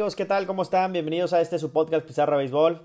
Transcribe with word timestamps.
¿Qué 0.00 0.24
tal? 0.24 0.46
¿Cómo 0.46 0.62
están? 0.62 0.94
Bienvenidos 0.94 1.34
a 1.34 1.42
este 1.42 1.58
su 1.58 1.72
podcast 1.72 2.06
Pizarra 2.06 2.38
Béisbol. 2.38 2.80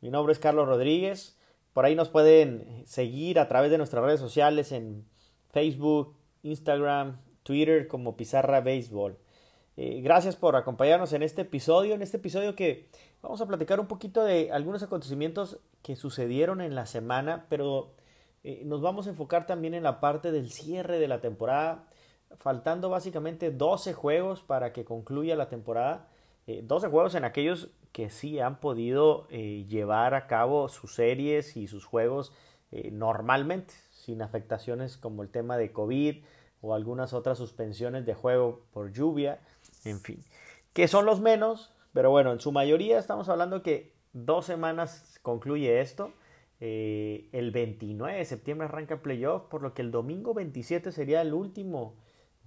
Mi 0.00 0.08
nombre 0.08 0.32
es 0.32 0.38
Carlos 0.38 0.68
Rodríguez. 0.68 1.36
Por 1.72 1.84
ahí 1.84 1.96
nos 1.96 2.10
pueden 2.10 2.84
seguir 2.86 3.40
a 3.40 3.48
través 3.48 3.72
de 3.72 3.76
nuestras 3.76 4.04
redes 4.04 4.20
sociales 4.20 4.70
en 4.70 5.04
Facebook, 5.50 6.14
Instagram, 6.44 7.20
Twitter 7.42 7.88
como 7.88 8.16
Pizarra 8.16 8.60
Béisbol. 8.60 9.18
Eh, 9.76 10.00
gracias 10.00 10.36
por 10.36 10.54
acompañarnos 10.54 11.12
en 11.12 11.24
este 11.24 11.42
episodio, 11.42 11.92
en 11.96 12.02
este 12.02 12.18
episodio 12.18 12.54
que 12.54 12.88
vamos 13.20 13.40
a 13.40 13.46
platicar 13.46 13.80
un 13.80 13.88
poquito 13.88 14.22
de 14.22 14.52
algunos 14.52 14.84
acontecimientos 14.84 15.58
que 15.82 15.96
sucedieron 15.96 16.60
en 16.60 16.76
la 16.76 16.86
semana, 16.86 17.46
pero 17.48 17.94
eh, 18.44 18.62
nos 18.64 18.80
vamos 18.80 19.08
a 19.08 19.10
enfocar 19.10 19.44
también 19.44 19.74
en 19.74 19.82
la 19.82 19.98
parte 19.98 20.30
del 20.30 20.52
cierre 20.52 21.00
de 21.00 21.08
la 21.08 21.20
temporada, 21.20 21.88
faltando 22.38 22.90
básicamente 22.90 23.50
12 23.50 23.92
juegos 23.92 24.42
para 24.44 24.72
que 24.72 24.84
concluya 24.84 25.34
la 25.34 25.48
temporada. 25.48 26.09
12 26.62 26.86
eh, 26.86 26.90
juegos 26.90 27.14
en 27.14 27.24
aquellos 27.24 27.70
que 27.92 28.10
sí 28.10 28.38
han 28.38 28.60
podido 28.60 29.26
eh, 29.30 29.66
llevar 29.68 30.14
a 30.14 30.26
cabo 30.26 30.68
sus 30.68 30.94
series 30.94 31.56
y 31.56 31.66
sus 31.66 31.84
juegos 31.84 32.32
normalmente, 32.92 33.74
sin 33.90 34.22
afectaciones 34.22 34.96
como 34.96 35.24
el 35.24 35.28
tema 35.28 35.56
de 35.56 35.72
COVID 35.72 36.22
o 36.60 36.72
algunas 36.72 37.12
otras 37.12 37.36
suspensiones 37.36 38.06
de 38.06 38.14
juego 38.14 38.64
por 38.72 38.92
lluvia, 38.92 39.40
en 39.84 40.00
fin, 40.00 40.24
que 40.72 40.86
son 40.86 41.04
los 41.04 41.20
menos, 41.20 41.72
pero 41.92 42.10
bueno, 42.10 42.32
en 42.32 42.38
su 42.38 42.52
mayoría 42.52 42.98
estamos 43.00 43.28
hablando 43.28 43.64
que 43.64 43.92
dos 44.12 44.46
semanas 44.46 45.18
concluye 45.22 45.80
esto. 45.80 46.12
Eh, 46.60 47.28
el 47.32 47.50
29 47.52 48.18
de 48.18 48.24
septiembre 48.24 48.66
arranca 48.66 48.94
el 48.94 49.00
playoff, 49.00 49.44
por 49.44 49.62
lo 49.62 49.72
que 49.72 49.82
el 49.82 49.90
domingo 49.90 50.34
27 50.34 50.92
sería 50.92 51.22
el 51.22 51.32
último 51.32 51.94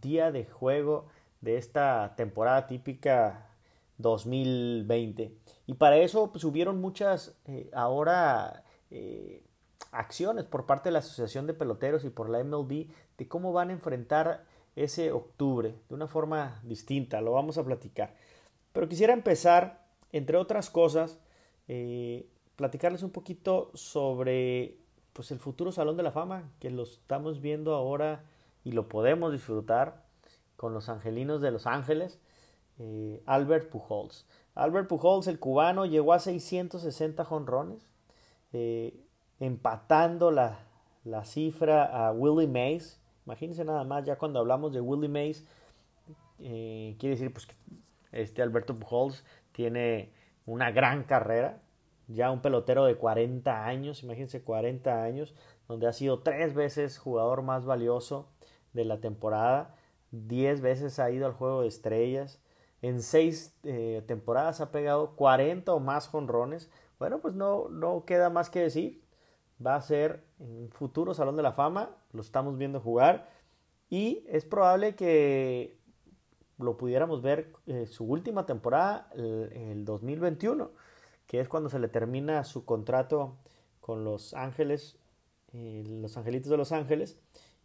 día 0.01 0.31
de 0.31 0.45
juego 0.45 1.07
de 1.41 1.57
esta 1.57 2.13
temporada 2.15 2.67
típica 2.67 3.49
2020. 3.98 5.36
Y 5.68 5.74
para 5.76 5.98
eso 5.98 6.32
pues, 6.32 6.44
hubieron 6.44 6.82
muchas 6.82 7.36
eh, 7.46 7.70
ahora 7.74 8.63
eh, 8.91 9.44
acciones 9.91 10.46
por 10.46 10.66
parte 10.66 10.90
de 10.90 10.94
la 10.94 11.00
Asociación 11.00 11.48
de 11.48 11.54
Peloteros 11.54 12.05
y 12.05 12.10
por 12.10 12.30
la 12.30 12.44
MLB 12.44 12.88
de 13.18 13.27
cómo 13.27 13.54
van 13.54 13.70
a 13.70 13.74
enfrentar 13.74 14.46
ese 14.76 15.12
octubre 15.12 15.76
de 15.88 15.96
una 15.96 16.08
forma 16.08 16.60
distinta. 16.63 17.22
Lo 17.22 17.34
vamos 17.34 17.58
a 17.58 17.63
platicar. 17.63 18.16
Pero 18.72 18.88
quisiera 18.88 19.13
empezar, 19.13 19.85
entre 20.12 20.38
otras 20.38 20.72
cosas, 20.72 21.20
platicarles 22.55 23.04
un 23.04 23.12
poquito 23.12 23.72
sobre 23.76 24.78
pues 25.13 25.32
el 25.32 25.40
futuro 25.40 25.72
Salón 25.72 25.96
de 25.96 26.04
la 26.04 26.12
Fama, 26.12 26.52
que 26.60 26.72
lo 26.72 26.84
estamos 26.84 27.40
viendo 27.40 27.76
ahora 27.76 28.24
y 28.63 28.72
lo 28.72 28.90
podemos 28.90 29.32
disfrutar 29.32 30.04
con 30.55 30.74
los 30.74 30.90
angelinos 30.90 31.41
de 31.41 31.52
Los 31.52 31.68
Ángeles, 31.68 32.20
eh, 32.79 33.21
Albert 33.26 33.70
Pujols. 33.70 34.26
Albert 34.55 34.88
Pujols, 34.88 35.27
el 35.27 35.40
cubano, 35.40 35.85
llegó 35.85 36.13
a 36.13 36.20
660 36.20 37.26
jonrones, 37.26 37.88
eh, 38.52 38.99
empatando 39.40 40.32
la, 40.32 40.60
la, 41.04 41.26
cifra 41.26 41.85
a 41.85 42.12
Willie 42.12 42.48
Mays. 42.48 43.01
Imagínense 43.26 43.66
nada 43.66 43.84
más, 43.84 44.05
ya 44.05 44.18
cuando 44.18 44.40
hablamos 44.40 44.74
de 44.74 44.82
Willie 44.82 45.10
Mays, 45.10 45.46
eh, 46.40 46.96
quiere 46.99 47.16
decir 47.16 47.32
pues, 47.32 47.48
que 47.48 47.55
este 48.12 48.41
Alberto 48.41 48.76
Pujols 48.76 49.24
tiene 49.51 50.12
una 50.46 50.71
gran 50.71 51.04
carrera, 51.04 51.62
ya 52.07 52.32
un 52.32 52.41
pelotero 52.41 52.85
de 52.85 52.96
40 52.96 53.66
años, 53.66 54.04
imagínense 54.04 54.44
40 54.44 55.04
años, 55.04 55.34
donde 55.68 55.88
ha 55.88 55.94
sido 55.94 56.20
tres 56.20 56.54
veces 56.54 56.98
jugador 56.98 57.41
más 57.44 57.66
valioso 57.66 58.27
de 58.74 58.85
la 58.85 58.99
temporada, 58.99 59.76
10 60.12 60.62
veces 60.62 60.99
ha 60.99 61.10
ido 61.12 61.26
al 61.26 61.34
juego 61.34 61.62
de 61.62 61.70
estrellas, 61.70 62.43
en 62.84 63.01
seis 63.01 63.55
eh, 63.63 64.03
temporadas 64.06 64.62
ha 64.62 64.72
pegado 64.72 65.16
40 65.16 65.73
o 65.73 65.79
más 65.79 66.07
jonrones. 66.07 66.69
Bueno, 67.00 67.19
pues 67.19 67.34
no, 67.34 67.69
no 67.69 68.06
queda 68.06 68.29
más 68.29 68.51
que 68.51 68.59
decir. 68.59 69.03
Va 69.66 69.75
a 69.75 69.81
ser 69.81 70.23
un 70.38 70.69
futuro 70.69 71.16
Salón 71.16 71.35
de 71.35 71.43
la 71.43 71.53
Fama, 71.53 71.97
lo 72.11 72.22
estamos 72.22 72.57
viendo 72.59 72.79
jugar 72.79 73.27
y 73.89 74.23
es 74.27 74.45
probable 74.45 74.95
que 74.95 75.79
lo 76.59 76.77
pudiéramos 76.77 77.23
ver 77.23 77.53
eh, 77.66 77.88
su 77.88 78.05
última 78.05 78.45
temporada, 78.45 79.09
el, 79.16 79.51
el 79.53 79.85
2021 79.85 80.72
que 81.27 81.39
es 81.39 81.49
cuando 81.49 81.69
se 81.69 81.79
le 81.79 81.88
termina 81.88 82.43
su 82.43 82.66
contrato 82.66 83.38
con 83.79 84.03
Los 84.03 84.33
Ángeles, 84.33 84.97
eh, 85.53 85.83
los 85.85 86.16
Angelitos 86.17 86.49
de 86.49 86.57
Los 86.57 86.72
Ángeles. 86.72 87.17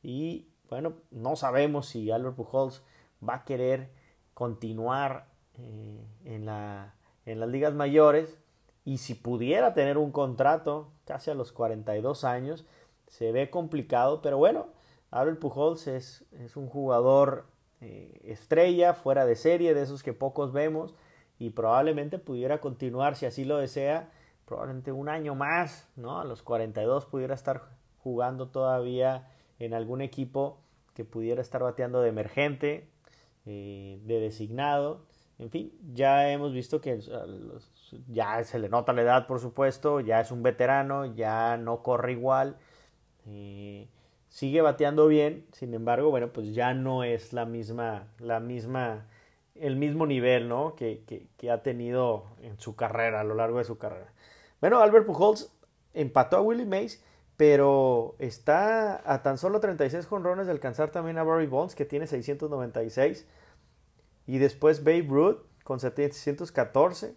Y 0.03 0.49
bueno, 0.69 0.95
no 1.11 1.37
sabemos 1.37 1.87
si 1.87 2.11
Albert 2.11 2.37
Pujols 2.37 2.83
va 3.27 3.37
a 3.37 3.45
querer 3.45 3.91
continuar 4.39 5.27
eh, 5.55 6.07
en, 6.25 6.47
la, 6.47 6.95
en 7.27 7.41
las 7.41 7.49
ligas 7.49 7.75
mayores. 7.75 8.39
Y 8.85 8.99
si 8.99 9.17
pudiera 9.17 9.75
tener 9.75 9.99
un 9.99 10.13
contrato 10.13 10.93
casi 11.05 11.33
a 11.33 11.35
los 11.35 11.51
42 11.51 12.23
años, 12.23 12.65
se 13.09 13.33
ve 13.33 13.51
complicado. 13.51 14.23
Pero 14.23 14.39
bueno, 14.39 14.69
Albert 15.11 15.41
Pujols 15.41 15.89
es, 15.89 16.25
es 16.31 16.57
un 16.57 16.69
jugador 16.69 17.47
eh, 17.81 18.21
estrella, 18.27 18.95
fuera 18.95 19.27
de 19.27 19.35
serie, 19.35 19.75
de 19.75 19.83
esos 19.83 20.05
que 20.05 20.13
pocos 20.13 20.53
vemos 20.53 20.95
y 21.41 21.51
probablemente 21.51 22.21
pudiera 22.21 22.61
continuar, 22.61 23.17
si 23.17 23.27
así 23.27 23.45
lo 23.45 23.59
desea, 23.59 24.13
probablemente 24.45 24.93
un 24.93 25.09
año 25.09 25.35
más, 25.35 25.89
¿no? 25.97 26.21
A 26.21 26.25
los 26.25 26.45
42 26.45 27.07
pudiera 27.07 27.35
estar 27.35 27.71
jugando 28.05 28.51
todavía 28.51 29.33
en 29.59 29.75
algún 29.75 30.01
equipo 30.01 30.61
que 30.95 31.05
pudiera 31.05 31.43
estar 31.43 31.61
bateando 31.61 32.01
de 32.03 32.11
emergente, 32.11 32.89
eh, 33.49 33.99
de 34.05 34.21
designado. 34.21 35.07
En 35.39 35.51
fin, 35.51 35.73
ya 35.95 36.31
hemos 36.31 36.53
visto 36.53 36.81
que 36.81 37.01
ya 38.09 38.45
se 38.45 38.59
le 38.59 38.69
nota 38.69 38.93
la 38.93 39.03
edad, 39.03 39.27
por 39.27 39.41
supuesto, 39.41 40.01
ya 40.01 40.21
es 40.21 40.31
un 40.31 40.43
veterano, 40.43 41.15
ya 41.15 41.57
no 41.57 41.83
corre 41.83 42.13
igual, 42.13 42.57
eh, 43.27 43.89
sigue 44.29 44.61
bateando 44.61 45.07
bien, 45.07 45.47
sin 45.53 45.75
embargo, 45.75 46.11
bueno, 46.11 46.33
pues 46.33 46.55
ya 46.55 46.75
no 46.75 47.05
es 47.05 47.33
la 47.33 47.45
misma, 47.47 48.09
la 48.19 48.41
misma 48.41 49.07
el 49.61 49.77
mismo 49.77 50.07
nivel 50.07 50.49
¿no? 50.49 50.75
que, 50.77 51.03
ha 51.51 51.63
tenido 51.63 52.25
en 52.43 52.59
su 52.59 52.77
carrera, 52.77 53.21
a 53.21 53.25
lo 53.25 53.35
largo 53.35 53.59
de 53.59 53.65
su 53.65 53.79
carrera. 53.79 54.13
Bueno, 54.61 54.81
Albert 54.81 55.07
Pujols 55.07 55.53
empató 55.95 56.37
a 56.37 56.41
Willie 56.41 56.67
Mays, 56.67 57.03
pero 57.37 58.17
está 58.19 59.01
a 59.11 59.23
tan 59.23 59.39
solo 59.39 59.61
36 59.61 60.07
jonrones 60.07 60.47
de 60.47 60.53
alcanzar 60.53 60.91
también 60.91 61.19
a 61.19 61.23
Barry 61.23 61.47
Bonds, 61.47 61.75
que 61.75 61.85
tiene 61.85 62.07
696. 62.07 63.27
Y 64.29 64.39
después 64.39 64.85
Babe 64.85 65.07
Ruth 65.09 65.39
con 65.65 65.81
714. 65.81 67.17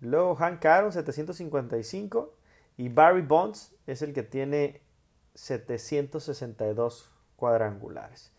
Luego 0.00 0.36
Hank 0.36 0.64
Aaron 0.64 0.92
755. 0.92 2.32
Y 2.78 2.88
Barry 2.88 3.22
Bonds 3.22 3.74
es 3.86 4.00
el 4.00 4.14
que 4.14 4.22
tiene 4.22 4.80
762 5.34 7.10
cuadrangulares. 7.36 8.32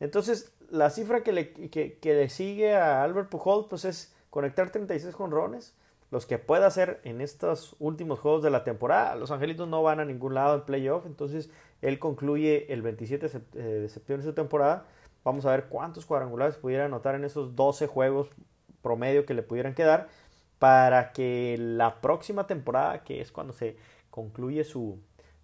Entonces, 0.00 0.52
la 0.70 0.90
cifra 0.90 1.22
que 1.22 1.32
le, 1.32 1.52
que, 1.52 1.98
le, 2.02 2.28
sigue 2.30 2.74
a 2.74 3.04
Albert 3.04 3.28
Pujols 3.28 3.66
pues 3.68 3.84
es 3.84 4.14
conectar 4.30 4.70
36 4.70 5.14
jonrones, 5.14 5.74
los 6.10 6.26
que 6.26 6.38
pueda 6.38 6.66
hacer 6.66 7.00
en 7.04 7.20
estos 7.20 7.76
últimos 7.78 8.18
juegos 8.20 8.42
de 8.42 8.50
la 8.50 8.64
temporada. 8.64 9.14
Los 9.16 9.30
Angelitos 9.30 9.68
no 9.68 9.82
van 9.82 10.00
a 10.00 10.04
ningún 10.04 10.34
lado 10.34 10.54
en 10.54 10.62
playoff, 10.62 11.04
entonces 11.06 11.50
él 11.82 11.98
concluye 11.98 12.72
el 12.72 12.82
27 12.82 13.26
eh, 13.26 13.60
de 13.60 13.88
septiembre 13.88 14.24
de 14.24 14.30
su 14.30 14.34
temporada. 14.34 14.86
Vamos 15.24 15.46
a 15.46 15.50
ver 15.50 15.66
cuántos 15.66 16.06
cuadrangulares 16.06 16.56
pudiera 16.56 16.86
anotar 16.86 17.14
en 17.14 17.24
esos 17.24 17.54
12 17.56 17.86
juegos 17.86 18.30
promedio 18.82 19.26
que 19.26 19.34
le 19.34 19.42
pudieran 19.42 19.74
quedar 19.74 20.08
para 20.58 21.12
que 21.12 21.56
la 21.58 22.00
próxima 22.00 22.46
temporada, 22.46 23.02
que 23.02 23.20
es 23.20 23.32
cuando 23.32 23.52
se 23.52 23.76
concluye 24.10 24.64
su, 24.64 24.98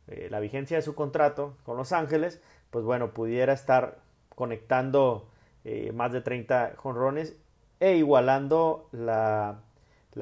eh, 0.09 0.29
la 0.31 0.41
vigencia 0.41 0.77
de 0.77 0.83
su 0.83 0.95
contrato 0.95 1.57
con 1.65 1.77
Los 1.77 1.93
Ángeles, 1.93 2.41
pues 2.71 2.85
bueno, 2.85 3.13
pudiera 3.13 3.53
estar 3.53 3.99
conectando 4.35 5.29
eh, 5.65 5.93
más 5.93 6.13
de 6.13 6.21
30 6.21 6.75
jonrones 6.77 7.37
e 7.81 7.97
igualando 7.97 8.89
la, 8.93 9.63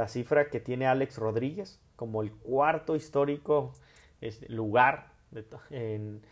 cifra 0.07 0.49
que 0.49 0.61
tiene 0.61 0.87
Alex 0.87 1.19
Rodríguez 1.19 1.81
como 1.97 2.23
el 2.23 2.33
cuarto 2.33 2.97
histórico 2.97 3.73
lugar 4.49 5.13
en, 5.71 6.23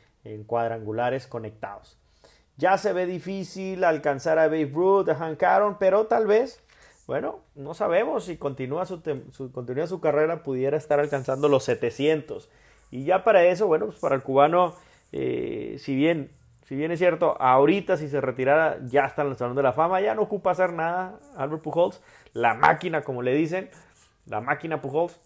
cuadrangulares 0.46 1.26
conectados. 1.26 1.98
Ya 2.56 2.78
se 2.78 2.92
ve 2.92 3.06
difícil 3.06 3.84
alcanzar 3.84 4.38
a 4.38 4.46
Babe 4.46 4.70
Ruth, 4.72 5.08
a 5.08 5.14
Hank 5.14 5.42
Aaron, 5.42 5.78
pero 5.78 6.06
tal 6.06 6.26
vez, 6.26 6.62
bueno, 7.06 7.40
no 7.54 7.74
sabemos 7.74 8.24
si 8.24 8.36
continúa 8.36 8.86
su, 8.86 9.02
continúa 9.52 9.86
su 9.86 10.00
carrera, 10.00 10.42
pudiera 10.42 10.76
estar 10.76 11.00
alcanzando 11.00 11.48
los 11.48 11.64
700. 11.64 12.48
Y 12.90 13.04
ya 13.04 13.24
para 13.24 13.44
eso, 13.44 13.66
bueno, 13.66 13.86
pues 13.86 13.98
para 13.98 14.14
el 14.14 14.22
cubano, 14.22 14.74
eh, 15.12 15.76
si 15.78 15.96
bien 15.96 16.30
si 16.72 16.76
bien 16.76 16.90
es 16.90 17.00
cierto, 17.00 17.36
ahorita 17.38 17.98
si 17.98 18.08
se 18.08 18.20
retirara 18.20 18.78
ya 18.86 19.04
está 19.04 19.22
en 19.22 19.28
el 19.28 19.36
Salón 19.36 19.56
de 19.56 19.62
la 19.62 19.72
Fama, 19.72 20.00
ya 20.00 20.14
no 20.14 20.22
ocupa 20.22 20.52
hacer 20.52 20.72
nada 20.72 21.18
Albert 21.36 21.62
Pujols, 21.62 22.00
la 22.32 22.54
máquina 22.54 23.02
como 23.02 23.20
le 23.20 23.34
dicen, 23.34 23.68
la 24.24 24.40
máquina 24.40 24.80
Pujols, 24.80 25.20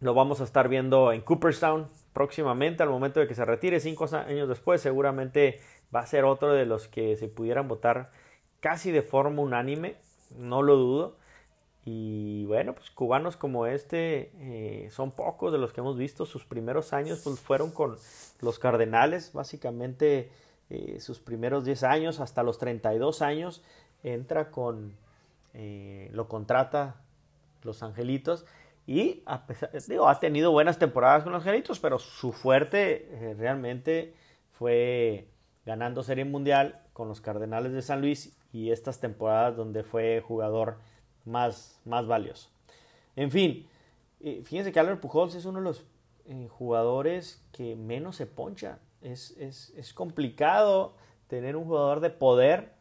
lo 0.00 0.12
vamos 0.12 0.40
a 0.40 0.44
estar 0.44 0.68
viendo 0.68 1.12
en 1.12 1.20
Cooperstown 1.20 1.88
próximamente 2.12 2.82
al 2.82 2.90
momento 2.90 3.20
de 3.20 3.28
que 3.28 3.34
se 3.34 3.44
retire, 3.44 3.80
cinco 3.80 4.06
años 4.14 4.48
después 4.48 4.80
seguramente 4.80 5.60
va 5.94 6.00
a 6.00 6.06
ser 6.06 6.24
otro 6.24 6.52
de 6.52 6.66
los 6.66 6.88
que 6.88 7.16
se 7.16 7.28
pudieran 7.28 7.68
votar 7.68 8.10
casi 8.60 8.90
de 8.90 9.02
forma 9.02 9.42
unánime, 9.42 9.96
no 10.36 10.62
lo 10.62 10.76
dudo. 10.76 11.16
Y 11.84 12.44
bueno, 12.44 12.74
pues 12.74 12.90
cubanos 12.90 13.36
como 13.36 13.66
este 13.66 14.30
eh, 14.38 14.90
son 14.90 15.12
pocos 15.12 15.50
de 15.50 15.58
los 15.58 15.72
que 15.72 15.80
hemos 15.80 15.96
visto. 15.96 16.26
Sus 16.26 16.44
primeros 16.44 16.92
años 16.92 17.22
pues, 17.24 17.40
fueron 17.40 17.70
con 17.70 17.96
los 18.40 18.58
Cardenales, 18.58 19.32
básicamente 19.32 20.30
eh, 20.68 21.00
sus 21.00 21.18
primeros 21.20 21.64
10 21.64 21.82
años, 21.84 22.20
hasta 22.20 22.42
los 22.42 22.58
32 22.58 23.22
años, 23.22 23.64
entra 24.02 24.50
con, 24.50 24.94
eh, 25.54 26.10
lo 26.12 26.28
contrata 26.28 26.96
los 27.62 27.82
Angelitos. 27.82 28.44
Y 28.86 29.22
a 29.24 29.46
pesar, 29.46 29.70
digo, 29.88 30.08
ha 30.08 30.18
tenido 30.20 30.52
buenas 30.52 30.78
temporadas 30.78 31.22
con 31.24 31.32
los 31.32 31.42
Angelitos, 31.42 31.80
pero 31.80 31.98
su 31.98 32.32
fuerte 32.32 33.34
realmente 33.38 34.14
fue 34.52 35.28
ganando 35.64 36.02
Serie 36.02 36.24
Mundial 36.24 36.80
con 36.92 37.08
los 37.08 37.20
Cardenales 37.20 37.72
de 37.72 37.82
San 37.82 38.00
Luis 38.00 38.36
y 38.52 38.70
estas 38.70 39.00
temporadas 39.00 39.56
donde 39.56 39.82
fue 39.82 40.20
jugador 40.20 40.78
más, 41.24 41.80
más 41.84 42.06
valioso. 42.06 42.48
En 43.16 43.30
fin, 43.30 43.66
eh, 44.20 44.42
fíjense 44.44 44.72
que 44.72 44.80
Albert 44.80 45.00
Pujols 45.00 45.34
es 45.34 45.44
uno 45.44 45.58
de 45.58 45.64
los 45.64 45.84
eh, 46.26 46.48
jugadores 46.48 47.42
que 47.52 47.76
menos 47.76 48.16
se 48.16 48.26
poncha. 48.26 48.78
Es, 49.02 49.30
es, 49.38 49.94
complicado 49.94 50.94
tener 51.26 51.56
un 51.56 51.64
jugador 51.64 52.00
de 52.00 52.10
poder, 52.10 52.74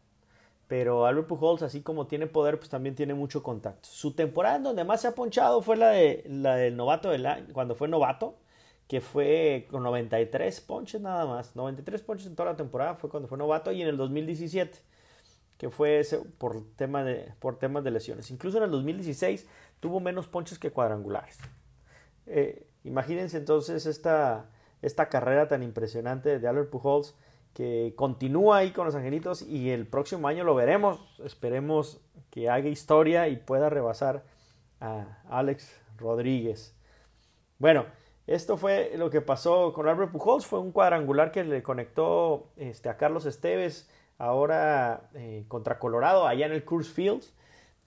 pero 0.67 1.05
Albert 1.05 1.27
Pujols, 1.27 1.61
así 1.61 1.81
como 1.81 2.07
tiene 2.07 2.27
poder, 2.27 2.59
pues 2.59 2.69
también 2.69 2.95
tiene 2.95 3.13
mucho 3.13 3.41
contacto. 3.41 3.87
Su 3.89 4.13
temporada 4.13 4.57
en 4.57 4.63
donde 4.63 4.83
más 4.83 5.01
se 5.01 5.07
ha 5.07 5.15
ponchado 5.15 5.61
fue 5.61 5.77
la, 5.77 5.89
de, 5.89 6.23
la 6.27 6.55
del 6.55 6.75
novato 6.75 7.09
cuando 7.53 7.75
fue 7.75 7.87
novato, 7.87 8.35
que 8.89 9.01
fue 9.01 9.67
con 9.69 9.83
93 9.83 10.61
ponches 10.61 10.99
nada 10.99 11.25
más. 11.27 11.55
93 11.55 12.01
ponches 12.01 12.27
en 12.27 12.35
toda 12.35 12.51
la 12.51 12.57
temporada 12.57 12.95
fue 12.95 13.09
cuando 13.09 13.29
fue 13.29 13.37
novato 13.37 13.71
y 13.71 13.81
en 13.81 13.87
el 13.87 13.97
2017 13.97 14.79
que 15.59 15.69
fue 15.69 15.99
ese 15.99 16.17
por, 16.17 16.63
tema 16.75 17.03
de, 17.03 17.33
por 17.39 17.59
temas 17.59 17.83
de 17.83 17.91
lesiones. 17.91 18.31
Incluso 18.31 18.57
en 18.57 18.63
el 18.63 18.71
2016 18.71 19.45
tuvo 19.79 19.99
menos 19.99 20.27
ponches 20.27 20.57
que 20.57 20.71
cuadrangulares. 20.71 21.37
Eh, 22.25 22.65
imagínense 22.83 23.37
entonces 23.37 23.85
esta, 23.85 24.49
esta 24.81 25.09
carrera 25.09 25.47
tan 25.47 25.61
impresionante 25.61 26.39
de 26.39 26.47
Albert 26.47 26.71
Pujols 26.71 27.13
que 27.53 27.93
continúa 27.95 28.57
ahí 28.57 28.71
con 28.71 28.85
los 28.85 28.95
angelitos 28.95 29.43
y 29.43 29.69
el 29.69 29.85
próximo 29.85 30.27
año 30.27 30.45
lo 30.45 30.55
veremos. 30.55 30.99
Esperemos 31.23 32.01
que 32.31 32.49
haga 32.49 32.69
historia 32.69 33.27
y 33.27 33.35
pueda 33.35 33.69
rebasar 33.69 34.23
a 34.79 35.21
Alex 35.29 35.79
Rodríguez. 35.97 36.73
Bueno, 37.59 37.85
esto 38.29 38.57
fue 38.57 38.93
lo 38.95 39.09
que 39.09 39.21
pasó 39.21 39.73
con 39.73 39.87
Albert 39.87 40.11
Pujols. 40.11 40.45
Fue 40.45 40.59
un 40.59 40.71
cuadrangular 40.71 41.31
que 41.31 41.43
le 41.43 41.63
conectó 41.63 42.51
este, 42.57 42.87
a 42.87 42.95
Carlos 42.95 43.25
Esteves 43.25 43.89
ahora 44.19 45.09
eh, 45.15 45.45
contra 45.47 45.79
Colorado, 45.79 46.27
allá 46.27 46.45
en 46.45 46.51
el 46.51 46.63
Coors 46.63 46.89
Fields. 46.89 47.33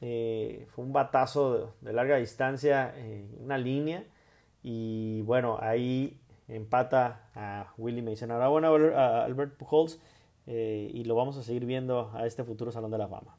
Eh, 0.00 0.66
fue 0.70 0.84
un 0.84 0.92
batazo 0.92 1.76
de, 1.80 1.92
larga 1.92 2.16
distancia, 2.16 2.92
eh, 2.96 3.24
una 3.38 3.56
línea. 3.56 4.04
Y 4.64 5.22
bueno, 5.22 5.58
ahí 5.60 6.20
empata 6.48 7.30
a 7.36 7.72
Willie 7.78 8.02
Mason. 8.02 8.32
Ahora 8.32 8.68
a 8.96 9.24
Albert 9.24 9.56
Pujols 9.56 10.00
y 10.44 11.04
lo 11.04 11.14
vamos 11.14 11.36
a 11.36 11.44
seguir 11.44 11.66
viendo 11.66 12.10
a 12.14 12.26
este 12.26 12.42
futuro 12.42 12.72
Salón 12.72 12.90
de 12.90 12.98
la 12.98 13.06
Fama. 13.06 13.36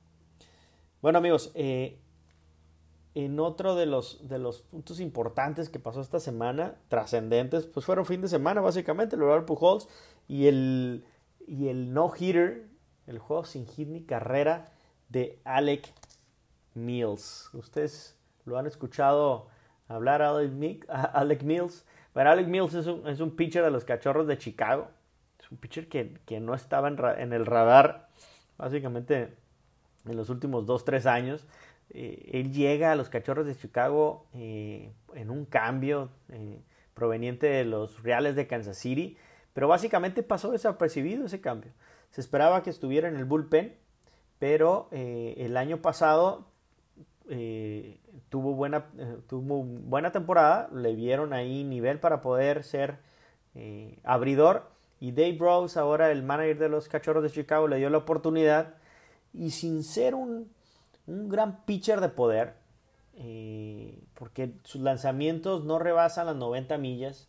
Bueno 1.02 1.18
amigos, 1.18 1.52
en 3.16 3.40
otro 3.40 3.76
de 3.76 3.86
los, 3.86 4.28
de 4.28 4.40
los 4.40 4.62
puntos 4.62 5.00
importantes 5.00 5.70
que 5.70 5.80
pasó 5.80 6.02
esta 6.02 6.20
semana, 6.20 6.76
trascendentes, 6.88 7.66
pues 7.66 7.86
fueron 7.86 8.06
fin 8.06 8.22
de 8.22 8.28
semana 8.28 8.62
básicamente, 8.62 9.16
el 9.16 9.22
Albert 9.22 9.46
Pujols 9.46 9.88
y 10.28 10.48
el, 10.48 11.06
y 11.48 11.68
el 11.68 11.94
no-hitter 11.94 12.74
el 13.08 13.20
juego 13.20 13.46
sin 13.46 13.68
hit 13.68 13.88
ni 13.88 14.04
carrera 14.04 14.72
de 15.10 15.40
Alec 15.44 15.94
Mills. 16.74 17.50
Ustedes 17.54 18.18
lo 18.46 18.58
han 18.58 18.66
escuchado 18.66 19.48
hablar 19.88 20.22
a 20.22 20.30
Alec 21.14 21.44
Mills. 21.44 21.86
Pero 22.14 22.30
Alec 22.30 22.48
Mills 22.48 22.74
es 22.76 22.88
un, 22.88 23.08
es 23.08 23.20
un 23.20 23.36
pitcher 23.36 23.64
de 23.64 23.72
los 23.72 23.86
cachorros 23.86 24.28
de 24.28 24.38
Chicago. 24.38 24.90
Es 25.40 25.52
un 25.52 25.58
pitcher 25.58 25.88
que, 25.90 26.40
no 26.40 26.54
estaba 26.54 26.88
en, 26.88 27.34
el 27.34 27.46
radar 27.46 28.10
básicamente 28.58 29.36
en 30.06 30.16
los 30.16 30.30
últimos 30.30 30.66
2-3 30.66 31.06
años. 31.06 31.48
Eh, 31.90 32.30
él 32.34 32.52
llega 32.52 32.92
a 32.92 32.96
los 32.96 33.10
cachorros 33.10 33.46
de 33.46 33.56
Chicago 33.56 34.26
eh, 34.34 34.92
en 35.14 35.30
un 35.30 35.46
cambio 35.46 36.10
eh, 36.30 36.62
proveniente 36.94 37.48
de 37.48 37.66
los 37.66 38.02
Reales 38.04 38.36
de 38.36 38.48
Kansas 38.48 38.78
City. 38.78 39.18
Pero 39.54 39.68
básicamente 39.68 40.24
pasó 40.24 40.52
desapercibido 40.52 41.26
ese 41.26 41.42
cambio. 41.42 41.72
Se 42.10 42.22
esperaba 42.22 42.64
que 42.64 42.70
estuviera 42.70 43.08
en 43.08 43.16
el 43.16 43.26
bullpen, 43.26 43.76
pero 44.40 44.88
el 44.92 45.56
año 45.58 45.82
pasado 45.82 46.48
tuvo, 48.30 48.56
buena, 48.56 48.88
tuvo 49.28 49.64
buena 49.64 50.12
temporada, 50.12 50.70
le 50.74 50.96
vieron 50.96 51.34
ahí 51.34 51.64
nivel 51.64 52.00
para 52.00 52.22
poder 52.22 52.64
ser 52.64 52.98
abridor. 54.04 54.72
Y 55.00 55.12
Dave 55.12 55.38
Rose, 55.40 55.80
ahora 55.80 56.12
el 56.12 56.24
manager 56.24 56.58
de 56.58 56.70
los 56.70 56.88
Cachorros 56.88 57.24
de 57.24 57.30
Chicago, 57.30 57.68
le 57.68 57.78
dio 57.78 57.90
la 57.92 58.00
oportunidad. 58.00 58.76
Y 59.34 59.52
sin 59.52 59.84
ser 59.84 60.16
un, 60.16 60.50
un 61.08 61.30
gran 61.30 61.64
pitcher 61.66 62.02
de 62.02 62.10
poder, 62.10 62.56
porque 64.14 64.54
sus 64.64 64.82
lanzamientos 64.82 65.66
no 65.66 65.80
rebasan 65.80 66.26
las 66.26 66.36
90 66.36 66.78
millas, 66.78 67.28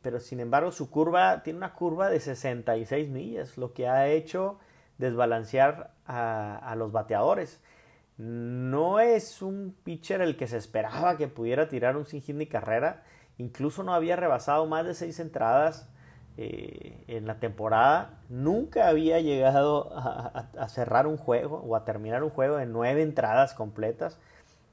pero 0.00 0.20
sin 0.20 0.40
embargo 0.40 0.70
su 0.72 0.90
curva 0.90 1.42
tiene 1.42 1.58
una 1.58 1.74
curva 1.74 2.08
de 2.08 2.20
66 2.20 3.08
millas, 3.08 3.56
lo 3.58 3.72
que 3.72 3.88
ha 3.88 4.08
hecho 4.08 4.58
desbalancear 4.98 5.92
a, 6.06 6.74
los 6.76 6.92
bateadores. 6.92 7.60
No 8.18 9.00
es 9.00 9.42
un 9.42 9.74
pitcher 9.82 10.20
el 10.20 10.36
que 10.36 10.46
se 10.46 10.58
esperaba 10.58 11.16
que 11.16 11.28
pudiera 11.28 11.68
tirar 11.68 11.96
un 11.96 12.06
sin 12.06 12.22
hit 12.22 12.36
ni 12.36 12.46
carrera, 12.46 13.02
incluso 13.38 13.82
no 13.82 13.94
había 13.94 14.16
rebasado 14.16 14.66
más 14.66 14.84
de 14.84 14.94
seis 14.94 15.18
entradas 15.18 15.88
eh, 16.36 17.04
en 17.08 17.26
la 17.26 17.38
temporada, 17.38 18.22
nunca 18.28 18.88
había 18.88 19.20
llegado 19.20 19.90
a, 19.94 20.68
cerrar 20.68 21.06
un 21.06 21.16
juego 21.16 21.58
o 21.58 21.76
a 21.76 21.84
terminar 21.84 22.22
un 22.22 22.30
juego 22.30 22.56
de 22.56 22.66
nueve 22.66 23.02
entradas 23.02 23.54
completas, 23.54 24.18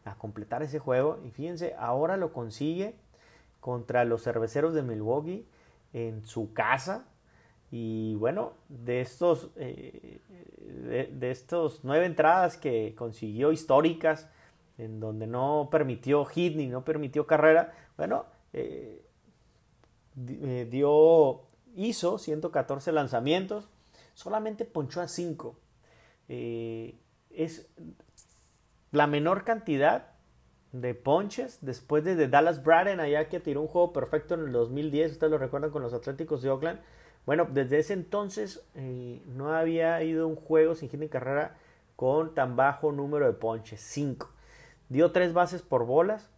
a 0.05 0.15
completar 0.15 0.63
ese 0.63 0.79
juego, 0.79 1.19
y 1.25 1.31
fíjense, 1.31 1.75
ahora 1.77 2.17
lo 2.17 2.31
consigue 2.31 2.95
contra 3.59 4.05
los 4.05 4.23
cerveceros 4.23 4.73
de 4.73 4.83
Milwaukee 4.83 5.45
en 5.93 6.23
su 6.23 6.53
casa. 6.53 7.05
Y 7.71 8.15
bueno, 8.15 8.53
de 8.67 9.01
estos, 9.01 9.51
eh, 9.57 10.21
de, 11.11 11.29
estos 11.29 11.81
nueve 11.83 12.05
entradas 12.05 12.57
que 12.57 12.95
consiguió 12.95 13.51
históricas, 13.51 14.27
en 14.77 14.99
donde 14.99 15.27
no 15.27 15.67
permitió 15.69 16.25
hit 16.25 16.55
ni 16.55 16.67
no 16.67 16.83
permitió 16.83 17.27
carrera, 17.27 17.73
bueno, 17.97 18.25
eh, 18.53 19.03
eh, 20.27 20.67
dio, 20.69 21.41
hizo 21.79 22.17
114 22.17 22.91
lanzamientos, 22.91 23.69
solamente 24.13 24.65
ponchó 24.65 25.01
a 25.01 25.07
5. 25.07 25.55
es 26.27 27.67
la 28.91 29.07
menor 29.07 29.43
cantidad 29.43 30.13
de 30.71 30.93
ponches 30.93 31.59
después 31.61 32.03
de, 32.03 32.27
Dallas 32.27 32.63
Braden 32.63 32.99
allá 32.99 33.29
que 33.29 33.39
tiró 33.39 33.61
un 33.61 33.67
juego 33.67 33.93
perfecto 33.93 34.35
en 34.35 34.41
el 34.41 34.51
2010, 34.51 35.13
ustedes 35.13 35.31
lo 35.31 35.37
recuerdan 35.37 35.71
con 35.71 35.81
los 35.81 35.93
Atléticos 35.93 36.41
de 36.41 36.49
Oakland. 36.49 36.79
Bueno, 37.25 37.47
desde 37.51 37.79
ese 37.79 37.93
entonces 37.93 38.63
eh, 38.75 39.21
no 39.25 39.53
había 39.53 40.01
ido 40.03 40.27
un 40.27 40.35
juego 40.35 40.75
sin 40.75 40.89
hit 40.89 41.09
carrera 41.09 41.57
con 41.95 42.33
tan 42.33 42.55
bajo 42.55 42.91
número 42.91 43.25
de 43.25 43.33
ponches, 43.33 43.81
5. 43.81 44.29
Dio 44.89 45.11
tres 45.11 45.33
bases 45.33 45.61
por 45.61 45.85
bolas 45.85 46.29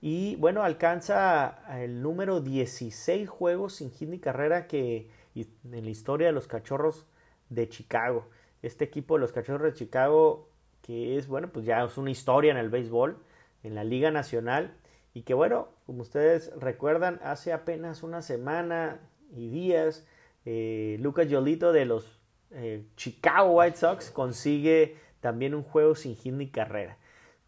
y 0.00 0.36
bueno, 0.36 0.62
alcanza 0.62 1.58
el 1.80 2.02
número 2.02 2.40
16 2.40 3.28
juegos 3.28 3.74
sin 3.74 3.90
hit 3.90 4.08
ni 4.08 4.18
carrera 4.18 4.66
que 4.66 5.10
en 5.34 5.84
la 5.84 5.90
historia 5.90 6.28
de 6.28 6.32
los 6.32 6.46
Cachorros 6.46 7.06
de 7.48 7.68
Chicago. 7.68 8.28
Este 8.62 8.84
equipo 8.84 9.14
de 9.14 9.20
los 9.20 9.32
Cachorros 9.32 9.72
de 9.72 9.78
Chicago 9.78 10.48
que 10.82 11.16
es 11.16 11.26
bueno, 11.26 11.50
pues 11.52 11.66
ya 11.66 11.84
es 11.84 11.98
una 11.98 12.10
historia 12.10 12.50
en 12.50 12.56
el 12.56 12.68
béisbol 12.68 13.18
en 13.62 13.74
la 13.74 13.84
Liga 13.84 14.10
Nacional 14.10 14.74
y 15.14 15.22
que 15.22 15.34
bueno, 15.34 15.68
como 15.86 16.02
ustedes 16.02 16.52
recuerdan, 16.58 17.20
hace 17.24 17.52
apenas 17.52 18.02
una 18.02 18.22
semana 18.22 19.00
y 19.34 19.48
días, 19.48 20.06
eh, 20.44 20.96
Lucas 21.00 21.28
Yolito 21.28 21.72
de 21.72 21.84
los 21.84 22.20
eh, 22.52 22.86
Chicago 22.96 23.52
White 23.52 23.76
Sox 23.76 24.10
consigue 24.10 24.96
también 25.20 25.54
un 25.54 25.62
juego 25.62 25.94
sin 25.94 26.14
hit 26.14 26.32
ni 26.34 26.48
carrera. 26.50 26.97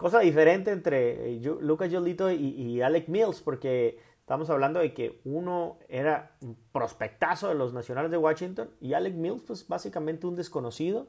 Cosa 0.01 0.21
diferente 0.21 0.71
entre 0.71 1.35
eh, 1.35 1.41
Lucas 1.61 1.91
Yolito 1.91 2.31
y, 2.33 2.81
Alec 2.81 3.09
Mills, 3.09 3.43
porque 3.43 3.99
estamos 4.21 4.49
hablando 4.49 4.81
de 4.81 4.95
que 4.95 5.21
uno 5.27 5.77
era 5.91 6.39
un 6.41 6.57
prospectazo 6.73 7.49
de 7.49 7.55
los 7.55 7.75
Nacionales 7.75 8.11
de 8.11 8.17
Washington 8.17 8.71
y 8.81 8.95
Alec 8.95 9.13
Mills, 9.13 9.43
pues 9.43 9.69
básicamente 9.69 10.27
un 10.27 10.37
desconocido 10.37 11.07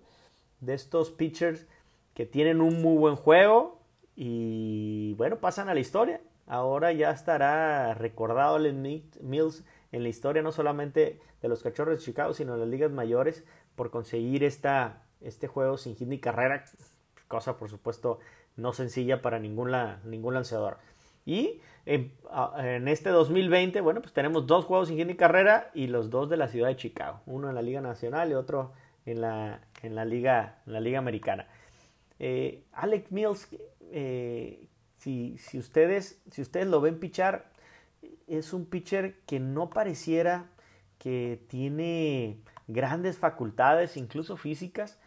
de 0.59 0.73
estos 0.73 1.09
pitchers 1.09 1.67
que 2.13 2.25
tienen 2.25 2.59
un 2.59 2.81
muy 2.81 2.97
buen 2.97 3.15
juego, 3.15 3.79
y 4.13 5.13
bueno, 5.13 5.37
pasan 5.37 5.69
a 5.69 5.73
la 5.73 5.79
historia. 5.79 6.19
Ahora 6.45 6.91
ya 6.91 7.11
estará 7.11 7.93
recordado 7.93 8.59
Len 8.59 8.81
Mills 9.21 9.63
en 9.93 10.03
la 10.03 10.09
historia 10.09 10.41
no 10.41 10.51
solamente 10.51 11.21
de 11.41 11.47
los 11.47 11.63
Cachorros 11.63 11.97
de 11.97 12.03
Chicago, 12.03 12.33
sino 12.33 12.55
de 12.55 12.59
las 12.59 12.67
ligas 12.67 12.91
mayores 12.91 13.45
por 13.77 13.89
conseguir 13.89 14.43
esta, 14.43 15.05
este 15.21 15.47
juego 15.47 15.77
sin 15.77 15.95
hit 15.95 16.09
ni 16.09 16.19
carrera, 16.19 16.65
cosa 17.29 17.55
por 17.55 17.69
supuesto 17.69 18.19
no 18.55 18.73
sencilla 18.73 19.21
para 19.21 19.39
ningún, 19.39 19.71
ningún 20.05 20.33
lanzador. 20.33 20.77
Y 21.25 21.61
en, 21.85 22.11
este 22.87 23.09
2020, 23.09 23.81
bueno, 23.81 24.01
pues 24.01 24.13
tenemos 24.13 24.47
dos 24.47 24.65
juegos 24.65 24.87
sin 24.87 25.05
ni 25.07 25.15
carrera 25.15 25.71
y 25.73 25.87
los 25.87 26.09
dos 26.09 26.29
de 26.29 26.37
la 26.37 26.47
ciudad 26.47 26.67
de 26.67 26.75
Chicago. 26.75 27.21
Uno 27.25 27.49
en 27.49 27.55
la 27.55 27.61
Liga 27.61 27.81
Nacional 27.81 28.31
y 28.31 28.33
otro 28.33 28.73
en 29.05 29.21
la, 29.21 29.61
en 29.81 29.95
la, 29.95 30.05
Liga, 30.05 30.61
en 30.65 30.73
la 30.73 30.79
Liga 30.79 30.99
Americana. 30.99 31.47
Eh, 32.19 32.63
Alex 32.73 33.11
Mills, 33.11 33.47
eh, 33.91 34.67
si, 34.97 35.37
si, 35.37 35.57
ustedes, 35.57 36.21
si 36.31 36.41
ustedes 36.41 36.67
lo 36.67 36.81
ven 36.81 36.99
pichar, 36.99 37.51
es 38.27 38.53
un 38.53 38.65
pitcher 38.65 39.19
que 39.25 39.39
no 39.39 39.69
pareciera 39.69 40.45
que 40.97 41.43
tiene 41.47 42.37
grandes 42.67 43.17
facultades, 43.17 43.97
incluso 43.97 44.37
físicas, 44.37 44.99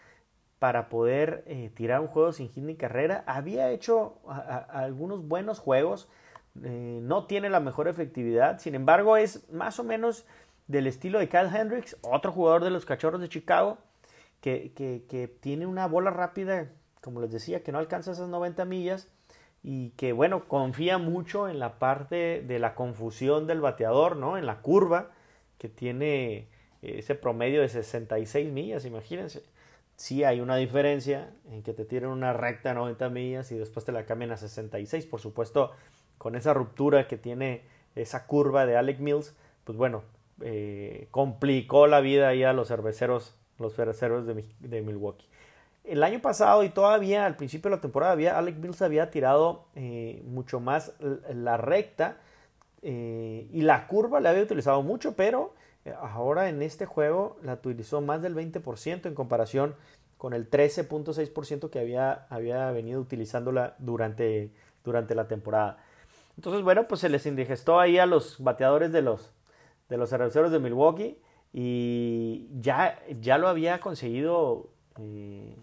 para 0.65 0.89
poder 0.89 1.45
eh, 1.47 1.71
tirar 1.75 2.01
un 2.01 2.07
juego 2.07 2.33
sin 2.33 2.49
hit 2.49 2.65
ni 2.65 2.75
carrera. 2.75 3.23
Había 3.27 3.71
hecho 3.71 4.23
algunos 4.71 5.29
buenos 5.29 5.59
juegos, 5.59 6.09
eh, 6.63 7.01
no 7.03 7.27
tiene 7.27 7.51
la 7.51 7.61
mejor 7.61 7.87
efectividad, 7.87 8.59
sin 8.61 8.75
embargo 8.75 9.19
es 9.19 9.47
más 9.53 9.79
o 9.79 9.85
menos 9.85 10.25
del 10.67 10.87
estilo 10.87 11.19
de 11.19 11.29
Kyle 11.29 11.55
Hendricks, 11.55 11.99
otro 12.01 12.33
jugador 12.33 12.65
de 12.65 12.71
los 12.71 12.87
Cachorros 12.87 13.21
de 13.21 13.29
Chicago, 13.29 13.77
que, 14.41 14.73
que 14.75 15.29
tiene 15.29 15.67
una 15.67 15.87
bola 15.87 16.09
rápida, 16.09 16.71
como 17.03 17.21
les 17.21 17.31
decía, 17.31 17.63
que 17.63 17.71
no 17.71 17.79
alcanza 17.79 18.13
esas 18.13 18.31
90 18.31 18.65
millas 18.65 19.13
y 19.63 19.91
que 19.99 20.15
bueno, 20.15 20.49
confía 20.49 20.97
mucho 20.97 21.47
en 21.47 21.59
la 21.59 21.79
parte 21.79 22.41
de 22.41 22.59
la 22.59 22.75
confusión 22.75 23.47
del 23.47 23.61
bateador, 23.61 24.17
¿no? 24.17 24.39
En 24.39 24.47
la 24.47 24.63
curva 24.63 25.11
que 25.59 25.69
tiene 25.69 26.49
ese 26.81 27.15
promedio 27.15 27.61
de 27.61 27.69
66 27.69 28.51
millas, 28.51 28.87
imagínense 28.87 29.43
sí 29.97 30.25
hay 30.25 30.41
una 30.41 30.57
diferencia 30.57 31.31
en 31.51 31.63
que 31.63 31.73
te 31.73 31.85
tiren 31.85 32.11
una 32.11 32.33
recta 32.33 32.71
a 32.71 32.75
90 32.75 33.09
millas 33.11 33.53
y 33.53 33.59
después 33.59 33.85
te 33.85 33.93
la 33.93 34.07
cambian 34.07 34.33
a 34.33 34.37
66. 34.37 35.07
Por 35.07 35.21
supuesto, 35.21 35.73
con 36.19 36.37
esa 36.37 36.55
ruptura 36.55 37.07
que 37.07 37.17
tiene 37.17 37.63
esa 37.95 38.27
curva 38.27 38.67
de 38.67 38.77
Alec 38.77 38.99
Mills, 38.99 39.35
pues 39.65 39.79
bueno, 39.79 40.03
eh, 40.41 41.09
complicó 41.11 41.87
la 41.87 42.01
vida 42.01 42.29
ahí 42.29 42.43
a 42.43 42.53
los 42.53 42.69
cerveceros, 42.69 43.37
los 43.59 43.75
cerveceros 43.75 44.27
de, 44.27 44.83
Milwaukee. 44.83 45.27
El 45.85 46.03
año 46.03 46.21
pasado 46.21 46.65
y 46.65 46.71
todavía 46.71 47.27
al 47.27 47.37
principio 47.37 47.71
de 47.71 47.77
la 47.77 47.81
temporada, 47.83 48.13
había, 48.13 48.39
Alec 48.39 48.57
Mills 48.57 48.83
había 48.83 49.11
tirado 49.11 49.67
eh, 49.75 50.23
mucho 50.27 50.59
más 50.61 50.93
la 51.33 51.57
recta 51.57 52.17
eh, 52.83 53.49
y 53.53 53.63
la 53.63 53.87
curva 53.87 54.21
la 54.21 54.31
había 54.31 54.43
utilizado 54.43 54.83
mucho, 54.83 55.15
pero 55.15 55.55
Ahora 56.01 56.49
en 56.49 56.63
este 56.63 56.87
juego 56.87 57.37
la 57.43 57.55
utilizó 57.55 58.01
más 58.01 58.23
del 58.23 58.35
20% 58.35 59.07
en 59.07 59.15
comparación 59.15 59.75
con 60.17 60.33
el 60.33 60.49
13.6% 60.49 61.69
que 61.69 61.79
había, 61.79 62.27
había 62.31 62.71
venido 62.71 63.01
utilizándola 63.01 63.77
durante, 63.79 64.51
durante 64.83 65.15
la 65.15 65.29
temporada. 65.29 65.85
Entonces, 66.37 66.63
bueno, 66.63 66.89
pues 66.89 67.03
se 67.03 67.09
les 67.09 67.27
indigestó 67.27 67.79
ahí 67.79 67.99
a 67.99 68.07
los 68.07 68.43
bateadores 68.43 68.93
de 68.93 69.03
los, 69.03 69.35
de 69.89 69.99
los 69.99 70.11
cerveceros 70.11 70.51
de 70.51 70.59
Milwaukee 70.59 71.19
y 71.53 72.49
ya, 72.61 72.99
ya 73.21 73.39
lo 73.39 73.49
había 73.49 73.81
conseguido. 73.81 74.71
Eh, 74.99 75.55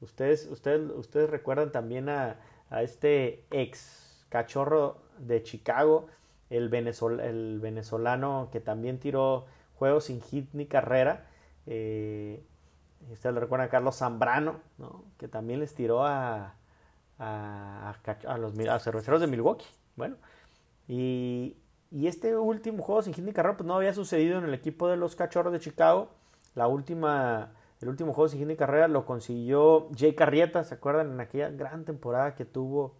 ustedes, 0.00 0.46
ustedes, 0.50 0.90
ustedes 0.94 1.30
recuerdan 1.30 1.72
también 1.72 2.08
a, 2.08 2.36
a, 2.70 2.82
este 2.82 3.44
ex 3.50 4.26
cachorro 4.28 4.98
de 5.18 5.42
Chicago, 5.42 6.06
el, 6.50 6.72
el 6.74 7.60
venezolano 7.60 8.48
que 8.52 8.60
también 8.60 8.98
tiró 8.98 9.46
juegos 9.76 10.04
sin 10.04 10.20
hit 10.22 10.48
ni 10.52 10.66
carrera. 10.66 11.26
Eh, 11.66 12.42
ustedes 13.10 13.34
lo 13.34 13.40
recuerdan 13.40 13.68
a 13.68 13.70
Carlos 13.70 13.96
Zambrano, 13.96 14.60
que 15.18 15.28
también 15.28 15.60
les 15.60 15.74
tiró 15.74 16.04
a, 16.04 16.54
a, 17.18 18.38
los, 18.38 18.54
cerveceros 18.82 19.20
de 19.20 19.26
Milwaukee. 19.26 19.66
Bueno, 19.96 20.16
y, 20.88 21.56
este 21.92 22.36
último 22.36 22.82
juego 22.82 23.02
sin 23.02 23.12
hit 23.14 23.24
ni 23.24 23.32
carrera 23.32 23.56
pues 23.56 23.66
no 23.66 23.74
había 23.74 23.92
sucedido 23.92 24.38
en 24.38 24.44
el 24.44 24.54
equipo 24.54 24.88
de 24.88 24.96
los 24.96 25.14
Cachorros 25.14 25.52
de 25.52 25.60
Chicago. 25.60 26.08
La 26.54 26.66
última, 26.66 27.52
el 27.80 27.88
último 27.88 28.14
juego 28.14 28.28
sin 28.28 28.40
hit 28.40 28.48
ni 28.48 28.56
carrera 28.56 28.88
lo 28.88 29.04
consiguió 29.04 29.88
Jay 29.96 30.14
Carrieta, 30.14 30.64
¿se 30.64 30.74
acuerdan? 30.74 31.12
En 31.12 31.20
aquella 31.20 31.50
gran 31.50 31.84
temporada 31.84 32.34
que 32.34 32.44
tuvo 32.44 32.94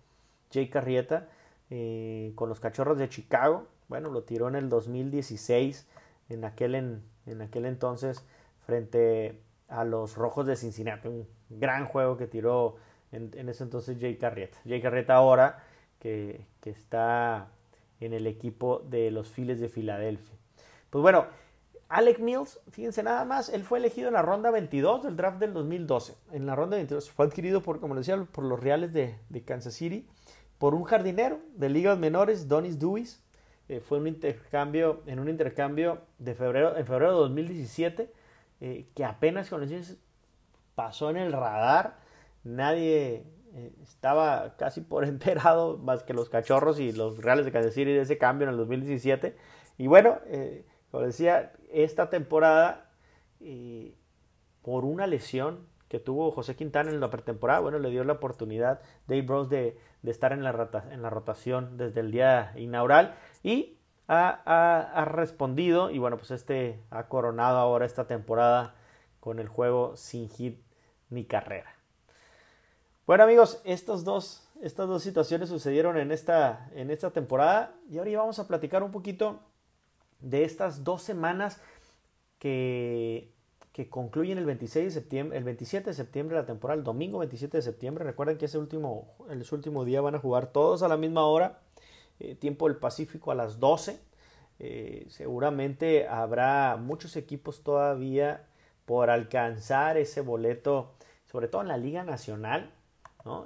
Jay 0.53 0.69
Carrieta 0.69 1.29
eh, 1.71 2.33
con 2.35 2.49
los 2.49 2.61
Cachorros 2.61 2.99
de 2.99 3.09
Chicago. 3.09 3.67
Bueno, 3.89 4.11
lo 4.11 4.23
tiró 4.23 4.49
en 4.49 4.57
el 4.57 4.69
2016 4.69 5.87
en 6.33 6.45
aquel, 6.45 6.75
en, 6.75 7.43
aquel 7.43 7.67
entonces 7.67 8.25
frente 8.67 9.41
a 9.69 9.85
los 9.85 10.17
Rojos 10.17 10.47
de 10.47 10.57
Cincinnati. 10.57 11.09
Un 11.09 11.27
gran 11.51 11.87
juego 11.87 12.17
que 12.17 12.27
tiró 12.27 12.77
en, 13.13 13.49
ese 13.49 13.65
entonces 13.65 13.99
Jay 14.01 14.17
Carrieta. 14.17 14.59
Jay 14.67 14.81
Carrieta 14.81 15.15
ahora 15.15 15.65
que, 15.99 16.47
está 16.65 17.49
en 18.01 18.13
el 18.13 18.27
equipo 18.27 18.81
de 18.81 19.11
los 19.11 19.29
Phillies 19.29 19.61
de 19.61 19.69
Filadelfia. 19.69 20.37
Pues 20.91 21.03
bueno, 21.03 21.27
Alec 21.89 22.19
Mills, 22.19 22.59
fíjense 22.71 23.03
nada 23.03 23.25
más, 23.25 23.49
él 23.49 23.65
fue 23.65 23.79
elegido 23.79 24.09
en 24.09 24.15
la 24.15 24.23
ronda 24.23 24.51
22 24.51 25.05
del 25.05 25.17
draft 25.17 25.39
del 25.39 25.53
2012. 25.53 26.15
En 26.33 26.47
la 26.47 26.57
ronda 26.57 26.77
22 26.77 27.11
fue 27.11 27.27
adquirido 27.27 27.63
por, 27.63 27.81
como 27.81 27.95
les 27.95 28.07
decía, 28.07 28.25
por 28.25 28.45
los 28.45 28.59
Reales 28.59 28.93
de, 28.93 29.19
de 29.29 29.43
Kansas 29.45 29.75
City, 29.75 30.09
por 30.59 30.75
un 30.75 30.85
jardinero 30.85 31.39
de 31.55 31.69
ligas 31.69 31.99
menores, 31.99 32.49
Donis 32.49 32.79
Dewis, 32.79 33.23
eh, 33.69 33.81
fue 33.81 33.99
un 33.99 34.07
intercambio, 34.07 35.03
en 35.07 35.21
un 35.21 35.29
intercambio 35.29 36.01
de 36.19 36.35
febrero, 36.35 36.77
en 36.77 36.85
febrero 36.85 37.13
de 37.13 37.19
2017, 37.21 38.13
eh, 38.61 38.87
que 38.95 39.05
apenas 39.05 39.49
con 39.49 39.67
pasó 40.75 41.11
en 41.11 41.17
el 41.17 41.33
radar, 41.33 41.99
nadie 42.45 43.25
eh, 43.55 43.73
estaba 43.83 44.57
casi 44.57 44.81
por 44.81 45.05
enterado, 45.07 45.79
más 45.79 46.03
que 46.03 46.13
los 46.13 46.29
cachorros 46.29 46.81
y 46.81 46.93
los 46.93 47.23
reales 47.23 47.45
de 47.45 47.53
Kansas 47.53 47.75
City 47.75 47.93
de 47.93 48.01
ese 48.01 48.19
cambio 48.19 48.47
en 48.47 48.53
el 48.53 48.59
2017. 48.59 49.37
Y 49.79 49.87
bueno, 49.87 50.19
como 50.91 51.05
decía, 51.05 51.53
esta 51.73 52.11
temporada, 52.11 52.91
por 54.61 54.85
una 54.85 55.07
lesión 55.07 55.67
que 55.89 55.99
tuvo 55.99 56.31
José 56.31 56.57
Quintana 56.57 56.91
en 56.91 57.01
la 57.01 57.11
pretemporada, 57.11 57.61
bueno, 57.61 57.79
le 57.79 57.91
dio 57.91 58.05
la 58.05 58.15
oportunidad 58.15 58.81
Dave 59.09 59.25
Rose 59.27 59.55
de, 59.55 59.79
de 60.03 60.11
estar 60.11 60.33
en 60.33 60.43
la, 60.43 60.71
en 60.91 61.03
la 61.03 61.11
rotación 61.11 61.77
desde 61.77 62.01
el 62.01 62.11
día 62.11 62.53
inaugural 62.57 63.15
y 63.43 63.77
ha, 64.09 65.05
respondido 65.07 65.91
y 65.91 65.99
bueno, 65.99 66.19
pues 66.19 66.31
este 66.31 66.81
ha 66.91 67.09
coronado 67.09 67.59
ahora 67.59 67.87
esta 67.87 68.07
temporada 68.07 68.75
con 69.21 69.39
el 69.39 69.49
juego 69.49 69.97
sin 69.97 70.29
hit 70.29 70.61
ni 71.11 71.25
carrera. 71.25 71.75
Bueno 73.07 73.25
amigos, 73.25 73.63
dos, 74.05 74.49
estas 74.61 74.89
dos 74.89 75.03
situaciones 75.03 75.49
sucedieron 75.49 75.97
en 75.97 76.13
esta, 76.13 76.71
en 76.75 76.91
esta 76.91 77.11
temporada 77.11 77.75
y 77.91 77.99
ahora 77.99 78.19
vamos 78.19 78.39
a 78.39 78.47
platicar 78.47 78.83
un 78.83 78.91
poquito 78.91 79.41
de 80.21 80.45
estas 80.45 80.85
dos 80.85 81.03
semanas 81.03 81.61
que, 82.39 83.33
que 83.73 83.89
concluyen 83.89 84.39
el 84.39 84.45
26 84.45 84.87
de 84.87 84.91
septiembre, 84.91 85.39
el 85.39 85.45
27 85.45 85.91
de 85.91 85.95
septiembre 85.95 86.37
la 86.37 86.47
temporada, 86.47 86.79
el 86.79 86.85
domingo 86.85 87.19
27 87.19 87.57
de 87.57 87.63
septiembre. 87.63 88.05
Recuerden 88.05 88.39
que 88.39 88.45
ese 88.45 88.59
último, 88.59 89.15
último 89.51 89.85
día 89.85 90.01
van 90.01 90.15
a 90.15 90.19
jugar 90.19 90.49
todos 90.49 90.83
a 90.83 90.89
la 90.89 90.97
misma 90.97 91.25
hora 91.25 91.61
eh, 92.23 92.37
tiempo 92.37 92.69
del 92.69 92.77
Pacífico 92.77 93.33
a 93.33 93.35
las 93.35 93.59
12. 93.59 93.99
Eh, 94.61 95.07
seguramente 95.09 96.07
habrá 96.07 96.77
muchos 96.77 97.17
equipos 97.17 97.65
todavía 97.65 98.47
por 98.85 99.11
alcanzar 99.11 99.97
ese 99.97 100.21
boleto, 100.21 100.93
sobre 101.27 101.49
todo 101.49 101.63
en 101.63 101.69
la 101.69 101.77
Liga 101.77 102.05
Nacional, 102.05 102.71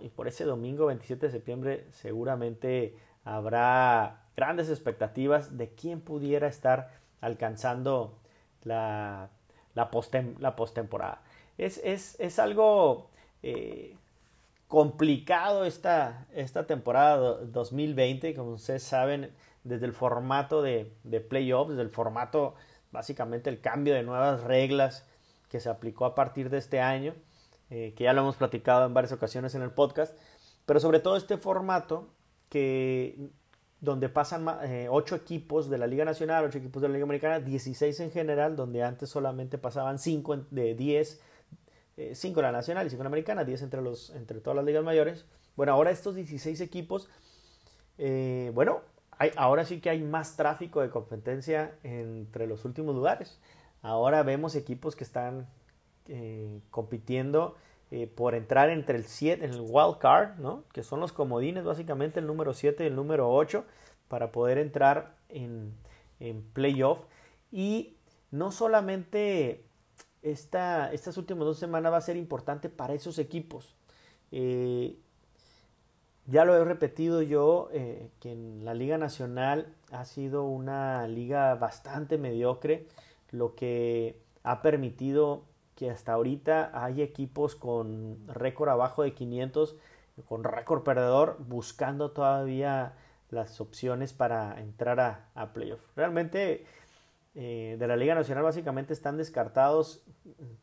Y 0.03 0.09
por 0.11 0.29
ese 0.29 0.45
domingo 0.45 0.87
27 0.87 1.27
de 1.27 1.33
septiembre 1.33 1.87
seguramente 1.93 2.97
habrá 3.25 4.25
grandes 4.37 4.69
expectativas 4.69 5.57
de 5.57 5.71
quién 5.71 6.01
pudiera 6.01 6.47
estar 6.47 6.91
alcanzando 7.21 8.19
la, 8.63 9.31
la, 9.75 9.91
postemporada. 9.91 11.23
Es, 11.57 11.81
es, 11.83 12.19
es 12.21 12.39
algo 12.39 13.11
eh, 13.43 13.97
complicado 14.77 15.65
esta, 15.65 16.27
esta 16.35 16.67
temporada 16.67 17.39
2020, 17.47 18.35
como 18.35 18.51
ustedes 18.51 18.83
saben, 18.83 19.33
desde 19.65 19.87
el 19.87 19.95
formato 19.95 20.61
de, 20.61 20.93
de 21.03 21.23
playoffs, 21.23 21.71
desde 21.71 21.81
el 21.81 21.89
formato, 21.89 22.57
básicamente 22.93 23.49
el 23.49 23.63
cambio 23.63 23.95
de 23.95 24.03
nuevas 24.03 24.43
reglas 24.43 25.09
que 25.49 25.61
se 25.61 25.71
aplicó 25.71 26.05
a 26.05 26.15
partir 26.15 26.51
de 26.51 26.59
este 26.59 26.83
año, 26.83 27.15
eh, 27.71 27.95
que 27.97 28.05
ya 28.05 28.13
lo 28.13 28.21
hemos 28.21 28.37
platicado 28.37 28.85
en 28.85 28.93
varias 28.93 29.13
ocasiones 29.13 29.55
en 29.55 29.63
el 29.63 29.71
podcast, 29.71 30.15
pero 30.67 30.79
sobre 30.79 31.01
todo 31.01 31.17
este 31.17 31.39
formato 31.39 32.11
que 32.51 33.31
donde 33.81 34.11
pasan 34.11 34.47
eh, 34.63 34.89
ocho 34.91 35.17
equipos 35.17 35.71
de 35.71 35.79
la 35.79 35.87
Liga 35.87 36.05
Nacional, 36.05 36.45
ocho 36.45 36.59
equipos 36.59 36.83
de 36.83 36.89
la 36.89 36.93
Liga 36.93 37.05
Americana, 37.05 37.41
16 37.41 37.99
en 38.01 38.11
general, 38.11 38.57
donde 38.57 38.83
antes 38.83 39.09
solamente 39.09 39.57
pasaban 39.57 39.99
5 39.99 40.49
de 40.51 40.75
10 40.75 41.23
5 41.97 42.41
eh, 42.41 42.41
en 42.41 42.43
la 42.43 42.53
nacional 42.53 42.87
y 42.87 42.91
5 42.91 43.01
en 43.01 43.05
la 43.05 43.09
americana, 43.09 43.45
10 43.45 43.63
entre, 43.63 43.83
los, 43.83 44.11
entre 44.11 44.41
todas 44.41 44.57
las 44.57 44.65
ligas 44.65 44.85
mayores. 44.85 45.25
Bueno, 45.57 45.73
ahora 45.73 45.91
estos 45.91 46.15
16 46.15 46.61
equipos, 46.61 47.09
eh, 47.99 48.51
bueno, 48.55 48.83
ahora 49.37 49.65
sí 49.65 49.81
que 49.81 49.89
hay 49.89 50.03
más 50.03 50.37
tráfico 50.37 50.83
de 50.83 50.91
competencia 50.91 51.75
entre 51.83 52.47
los 52.47 52.65
últimos 52.65 52.95
lugares. 52.95 53.41
Ahora 53.83 54.23
vemos 54.23 54.55
equipos 54.55 54.95
que 54.95 55.05
están 55.05 55.47
eh, 56.09 56.61
compitiendo 56.71 57.57
por 58.17 58.35
entrar 58.35 58.69
entre 58.71 58.99
el 58.99 59.05
7, 59.05 59.45
en 59.45 59.53
el 59.53 59.61
wild 59.61 59.99
card, 59.99 60.39
¿no? 60.39 60.65
que 60.73 60.83
son 60.83 60.99
los 60.99 61.13
comodines, 61.13 61.63
básicamente 61.63 62.19
el 62.19 62.27
número 62.27 62.53
7 62.53 62.83
y 62.83 62.89
el 62.89 62.97
número 62.97 63.33
8, 63.33 63.65
para 64.09 64.33
poder 64.33 64.59
entrar 64.59 65.15
en, 65.29 65.73
en 66.19 66.43
playoff. 66.43 66.99
Y 67.53 67.97
no 68.33 68.51
solamente 68.51 69.66
esta, 70.31 70.93
estas 70.93 71.17
últimas 71.17 71.45
dos 71.47 71.59
semanas 71.59 71.93
va 71.93 71.99
a 71.99 72.01
ser 72.03 72.17
importante 72.17 72.69
para 72.69 72.95
esos 72.95 73.19
equipos. 73.19 73.75
Eh, 74.33 74.99
ya 76.27 76.45
lo 76.45 76.57
he 76.57 76.65
repetido 76.65 77.23
yo, 77.23 77.69
eh, 77.73 78.11
que 78.19 78.33
en 78.33 78.65
la 78.65 78.75
Liga 78.75 78.99
Nacional 78.99 79.73
ha 79.93 80.05
sido 80.05 80.45
una 80.45 81.07
liga 81.07 81.55
bastante 81.55 82.19
mediocre, 82.19 82.89
lo 83.31 83.55
que 83.55 84.21
ha 84.43 84.63
permitido 84.63 85.45
que 85.77 85.91
hasta 85.91 86.15
ahorita 86.15 86.71
hay 86.75 87.03
equipos 87.03 87.55
con 87.55 88.19
récord 88.27 88.71
abajo 88.71 89.05
de 89.05 89.13
500, 89.15 89.77
con 90.29 90.43
récord 90.43 90.83
perdedor, 90.83 91.37
buscando 91.47 92.11
todavía 92.11 92.95
las 93.31 93.61
opciones 93.61 94.13
para 94.13 94.61
entrar 94.61 94.99
a, 94.99 95.29
a 95.35 95.53
playoff. 95.53 95.81
Realmente 95.95 96.65
eh, 97.39 97.77
de 97.79 97.87
la 97.87 97.97
Liga 97.97 98.15
Nacional 98.15 98.45
básicamente 98.45 98.95
están 98.95 99.19
descartados 99.19 100.03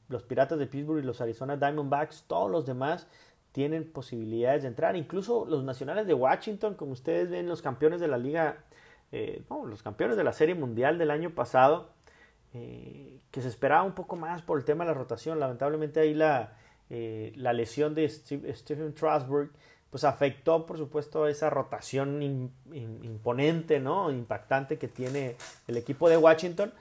los 0.10 0.24
Piratas 0.24 0.58
de 0.58 0.65
Pittsburgh 0.65 1.03
y 1.03 1.06
los 1.06 1.22
Arizona 1.22 1.56
Diamondbacks, 1.56 2.24
todos 2.25 2.50
los 2.50 2.65
demás 2.65 3.08
tienen 3.51 3.92
posibilidades 3.92 4.63
de 4.63 4.70
entrar, 4.70 4.96
incluso 4.96 5.46
los 5.46 5.63
Nacionales 5.63 6.08
de 6.08 6.15
Washington, 6.15 6.74
como 6.74 6.94
ustedes 6.94 7.30
ven, 7.30 7.48
los 7.48 7.62
campeones 7.62 8.01
de 8.01 8.08
la 8.08 8.18
Liga, 8.18 8.63
eh, 9.12 9.44
los 9.68 9.84
campeones 9.84 10.18
de 10.18 10.24
la 10.24 10.34
Serie 10.34 10.56
Mundial 10.56 10.98
del 10.98 11.12
año 11.12 11.36
pasado, 11.36 11.92
eh, 12.56 13.20
que 13.30 13.42
se 13.44 13.50
esperaba 13.50 13.84
un 13.84 13.94
poco 13.94 14.15
más 14.15 14.42
por 14.42 14.58
el 14.58 14.65
tema 14.65 14.84
de 14.84 14.89
la 14.89 14.98
rotación. 14.98 15.39
Lamentablemente 15.39 16.00
ahí 16.00 16.15
la, 16.15 16.58
la 16.89 17.53
lesión 17.53 17.94
de 17.94 18.10
Stephen 18.10 18.94
Strasburg 18.94 19.51
pues 19.93 20.05
afectó 20.05 20.65
por 20.65 20.79
supuesto 20.79 21.27
esa 21.27 21.51
rotación 21.51 22.23
imponente, 22.73 23.79
¿no? 23.79 24.09
impactante 24.09 24.79
que 24.79 24.88
tiene 24.88 25.35
el 25.67 25.77
equipo 25.77 26.09
de 26.09 26.17
Washington, 26.17 26.73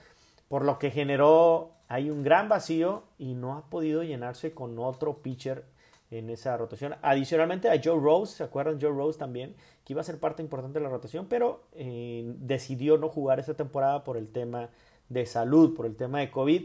por 0.48 0.64
lo 0.64 0.78
que 0.78 0.90
generó 0.90 1.72
ahí 1.88 2.08
un 2.08 2.22
gran 2.22 2.48
vacío 2.48 3.02
y 3.18 3.34
no 3.34 3.52
ha 3.58 3.68
podido 3.68 4.02
llenarse 4.02 4.54
con 4.54 4.78
otro 4.78 5.18
pitcher 5.18 5.66
en 6.10 6.30
esa 6.30 6.56
rotación. 6.56 6.94
Adicionalmente 7.02 7.68
a 7.68 7.78
Joe 7.84 8.00
Rose, 8.00 8.36
¿se 8.36 8.44
acuerdan? 8.44 8.80
Joe 8.80 8.92
Rose 8.92 9.18
también, 9.18 9.56
que 9.84 9.92
iba 9.92 10.00
a 10.00 10.04
ser 10.04 10.18
parte 10.18 10.42
importante 10.42 10.78
de 10.78 10.82
la 10.82 10.88
rotación, 10.90 11.26
pero 11.26 11.64
eh, 11.74 12.32
decidió 12.38 12.96
no 12.96 13.10
jugar 13.10 13.38
esta 13.38 13.52
temporada 13.52 14.04
por 14.04 14.16
el 14.16 14.28
tema 14.28 14.70
de 15.10 15.26
salud, 15.26 15.76
por 15.76 15.84
el 15.84 15.96
tema 15.96 16.20
de 16.20 16.30
COVID, 16.30 16.62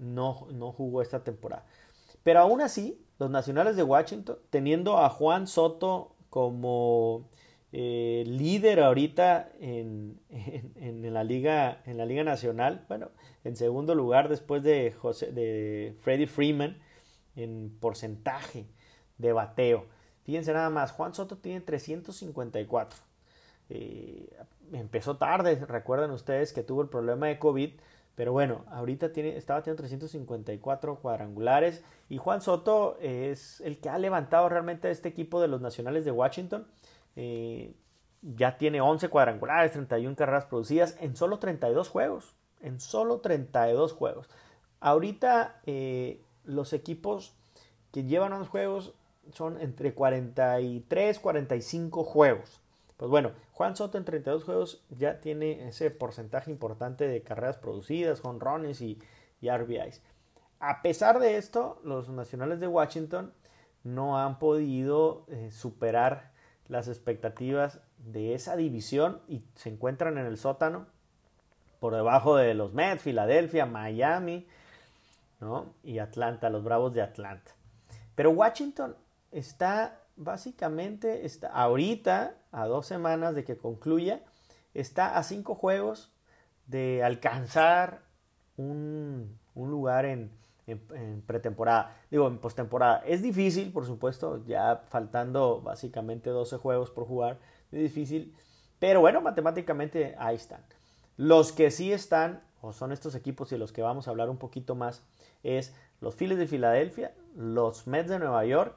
no, 0.00 0.48
no 0.52 0.70
jugó 0.70 1.00
esta 1.00 1.24
temporada. 1.24 1.64
Pero 2.22 2.40
aún 2.40 2.60
así, 2.60 3.02
los 3.18 3.30
Nacionales 3.30 3.76
de 3.76 3.82
Washington, 3.82 4.38
teniendo 4.50 4.98
a 4.98 5.08
Juan 5.08 5.46
Soto 5.46 6.14
como 6.30 7.28
eh, 7.72 8.24
líder 8.26 8.80
ahorita 8.80 9.50
en, 9.60 10.20
en, 10.30 11.12
la 11.12 11.24
liga, 11.24 11.82
en 11.84 11.98
la 11.98 12.06
Liga 12.06 12.24
Nacional, 12.24 12.84
bueno, 12.88 13.10
en 13.44 13.56
segundo 13.56 13.94
lugar 13.94 14.28
después 14.28 14.62
de, 14.62 14.92
José, 14.92 15.32
de 15.32 15.96
Freddie 16.00 16.26
Freeman 16.26 16.78
en 17.36 17.76
porcentaje 17.80 18.66
de 19.18 19.32
bateo. 19.32 19.86
Fíjense 20.24 20.52
nada 20.52 20.70
más, 20.70 20.92
Juan 20.92 21.14
Soto 21.14 21.38
tiene 21.38 21.60
354. 21.60 22.98
Eh, 23.70 24.30
empezó 24.72 25.16
tarde, 25.16 25.56
recuerdan 25.66 26.10
ustedes 26.10 26.52
que 26.52 26.62
tuvo 26.62 26.82
el 26.82 26.88
problema 26.88 27.26
de 27.26 27.38
COVID, 27.38 27.72
pero 28.18 28.32
bueno, 28.32 28.64
ahorita 28.72 29.12
tiene, 29.12 29.36
estaba 29.36 29.62
teniendo 29.62 29.82
354 29.82 30.96
cuadrangulares 30.96 31.84
y 32.08 32.16
Juan 32.16 32.42
Soto 32.42 32.98
es 33.00 33.60
el 33.60 33.78
que 33.78 33.90
ha 33.90 33.96
levantado 33.96 34.48
realmente 34.48 34.88
a 34.88 34.90
este 34.90 35.08
equipo 35.08 35.40
de 35.40 35.46
los 35.46 35.60
Nacionales 35.60 36.04
de 36.04 36.10
Washington. 36.10 36.66
Eh, 37.14 37.76
ya 38.22 38.58
tiene 38.58 38.80
11 38.80 39.08
cuadrangulares, 39.08 39.70
31 39.70 40.16
carreras 40.16 40.46
producidas 40.46 40.96
en 40.98 41.14
solo 41.14 41.38
32 41.38 41.88
juegos. 41.88 42.34
En 42.60 42.80
solo 42.80 43.20
32 43.20 43.92
juegos. 43.92 44.28
Ahorita 44.80 45.60
eh, 45.66 46.20
los 46.42 46.72
equipos 46.72 47.36
que 47.92 48.02
llevan 48.02 48.32
a 48.32 48.40
los 48.40 48.48
juegos 48.48 48.94
son 49.32 49.60
entre 49.60 49.94
43 49.94 51.20
45 51.20 52.02
juegos. 52.02 52.60
Pues 52.98 53.10
bueno, 53.10 53.30
Juan 53.52 53.76
Soto 53.76 53.96
en 53.96 54.04
32 54.04 54.42
juegos 54.42 54.84
ya 54.90 55.20
tiene 55.20 55.68
ese 55.68 55.90
porcentaje 55.90 56.50
importante 56.50 57.06
de 57.06 57.22
carreras 57.22 57.56
producidas, 57.56 58.20
jonrones 58.20 58.80
y, 58.80 59.00
y 59.40 59.48
RBIs. 59.48 60.02
A 60.58 60.82
pesar 60.82 61.20
de 61.20 61.36
esto, 61.36 61.80
los 61.84 62.08
nacionales 62.08 62.58
de 62.58 62.66
Washington 62.66 63.32
no 63.84 64.18
han 64.18 64.40
podido 64.40 65.24
eh, 65.28 65.52
superar 65.52 66.32
las 66.66 66.88
expectativas 66.88 67.80
de 67.98 68.34
esa 68.34 68.56
división 68.56 69.22
y 69.28 69.44
se 69.54 69.70
encuentran 69.70 70.18
en 70.18 70.26
el 70.26 70.36
sótano 70.36 70.86
por 71.78 71.94
debajo 71.94 72.34
de 72.34 72.54
los 72.54 72.74
Mets, 72.74 73.02
Filadelfia, 73.02 73.64
Miami 73.64 74.48
y 75.84 76.00
Atlanta, 76.00 76.50
los 76.50 76.64
Bravos 76.64 76.92
de 76.92 77.02
Atlanta. 77.02 77.52
Pero 78.16 78.32
Washington 78.32 78.96
está 79.30 80.00
básicamente, 80.18 81.24
está 81.24 81.48
ahorita, 81.48 82.34
a 82.52 82.66
dos 82.66 82.86
semanas 82.86 83.34
de 83.34 83.44
que 83.44 83.56
concluya, 83.56 84.22
está 84.74 85.16
a 85.16 85.22
cinco 85.22 85.54
juegos 85.54 86.12
de 86.66 87.02
alcanzar 87.02 88.02
un, 88.56 89.38
lugar 89.54 90.04
en, 90.04 90.30
pretemporada, 91.26 91.96
digo, 92.10 92.26
en 92.28 92.38
postemporada. 92.38 93.02
Es 93.06 93.22
difícil, 93.22 93.72
por 93.72 93.86
supuesto, 93.86 94.44
ya 94.44 94.82
faltando 94.88 95.62
básicamente 95.62 96.30
12 96.30 96.58
juegos 96.58 96.90
por 96.90 97.06
jugar, 97.06 97.38
es 97.72 97.80
difícil, 97.80 98.34
pero 98.78 99.00
bueno, 99.00 99.20
matemáticamente 99.20 100.14
ahí 100.18 100.36
están. 100.36 100.60
Los 101.16 101.52
que 101.52 101.70
sí 101.70 101.92
están, 101.92 102.42
o 102.60 102.72
son 102.72 102.92
estos 102.92 103.14
equipos 103.14 103.52
y 103.52 103.58
los 103.58 103.72
que 103.72 103.82
vamos 103.82 104.06
a 104.06 104.10
hablar 104.10 104.28
un 104.30 104.38
poquito 104.38 104.74
más, 104.74 105.02
es 105.42 105.74
los 106.00 106.14
Phillies 106.14 106.38
de 106.38 106.46
Filadelfia, 106.46 107.14
los 107.34 107.86
Mets 107.86 108.10
de 108.10 108.18
Nueva 108.18 108.44
York, 108.44 108.76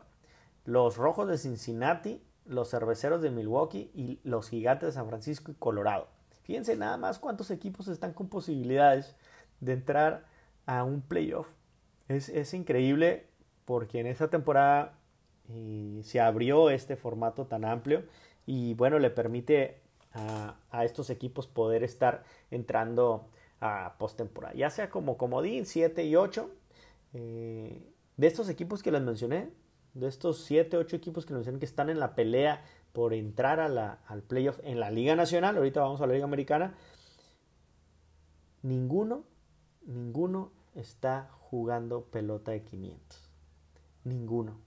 los 0.72 0.96
Rojos 0.96 1.28
de 1.28 1.38
Cincinnati, 1.38 2.24
los 2.46 2.70
Cerveceros 2.70 3.22
de 3.22 3.30
Milwaukee 3.30 3.92
y 3.94 4.22
los 4.24 4.48
Gigantes 4.48 4.88
de 4.88 4.94
San 4.94 5.08
Francisco 5.10 5.52
y 5.52 5.56
Colorado. 5.56 6.08
Fíjense 6.44 6.78
nada 6.78 6.96
más 6.96 7.20
cuántos 7.20 7.52
equipos 7.52 7.90
están 7.90 8.14
con 8.14 8.30
posibilidades 8.30 9.18
de 9.60 9.74
entrar 9.74 10.26
a 10.66 10.86
un 10.86 11.02
playoff. 11.02 11.50
Es, 12.08 12.54
increíble 12.54 13.28
porque 13.66 14.00
en 14.00 14.08
esta 14.08 14.30
temporada 14.30 14.98
eh, 15.50 16.00
se 16.04 16.22
abrió 16.22 16.70
este 16.70 16.96
formato 16.96 17.48
tan 17.48 17.66
amplio 17.66 18.04
y 18.46 18.74
bueno, 18.76 18.98
le 18.98 19.10
permite 19.10 19.82
a, 20.14 20.86
estos 20.86 21.10
equipos 21.10 21.48
poder 21.48 21.84
estar 21.84 22.24
entrando 22.50 23.28
a 23.60 23.96
postemporada, 23.98 24.54
ya 24.56 24.70
sea 24.70 24.90
como 24.90 25.18
comodín 25.18 25.66
7 25.66 26.06
y 26.06 26.16
8. 26.16 26.50
Eh, 27.14 27.92
de 28.16 28.28
estos 28.28 28.48
equipos 28.50 28.84
que 28.84 28.92
les 28.92 29.02
mencioné, 29.02 29.50
de 29.94 30.08
estos 30.08 30.44
7, 30.46 30.78
8 30.78 30.96
equipos 30.96 31.26
que 31.26 31.34
nos 31.34 31.46
dicen 31.46 31.60
que 31.60 31.66
están 31.66 31.90
en 31.90 32.00
la 32.00 32.16
pelea 32.16 32.64
por 32.94 33.14
entrar 33.14 33.60
a 33.60 33.70
la, 33.70 34.00
al 34.08 34.22
playoff 34.22 34.60
en 34.64 34.80
la 34.80 34.92
Liga 34.92 35.16
Nacional, 35.16 35.58
ahorita 35.58 35.82
vamos 35.82 36.02
a 36.02 36.08
la 36.08 36.14
Liga 36.14 36.26
Americana, 36.26 36.76
ninguno, 38.62 39.24
ninguno 39.86 40.52
está 40.76 41.30
jugando 41.40 42.06
pelota 42.06 42.52
de 42.52 42.64
500. 42.64 43.30
Ninguno. 44.04 44.60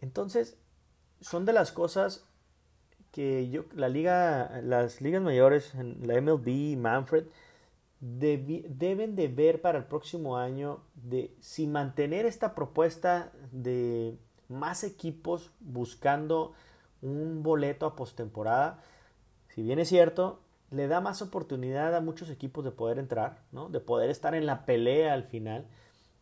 Entonces, 0.00 0.56
son 1.20 1.44
de 1.44 1.52
las 1.52 1.72
cosas 1.72 2.26
que 3.12 3.50
yo, 3.50 3.66
la 3.74 3.88
liga, 3.88 4.60
las 4.62 5.00
ligas 5.00 5.22
mayores, 5.22 5.74
la 5.74 6.20
MLB, 6.20 6.76
Manfred, 6.76 7.26
deben 8.02 9.14
de 9.14 9.28
ver 9.28 9.60
para 9.60 9.78
el 9.78 9.84
próximo 9.84 10.36
año 10.36 10.80
de 10.94 11.32
si 11.40 11.68
mantener 11.68 12.26
esta 12.26 12.52
propuesta 12.52 13.30
de 13.52 14.18
más 14.48 14.82
equipos 14.82 15.52
buscando 15.60 16.52
un 17.00 17.44
boleto 17.44 17.86
a 17.86 17.94
postemporada. 17.94 18.82
Si 19.54 19.62
bien 19.62 19.78
es 19.78 19.88
cierto, 19.88 20.40
le 20.72 20.88
da 20.88 21.00
más 21.00 21.22
oportunidad 21.22 21.94
a 21.94 22.00
muchos 22.00 22.28
equipos 22.28 22.64
de 22.64 22.72
poder 22.72 22.98
entrar, 22.98 23.38
¿no? 23.52 23.68
de 23.68 23.78
poder 23.78 24.10
estar 24.10 24.34
en 24.34 24.46
la 24.46 24.66
pelea 24.66 25.12
al 25.12 25.24
final. 25.24 25.68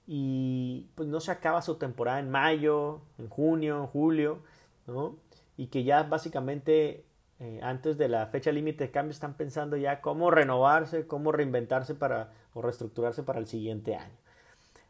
Y 0.06 0.88
pues 0.96 1.08
no 1.08 1.20
se 1.20 1.30
acaba 1.30 1.62
su 1.62 1.76
temporada 1.76 2.18
en 2.18 2.30
mayo, 2.30 3.00
en 3.16 3.28
junio, 3.30 3.78
en 3.78 3.86
julio, 3.86 4.42
¿no? 4.86 5.16
Y 5.56 5.68
que 5.68 5.84
ya 5.84 6.02
básicamente 6.02 7.04
eh, 7.40 7.58
antes 7.62 7.98
de 7.98 8.08
la 8.08 8.26
fecha 8.26 8.52
límite 8.52 8.84
de 8.84 8.90
cambio 8.90 9.12
están 9.12 9.34
pensando 9.34 9.76
ya 9.76 10.00
cómo 10.00 10.30
renovarse, 10.30 11.06
cómo 11.06 11.32
reinventarse 11.32 11.94
para 11.94 12.32
o 12.54 12.62
reestructurarse 12.62 13.22
para 13.22 13.38
el 13.38 13.46
siguiente 13.46 13.96
año. 13.96 14.14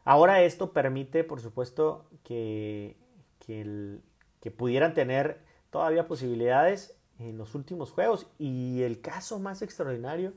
Ahora 0.03 0.41
esto 0.41 0.73
permite, 0.73 1.23
por 1.23 1.39
supuesto, 1.41 2.05
que, 2.23 2.97
que, 3.39 4.51
pudieran 4.51 4.93
tener 4.93 5.39
todavía 5.69 6.07
posibilidades 6.07 6.97
en 7.19 7.37
los 7.37 7.55
últimos 7.55 7.91
juegos. 7.91 8.27
Y 8.37 8.81
el 8.81 8.99
caso 8.99 9.39
más 9.39 9.61
extraordinario 9.61 10.33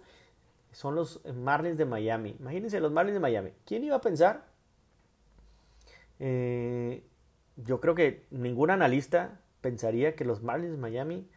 son 0.71 0.95
los 0.95 1.25
Marlins 1.35 1.79
de 1.79 1.87
Miami. 1.87 2.37
Imagínense 2.39 2.79
los 2.81 2.93
Marlins 2.93 3.15
de 3.15 3.21
Miami. 3.21 3.51
¿Quién 3.65 3.85
iba 3.85 3.97
a 3.97 4.01
pensar 4.01 4.55
eh, 6.21 7.05
yo 7.57 7.81
creo 7.81 7.95
que 7.95 8.27
ningún 8.31 8.71
analista 8.71 9.41
pensaría 9.61 10.15
que 10.15 10.25
los 10.25 10.43
Marlins 10.43 10.73
de 10.73 10.79
Miami 10.79 11.29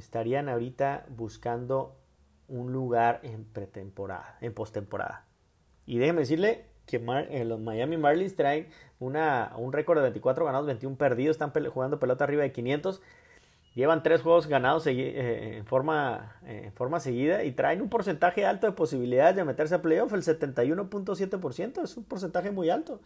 estarían 0.00 0.48
ahorita 0.48 1.06
buscando 1.08 1.96
un 2.48 2.72
lugar 2.72 3.20
en 3.22 3.44
pretemporada, 3.44 4.36
en 4.40 4.52
postemporada. 4.52 5.26
Y 5.86 5.98
déjeme 5.98 6.20
decirle 6.20 6.66
que 6.90 6.96
eh, 7.30 7.44
los 7.44 7.60
Miami 7.60 7.96
Marlins 7.96 8.34
traen 8.34 8.68
un 8.98 9.72
récord 9.72 9.98
de 9.98 10.02
24 10.02 10.44
ganados, 10.44 10.66
21 10.66 10.96
perdidos, 10.96 11.34
están 11.34 11.52
jugando 11.70 11.98
pelota 11.98 12.24
arriba 12.24 12.42
de 12.42 12.52
500. 12.52 13.00
Llevan 13.76 14.02
tres 14.02 14.22
juegos 14.22 14.48
ganados 14.48 14.86
eh, 14.88 15.56
en, 15.56 15.64
forma, 15.64 16.36
eh, 16.44 16.62
en 16.66 16.72
forma 16.72 16.98
seguida 16.98 17.44
y 17.44 17.52
traen 17.52 17.80
un 17.80 17.88
porcentaje 17.88 18.44
alto 18.44 18.66
de 18.66 18.72
posibilidades 18.72 19.36
de 19.36 19.44
meterse 19.44 19.76
a 19.76 19.82
playoff, 19.82 20.12
el 20.12 20.22
71.7%, 20.22 21.84
es 21.84 21.96
un 21.96 22.04
porcentaje 22.04 22.50
muy 22.50 22.68
alto. 22.68 23.00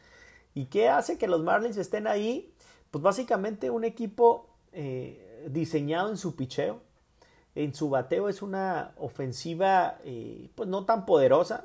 ¿Y 0.54 0.66
qué 0.66 0.88
hace 0.88 1.18
que 1.18 1.28
los 1.28 1.42
Marlins 1.42 1.76
estén 1.76 2.06
ahí? 2.06 2.54
Pues 2.90 3.02
básicamente 3.02 3.70
un 3.70 3.84
equipo 3.84 4.48
diseñado 5.48 6.10
en 6.10 6.16
su 6.16 6.34
picheo. 6.34 6.80
En 7.54 7.74
su 7.74 7.88
bateo 7.88 8.28
es 8.28 8.42
una 8.42 8.92
ofensiva 8.96 9.98
pues 10.56 10.68
no 10.68 10.84
tan 10.84 11.06
poderosa, 11.06 11.64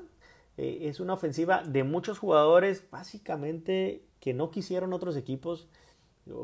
eh, 0.60 0.90
es 0.90 1.00
una 1.00 1.14
ofensiva 1.14 1.64
de 1.64 1.86
muchos 1.86 2.20
jugadores 2.20 2.84
básicamente 2.92 4.04
que 4.20 4.34
no 4.34 4.52
quisieron 4.52 4.92
otros 4.92 5.16
equipos. 5.16 5.70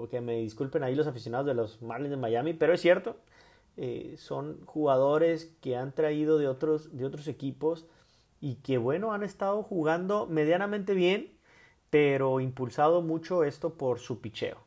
Que 0.10 0.22
me 0.22 0.38
disculpen 0.38 0.84
ahí 0.84 0.96
los 0.96 1.06
aficionados 1.06 1.46
de 1.46 1.54
los 1.54 1.82
Marlins 1.82 2.12
de 2.12 2.18
Miami, 2.18 2.54
pero 2.54 2.74
es 2.74 2.82
cierto. 2.82 3.18
Eh, 3.76 4.16
son 4.18 4.66
jugadores 4.66 5.54
que 5.62 5.76
han 5.76 5.92
traído 5.92 6.38
de 6.38 6.48
otros, 6.48 6.98
de 6.98 7.06
otros 7.06 7.28
equipos 7.28 7.86
y 8.40 8.56
que 8.56 8.78
bueno, 8.78 9.12
han 9.12 9.24
estado 9.24 9.64
jugando 9.64 10.28
medianamente 10.28 10.94
bien, 10.94 11.34
pero 11.90 12.40
impulsado 12.40 13.02
mucho 13.02 13.44
esto 13.44 13.74
por 13.74 14.00
su 14.00 14.22
picheo. 14.22 14.58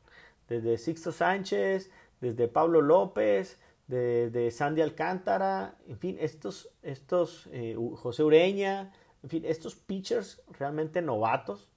Desde 0.47 0.77
Sixto 0.77 1.11
Sánchez, 1.11 1.91
desde 2.21 2.49
Pablo 2.49 2.83
López, 2.83 3.59
desde 3.89 4.51
Sandy 4.51 4.83
Alcántara, 4.83 5.77
en 5.89 5.99
fin, 5.99 6.17
estos, 6.21 6.71
estos 6.83 7.49
eh, 7.53 7.75
José 7.97 8.23
Ureña, 8.23 8.93
en 9.23 9.31
fin, 9.31 9.45
estos 9.47 9.75
pitchers 9.75 10.43
realmente 10.59 11.03
novatos 11.03 11.69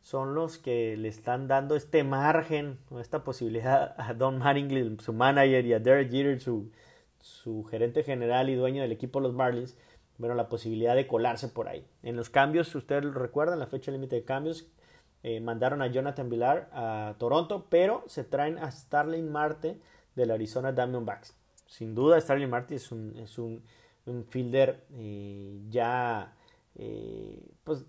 son 0.00 0.34
los 0.34 0.56
que 0.56 0.96
le 0.96 1.08
están 1.08 1.46
dando 1.46 1.76
este 1.76 2.02
margen, 2.02 2.78
esta 2.98 3.22
posibilidad 3.22 3.94
a 3.98 4.14
Don 4.14 4.38
Mattingly, 4.38 4.96
su 5.00 5.12
manager, 5.12 5.66
y 5.66 5.74
a 5.74 5.78
Derek 5.78 6.10
Jeter, 6.10 6.40
su, 6.40 6.72
su 7.20 7.64
gerente 7.64 8.02
general 8.02 8.48
y 8.48 8.54
dueño 8.54 8.80
del 8.80 8.92
equipo 8.92 9.20
de 9.20 9.28
los 9.28 9.34
Marlins, 9.34 9.76
bueno, 10.16 10.34
la 10.34 10.48
posibilidad 10.48 10.96
de 10.96 11.06
colarse 11.06 11.48
por 11.48 11.68
ahí. 11.68 11.86
En 12.02 12.16
los 12.16 12.30
cambios, 12.30 12.68
si 12.68 12.78
ustedes 12.78 13.04
lo 13.04 13.12
recuerdan, 13.12 13.58
la 13.58 13.66
fecha 13.66 13.92
límite 13.92 14.16
de 14.16 14.24
cambios, 14.24 14.66
eh, 15.22 15.40
mandaron 15.40 15.82
a 15.82 15.88
Jonathan 15.88 16.30
Villar 16.30 16.70
a 16.72 17.16
Toronto, 17.18 17.66
pero 17.68 18.04
se 18.06 18.24
traen 18.24 18.58
a 18.58 18.70
Starling 18.70 19.30
Marte 19.30 19.78
del 20.14 20.30
Arizona 20.30 20.72
Diamondbacks. 20.72 21.39
Sin 21.70 21.94
duda, 21.94 22.20
Starling 22.20 22.50
Marte 22.50 22.74
es 22.74 22.90
un, 22.90 23.16
es 23.16 23.38
un, 23.38 23.62
un 24.04 24.24
fielder 24.24 24.84
eh, 24.92 25.60
ya 25.70 26.34
eh, 26.74 27.40
pues 27.62 27.84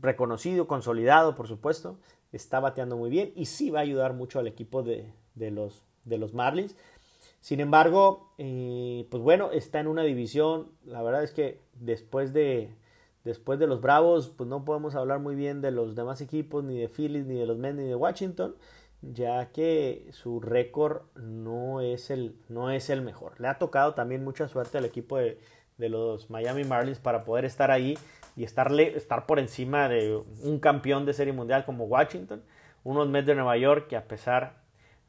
reconocido, 0.00 0.66
consolidado, 0.66 1.36
por 1.36 1.46
supuesto, 1.46 1.96
está 2.32 2.58
bateando 2.58 2.96
muy 2.96 3.10
bien 3.10 3.32
y 3.36 3.46
sí 3.46 3.70
va 3.70 3.78
a 3.78 3.82
ayudar 3.82 4.14
mucho 4.14 4.40
al 4.40 4.48
equipo 4.48 4.82
de, 4.82 5.12
los, 5.36 5.84
de 6.04 6.18
los 6.18 6.34
Marlins. 6.34 6.74
Sin 7.40 7.60
embargo, 7.60 8.32
eh, 8.38 9.06
pues 9.10 9.22
bueno, 9.22 9.52
está 9.52 9.78
en 9.78 9.86
una 9.86 10.02
división, 10.02 10.72
la 10.84 11.00
verdad 11.04 11.22
es 11.22 11.30
que 11.30 11.60
después 11.74 12.32
de, 12.32 12.74
después 13.22 13.60
de 13.60 13.68
los 13.68 13.80
Bravos, 13.80 14.32
pues 14.36 14.48
no 14.48 14.64
podemos 14.64 14.96
hablar 14.96 15.20
muy 15.20 15.36
bien 15.36 15.60
de 15.60 15.70
los 15.70 15.94
demás 15.94 16.20
equipos, 16.20 16.64
ni 16.64 16.80
de 16.80 16.88
Phillies, 16.88 17.26
ni 17.26 17.38
de 17.38 17.46
los 17.46 17.58
Mets, 17.58 17.76
ni 17.76 17.84
de 17.84 17.94
Washington, 17.94 18.56
ya 19.12 19.50
que 19.52 20.08
su 20.12 20.40
récord 20.40 21.02
no 21.16 21.80
es 21.80 22.10
el, 22.10 22.36
no 22.48 22.70
es 22.70 22.90
el 22.90 23.02
mejor. 23.02 23.40
Le 23.40 23.48
ha 23.48 23.58
tocado 23.58 23.94
también 23.94 24.24
mucha 24.24 24.48
suerte 24.48 24.78
al 24.78 24.84
equipo 24.84 25.18
de, 25.18 25.38
de 25.78 25.88
los 25.88 26.30
Miami 26.30 26.64
Marlins 26.64 26.98
para 26.98 27.24
poder 27.24 27.44
estar 27.44 27.70
ahí 27.70 27.98
y 28.36 28.44
estarle, 28.44 28.96
estar 28.96 29.26
por 29.26 29.38
encima 29.38 29.88
de 29.88 30.20
un 30.42 30.58
campeón 30.58 31.06
de 31.06 31.12
serie 31.12 31.32
mundial 31.32 31.64
como 31.64 31.84
Washington, 31.84 32.42
unos 32.82 33.08
Mets 33.08 33.26
de 33.26 33.34
Nueva 33.34 33.56
York 33.56 33.88
que 33.88 33.96
a 33.96 34.08
pesar 34.08 34.62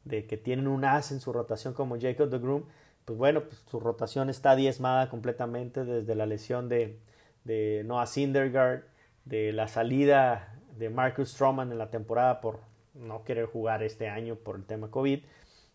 de 0.04 0.26
que 0.26 0.36
tienen 0.36 0.68
un 0.68 0.84
as 0.84 1.10
en 1.10 1.20
su 1.20 1.32
rotación 1.32 1.74
como 1.74 1.98
Jacob 2.00 2.28
de 2.30 2.38
Groom, 2.38 2.64
pues 3.04 3.18
bueno, 3.18 3.42
pues 3.44 3.62
su 3.70 3.80
rotación 3.80 4.30
está 4.30 4.56
diezmada 4.56 5.08
completamente 5.08 5.84
desde 5.84 6.14
la 6.14 6.26
lesión 6.26 6.68
de, 6.68 6.98
de 7.44 7.82
Noah 7.84 8.06
Syndergaard, 8.06 8.82
de 9.24 9.52
la 9.52 9.68
salida 9.68 10.56
de 10.76 10.90
Marcus 10.90 11.30
Stroman 11.30 11.72
en 11.72 11.78
la 11.78 11.90
temporada 11.90 12.40
por 12.40 12.60
no 12.96 13.24
querer 13.24 13.46
jugar 13.46 13.82
este 13.82 14.08
año 14.08 14.36
por 14.36 14.56
el 14.56 14.64
tema 14.64 14.90
COVID. 14.90 15.20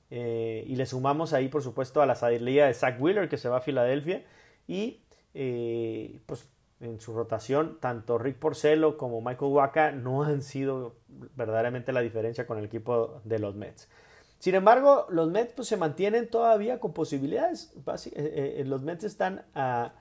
Eh, 0.09 0.65
y 0.67 0.75
le 0.75 0.85
sumamos 0.85 1.31
ahí, 1.33 1.47
por 1.47 1.63
supuesto, 1.63 2.01
a 2.01 2.05
la 2.05 2.15
salida 2.15 2.67
de 2.67 2.73
Zach 2.73 3.01
Wheeler, 3.01 3.29
que 3.29 3.37
se 3.37 3.47
va 3.47 3.57
a 3.57 3.61
Filadelfia, 3.61 4.25
y 4.67 5.01
eh, 5.33 6.19
pues 6.25 6.49
en 6.81 6.99
su 6.99 7.13
rotación, 7.13 7.77
tanto 7.79 8.17
Rick 8.17 8.37
Porcelo 8.37 8.97
como 8.97 9.21
Michael 9.21 9.51
Waka 9.51 9.91
no 9.91 10.23
han 10.23 10.41
sido 10.41 10.95
verdaderamente 11.07 11.93
la 11.93 12.01
diferencia 12.01 12.45
con 12.45 12.57
el 12.57 12.65
equipo 12.65 13.21
de 13.23 13.39
los 13.39 13.55
Mets. 13.55 13.87
Sin 14.39 14.55
embargo, 14.55 15.05
los 15.09 15.29
Mets 15.29 15.53
pues, 15.53 15.67
se 15.67 15.77
mantienen 15.77 16.27
todavía 16.27 16.79
con 16.79 16.93
posibilidades. 16.93 17.71
Eh, 18.15 18.63
los 18.65 18.81
Mets 18.81 19.03
están 19.03 19.45
a, 19.53 19.93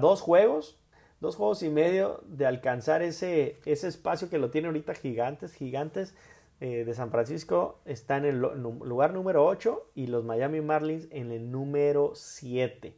dos 0.00 0.22
juegos, 0.22 0.80
dos 1.20 1.36
juegos 1.36 1.62
y 1.62 1.68
medio 1.68 2.22
de 2.26 2.46
alcanzar 2.46 3.02
ese, 3.02 3.60
ese 3.66 3.88
espacio 3.88 4.30
que 4.30 4.38
lo 4.38 4.50
tiene 4.50 4.68
ahorita 4.68 4.94
Gigantes. 4.94 5.52
Gigantes 5.52 6.14
de 6.62 6.94
San 6.94 7.10
Francisco 7.10 7.80
está 7.84 8.16
en 8.16 8.24
el 8.24 8.38
lugar 8.38 9.12
número 9.12 9.44
8 9.44 9.90
y 9.94 10.06
los 10.06 10.24
Miami 10.24 10.60
Marlins 10.60 11.08
en 11.10 11.32
el 11.32 11.50
número 11.50 12.12
7. 12.14 12.94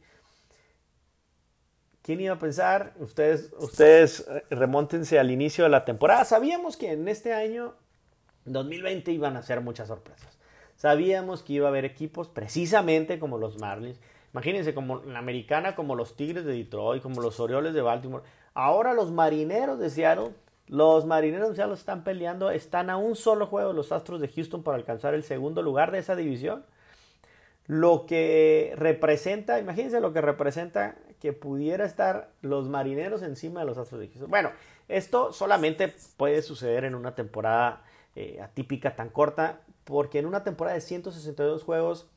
¿Quién 2.05 2.21
iba 2.21 2.35
a 2.35 2.39
pensar? 2.39 2.93
Ustedes, 2.99 3.51
ustedes 3.57 4.27
eh, 4.29 4.43
remóntense 4.51 5.17
al 5.17 5.31
inicio 5.31 5.63
de 5.63 5.71
la 5.71 5.85
temporada. 5.85 6.23
Sabíamos 6.23 6.77
que 6.77 6.91
en 6.91 7.07
este 7.07 7.33
año 7.33 7.73
2020 8.45 9.11
iban 9.11 9.35
a 9.37 9.41
ser 9.41 9.61
muchas 9.61 9.87
sorpresas. 9.87 10.37
Sabíamos 10.75 11.41
que 11.41 11.53
iba 11.53 11.65
a 11.65 11.69
haber 11.69 11.83
equipos 11.83 12.27
precisamente 12.27 13.17
como 13.17 13.39
los 13.39 13.59
Marlins. 13.59 13.99
Imagínense 14.33 14.75
como 14.75 14.99
la 14.99 15.17
americana, 15.17 15.75
como 15.75 15.95
los 15.95 16.15
Tigres 16.15 16.45
de 16.45 16.53
Detroit, 16.53 17.01
como 17.01 17.21
los 17.21 17.39
Orioles 17.39 17.73
de 17.73 17.81
Baltimore. 17.81 18.23
Ahora 18.53 18.93
los 18.93 19.11
Marineros 19.11 19.79
de 19.79 19.89
Seattle, 19.89 20.35
los 20.67 21.05
Marineros 21.05 21.49
de 21.49 21.55
Seattle 21.55 21.75
están 21.75 22.03
peleando, 22.03 22.49
están 22.49 22.89
a 22.89 22.97
un 22.97 23.15
solo 23.15 23.47
juego 23.47 23.73
los 23.73 23.91
Astros 23.91 24.19
de 24.19 24.27
Houston 24.27 24.63
para 24.63 24.77
alcanzar 24.77 25.13
el 25.13 25.23
segundo 25.23 25.61
lugar 25.61 25.91
de 25.91 25.99
esa 25.99 26.15
división. 26.15 26.65
Lo 27.67 28.05
que 28.05 28.73
representa, 28.75 29.59
imagínense 29.59 29.99
lo 29.99 30.13
que 30.13 30.21
representa 30.21 30.95
que 31.19 31.33
pudiera 31.33 31.85
estar 31.85 32.29
los 32.41 32.69
marineros 32.69 33.21
encima 33.21 33.61
de 33.61 33.65
los 33.65 33.77
Astros 33.77 34.01
de 34.01 34.07
Houston. 34.07 34.29
Bueno, 34.29 34.51
esto 34.87 35.33
solamente 35.33 35.93
puede 36.17 36.41
suceder 36.41 36.83
en 36.83 36.95
una 36.95 37.15
temporada 37.15 37.83
eh, 38.15 38.39
atípica 38.41 38.95
tan 38.95 39.09
corta, 39.09 39.61
porque 39.83 40.19
en 40.19 40.25
una 40.25 40.43
temporada 40.43 40.75
de 40.75 40.81
162 40.81 41.63
juegos, 41.63 42.07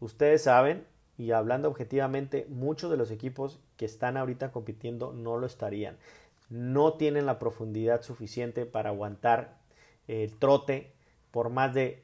ustedes 0.00 0.42
saben, 0.42 0.86
y 1.18 1.32
hablando 1.32 1.68
objetivamente, 1.68 2.46
muchos 2.48 2.90
de 2.90 2.96
los 2.96 3.10
equipos 3.10 3.60
que 3.76 3.84
están 3.84 4.16
ahorita 4.16 4.52
compitiendo 4.52 5.12
no 5.12 5.38
lo 5.38 5.46
estarían. 5.46 5.98
No 6.50 6.94
tienen 6.94 7.26
la 7.26 7.38
profundidad 7.38 8.02
suficiente 8.02 8.66
para 8.66 8.90
aguantar 8.90 9.58
el 10.08 10.36
trote 10.36 10.92
por 11.30 11.48
más 11.48 11.72
de 11.72 12.02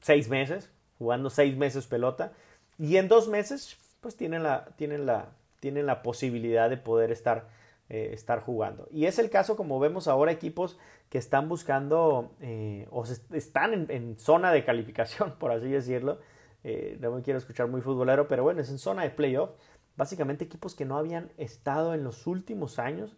seis 0.00 0.28
meses, 0.28 0.70
jugando 0.98 1.30
seis 1.30 1.56
meses 1.56 1.86
pelota, 1.86 2.32
y 2.78 2.96
en 2.96 3.08
dos 3.08 3.28
meses, 3.28 3.76
pues 4.00 4.16
tienen 4.16 4.42
la, 4.44 4.66
tienen 4.76 5.04
la, 5.04 5.30
tienen 5.60 5.86
la 5.86 6.02
posibilidad 6.02 6.70
de 6.70 6.76
poder 6.76 7.10
estar, 7.10 7.48
eh, 7.88 8.10
estar 8.12 8.40
jugando. 8.40 8.86
Y 8.90 9.06
es 9.06 9.18
el 9.18 9.30
caso, 9.30 9.56
como 9.56 9.80
vemos 9.80 10.06
ahora, 10.06 10.30
equipos 10.30 10.78
que 11.08 11.18
están 11.18 11.48
buscando 11.48 12.32
eh, 12.40 12.86
o 12.90 13.04
están 13.32 13.86
en, 13.90 14.18
zona 14.18 14.52
de 14.52 14.64
calificación, 14.64 15.34
por 15.38 15.50
así 15.50 15.68
decirlo. 15.68 16.18
Eh, 16.64 16.98
no 17.00 17.12
me 17.12 17.22
quiero 17.22 17.38
escuchar 17.38 17.68
muy 17.68 17.80
futbolero, 17.80 18.28
pero 18.28 18.42
bueno, 18.42 18.60
es 18.60 18.70
en 18.70 18.78
zona 18.78 19.02
de 19.02 19.10
playoff. 19.10 19.50
Básicamente 19.96 20.44
equipos 20.44 20.74
que 20.74 20.84
no 20.84 20.96
habían 20.96 21.30
estado 21.36 21.94
en 21.94 22.04
los 22.04 22.26
últimos 22.28 22.78
años, 22.78 23.16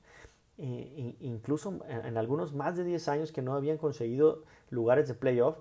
incluso 0.60 1.80
en, 1.88 2.16
algunos 2.18 2.52
más 2.52 2.76
de 2.76 2.84
10 2.84 3.08
años 3.08 3.32
que 3.32 3.42
no 3.42 3.54
habían 3.54 3.78
conseguido 3.78 4.44
lugares 4.70 5.08
de 5.08 5.14
playoff. 5.14 5.56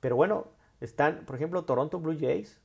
Pero 0.00 0.16
bueno, 0.16 0.46
están, 0.80 1.24
por 1.26 1.36
ejemplo, 1.36 1.64
Toronto 1.64 2.00
Blue 2.00 2.16
Jays, 2.18 2.60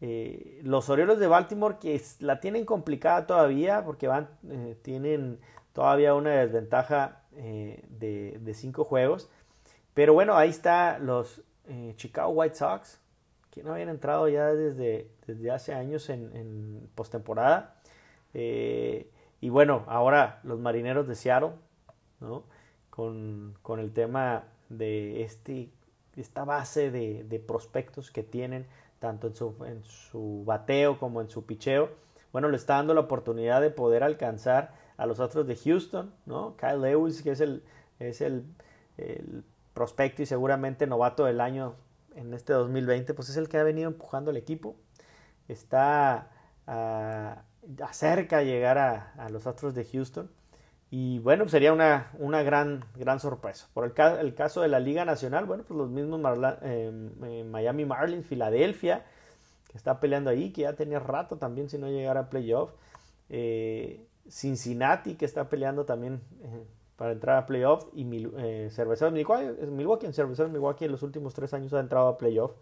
eh, 0.00 0.60
los 0.62 0.88
Orioles 0.90 1.18
de 1.18 1.26
Baltimore 1.26 1.76
que 1.80 2.00
la 2.20 2.40
tienen 2.40 2.64
complicada 2.64 3.26
todavía 3.26 3.84
porque 3.84 4.06
van, 4.06 4.28
eh, 4.48 4.76
tienen 4.82 5.40
todavía 5.72 6.14
una 6.14 6.30
desventaja 6.30 7.22
eh, 7.36 7.82
de, 7.88 8.54
cinco 8.54 8.84
juegos. 8.84 9.30
Pero 9.94 10.12
bueno, 10.14 10.36
ahí 10.36 10.50
está 10.50 10.98
los 10.98 11.42
Chicago 11.96 12.30
White 12.30 12.54
Sox 12.54 12.98
que 13.50 13.62
no 13.62 13.72
habían 13.72 13.90
entrado 13.90 14.26
ya 14.28 14.46
desde, 14.54 15.10
desde 15.26 15.50
hace 15.50 15.74
años 15.74 16.08
en, 16.08 16.34
en 16.34 16.88
postemporada. 16.94 17.74
Y 19.40 19.50
bueno, 19.50 19.84
ahora 19.86 20.40
los 20.42 20.58
marineros 20.58 21.06
de 21.06 21.14
Seattle, 21.14 21.52
¿no? 22.20 22.44
con, 22.90 23.54
con 23.62 23.78
el 23.78 23.92
tema 23.92 24.44
de 24.68 25.22
este, 25.22 25.70
esta 26.16 26.44
base 26.44 26.90
de, 26.90 27.44
prospectos 27.46 28.10
que 28.10 28.22
tienen, 28.22 28.66
tanto 28.98 29.28
en 29.28 29.34
su, 29.34 29.54
en 29.64 29.84
su 29.84 30.42
bateo 30.44 30.98
como 30.98 31.20
en 31.20 31.28
su 31.28 31.46
picheo, 31.46 31.90
bueno, 32.32 32.48
le 32.48 32.56
está 32.56 32.74
dando 32.74 32.94
la 32.94 33.00
oportunidad 33.00 33.60
de 33.60 33.70
poder 33.70 34.02
alcanzar 34.02 34.74
a 34.96 35.06
los 35.06 35.20
otros 35.20 35.46
de 35.46 35.56
Houston, 35.56 36.12
¿no? 36.26 36.56
Kyle 36.56 36.80
Lewis, 36.80 37.22
que 37.22 37.30
es 37.30 37.40
el, 37.40 37.62
es 38.00 38.20
el, 38.20 38.44
el 38.96 39.44
prospecto 39.72 40.22
y 40.22 40.26
seguramente 40.26 40.86
novato 40.86 41.24
del 41.24 41.40
año 41.40 41.76
en 42.16 42.34
este 42.34 42.52
2020, 42.52 43.14
pues 43.14 43.28
es 43.28 43.36
el 43.36 43.48
que 43.48 43.58
ha 43.58 43.62
venido 43.62 43.88
empujando 43.88 44.30
al 44.30 44.36
equipo. 44.36 44.74
Está 45.46 46.30
uh, 46.66 47.40
acerca 47.82 48.42
llegar 48.42 48.78
a, 48.78 49.28
los 49.30 49.46
Astros 49.46 49.74
de 49.74 49.84
Houston. 49.84 50.30
Y 50.90 51.18
bueno, 51.18 51.44
pues 51.44 51.52
sería 51.52 51.72
una, 51.72 52.10
una 52.18 52.42
gran, 52.42 52.84
gran 52.96 53.20
sorpresa. 53.20 53.68
Por 53.74 53.84
el, 53.84 53.92
ca 53.92 54.20
el, 54.20 54.34
caso 54.34 54.62
de 54.62 54.68
la 54.68 54.80
Liga 54.80 55.04
Nacional, 55.04 55.44
bueno, 55.44 55.64
pues 55.66 55.76
los 55.76 55.90
mismos 55.90 56.20
eh, 56.62 56.90
eh, 57.24 57.44
Miami 57.44 57.84
Marlins, 57.84 58.26
Filadelfia, 58.26 59.04
que 59.70 59.76
está 59.76 60.00
peleando 60.00 60.30
ahí, 60.30 60.50
que 60.50 60.62
ya 60.62 60.72
tenía 60.72 60.98
rato 60.98 61.36
también 61.36 61.68
si 61.68 61.76
no 61.76 61.88
llegara 61.88 62.20
a 62.20 62.30
playoff. 62.30 62.70
Eh, 63.28 64.06
Cincinnati, 64.30 65.14
que 65.14 65.24
está 65.24 65.48
peleando 65.48 65.84
también 65.84 66.20
eh, 66.42 66.64
para 66.96 67.12
entrar 67.12 67.36
a 67.36 67.46
playoff. 67.46 67.86
Y 67.92 68.04
Mil 68.04 68.32
eh, 68.38 68.68
Cerveceros 68.70 69.12
Milwaukee, 69.12 69.66
Milwaukee, 69.66 70.06
en 70.06 70.12
Cerveceros 70.12 70.50
Milwaukee 70.50 70.84
en 70.84 70.92
los 70.92 71.02
últimos 71.02 71.34
tres 71.34 71.54
años 71.54 71.72
ha 71.74 71.80
entrado 71.80 72.08
a 72.08 72.18
playoff. 72.18 72.52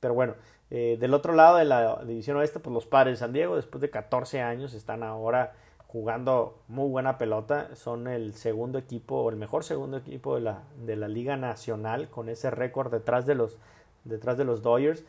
Pero 0.00 0.14
bueno, 0.14 0.34
eh, 0.70 0.96
del 0.98 1.14
otro 1.14 1.32
lado 1.32 1.56
de 1.56 1.64
la 1.64 2.02
división 2.04 2.36
oeste, 2.36 2.58
pues 2.58 2.74
los 2.74 2.86
padres 2.86 3.14
de 3.14 3.18
San 3.18 3.32
Diego, 3.32 3.56
después 3.56 3.80
de 3.80 3.90
14 3.90 4.40
años, 4.40 4.74
están 4.74 5.02
ahora 5.02 5.54
jugando 5.86 6.58
muy 6.68 6.88
buena 6.88 7.18
pelota. 7.18 7.74
Son 7.76 8.08
el 8.08 8.34
segundo 8.34 8.78
equipo, 8.78 9.16
o 9.16 9.30
el 9.30 9.36
mejor 9.36 9.64
segundo 9.64 9.96
equipo 9.96 10.34
de 10.34 10.40
la, 10.40 10.64
de 10.84 10.96
la 10.96 11.08
Liga 11.08 11.36
Nacional, 11.36 12.08
con 12.08 12.28
ese 12.28 12.50
récord 12.50 12.90
detrás 12.90 13.26
de 13.26 13.36
los, 13.36 13.58
detrás 14.04 14.36
de 14.36 14.44
los 14.44 14.62
Dodgers. 14.62 15.04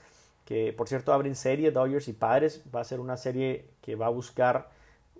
Que 0.45 0.71
por 0.71 0.87
cierto 0.87 1.11
abren 1.11 1.35
serie 1.35 1.71
Dodgers 1.71 2.07
y 2.07 2.13
Padres. 2.13 2.63
Va 2.73 2.81
a 2.81 2.85
ser 2.85 2.99
una 2.99 3.17
serie 3.17 3.65
que 3.81 3.95
va 3.95 4.05
a 4.05 4.09
buscar, 4.09 4.69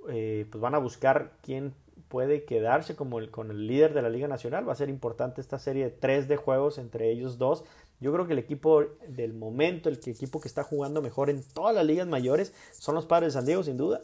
eh, 0.09 0.45
pues 0.51 0.61
van 0.61 0.75
a 0.75 0.77
buscar 0.77 1.31
quién 1.41 1.73
puede 2.07 2.45
quedarse 2.45 2.95
como 2.95 3.19
el, 3.19 3.29
con 3.31 3.51
el 3.51 3.67
líder 3.67 3.93
de 3.93 4.01
la 4.01 4.09
Liga 4.09 4.27
Nacional. 4.27 4.67
Va 4.67 4.73
a 4.73 4.75
ser 4.75 4.89
importante 4.89 5.41
esta 5.41 5.59
serie 5.59 5.85
de 5.85 5.91
tres 5.91 6.27
de 6.27 6.37
juegos 6.37 6.77
entre 6.77 7.11
ellos 7.11 7.37
dos. 7.37 7.65
Yo 7.99 8.13
creo 8.13 8.27
que 8.27 8.33
el 8.33 8.39
equipo 8.39 8.83
del 9.07 9.33
momento, 9.33 9.89
el 9.89 9.99
equipo 10.05 10.39
que 10.39 10.47
está 10.47 10.63
jugando 10.63 11.01
mejor 11.01 11.29
en 11.29 11.43
todas 11.43 11.73
las 11.73 11.85
ligas 11.85 12.07
mayores, 12.07 12.53
son 12.71 12.93
los 12.93 13.07
padres 13.07 13.33
de 13.33 13.39
San 13.39 13.45
Diego, 13.45 13.63
sin 13.63 13.77
duda. 13.77 14.01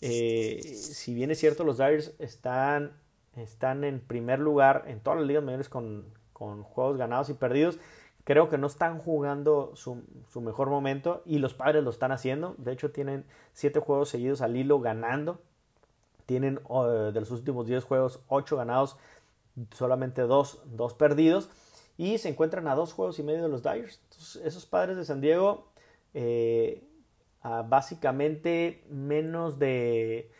Eh, 0.00 0.60
si 0.62 1.14
bien 1.14 1.30
es 1.30 1.38
cierto, 1.38 1.62
los 1.62 1.78
Dyers 1.78 2.14
están, 2.18 2.92
están 3.36 3.84
en 3.84 4.00
primer 4.00 4.40
lugar 4.40 4.84
en 4.88 5.00
todas 5.00 5.20
las 5.20 5.28
ligas 5.28 5.44
mayores 5.44 5.68
con, 5.68 6.06
juegos 6.32 6.96
ganados 6.96 7.30
y 7.30 7.34
perdidos. 7.34 7.78
Creo 8.24 8.48
que 8.48 8.58
no 8.58 8.66
están 8.66 8.98
jugando 8.98 9.72
su, 9.76 10.02
su, 10.32 10.40
mejor 10.40 10.68
momento 10.68 11.22
y 11.24 11.38
los 11.38 11.54
padres 11.54 11.84
lo 11.84 11.90
están 11.90 12.10
haciendo. 12.10 12.56
De 12.58 12.72
hecho, 12.72 12.90
tienen 12.90 13.24
siete 13.52 13.78
juegos 13.78 14.08
seguidos 14.08 14.42
al 14.42 14.56
hilo 14.56 14.80
ganando. 14.80 15.40
Tienen 16.26 16.58
uh, 16.68 17.12
de 17.12 17.20
los 17.20 17.30
últimos 17.30 17.66
10 17.66 17.84
juegos 17.84 18.20
8 18.26 18.56
ganados, 18.56 18.96
solamente 19.72 20.22
2 20.22 20.62
dos, 20.64 20.94
perdidos. 20.94 21.48
Y 21.98 22.18
se 22.18 22.28
encuentran 22.28 22.68
a 22.68 22.74
dos 22.74 22.92
juegos 22.92 23.18
y 23.18 23.22
medio 23.22 23.42
de 23.42 23.48
los 23.48 23.62
Dyers. 23.62 24.00
Esos 24.44 24.66
padres 24.66 24.96
de 24.96 25.04
San 25.04 25.20
Diego, 25.20 25.68
eh, 26.14 26.84
básicamente 27.42 28.84
menos 28.90 29.58
de. 29.58 30.30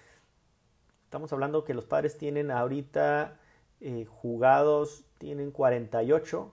Estamos 1.04 1.32
hablando 1.32 1.64
que 1.64 1.72
los 1.72 1.84
padres 1.84 2.18
tienen 2.18 2.50
ahorita 2.50 3.38
eh, 3.80 4.04
jugados, 4.04 5.04
tienen 5.18 5.50
48, 5.50 6.52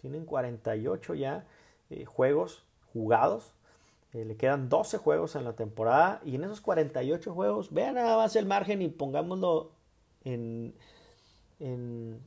tienen 0.00 0.24
48 0.24 1.14
ya 1.14 1.46
eh, 1.90 2.04
juegos 2.04 2.64
jugados. 2.92 3.54
Le 4.12 4.36
quedan 4.36 4.68
12 4.68 4.98
juegos 4.98 5.34
en 5.34 5.42
la 5.42 5.56
temporada 5.56 6.20
y 6.24 6.36
en 6.36 6.44
esos 6.44 6.60
48 6.60 7.34
juegos, 7.34 7.74
vean 7.74 7.96
nada 7.96 8.16
más 8.16 8.36
el 8.36 8.46
margen 8.46 8.80
y 8.80 8.86
pongámoslo 8.86 9.72
en, 10.22 10.72
en 11.58 12.20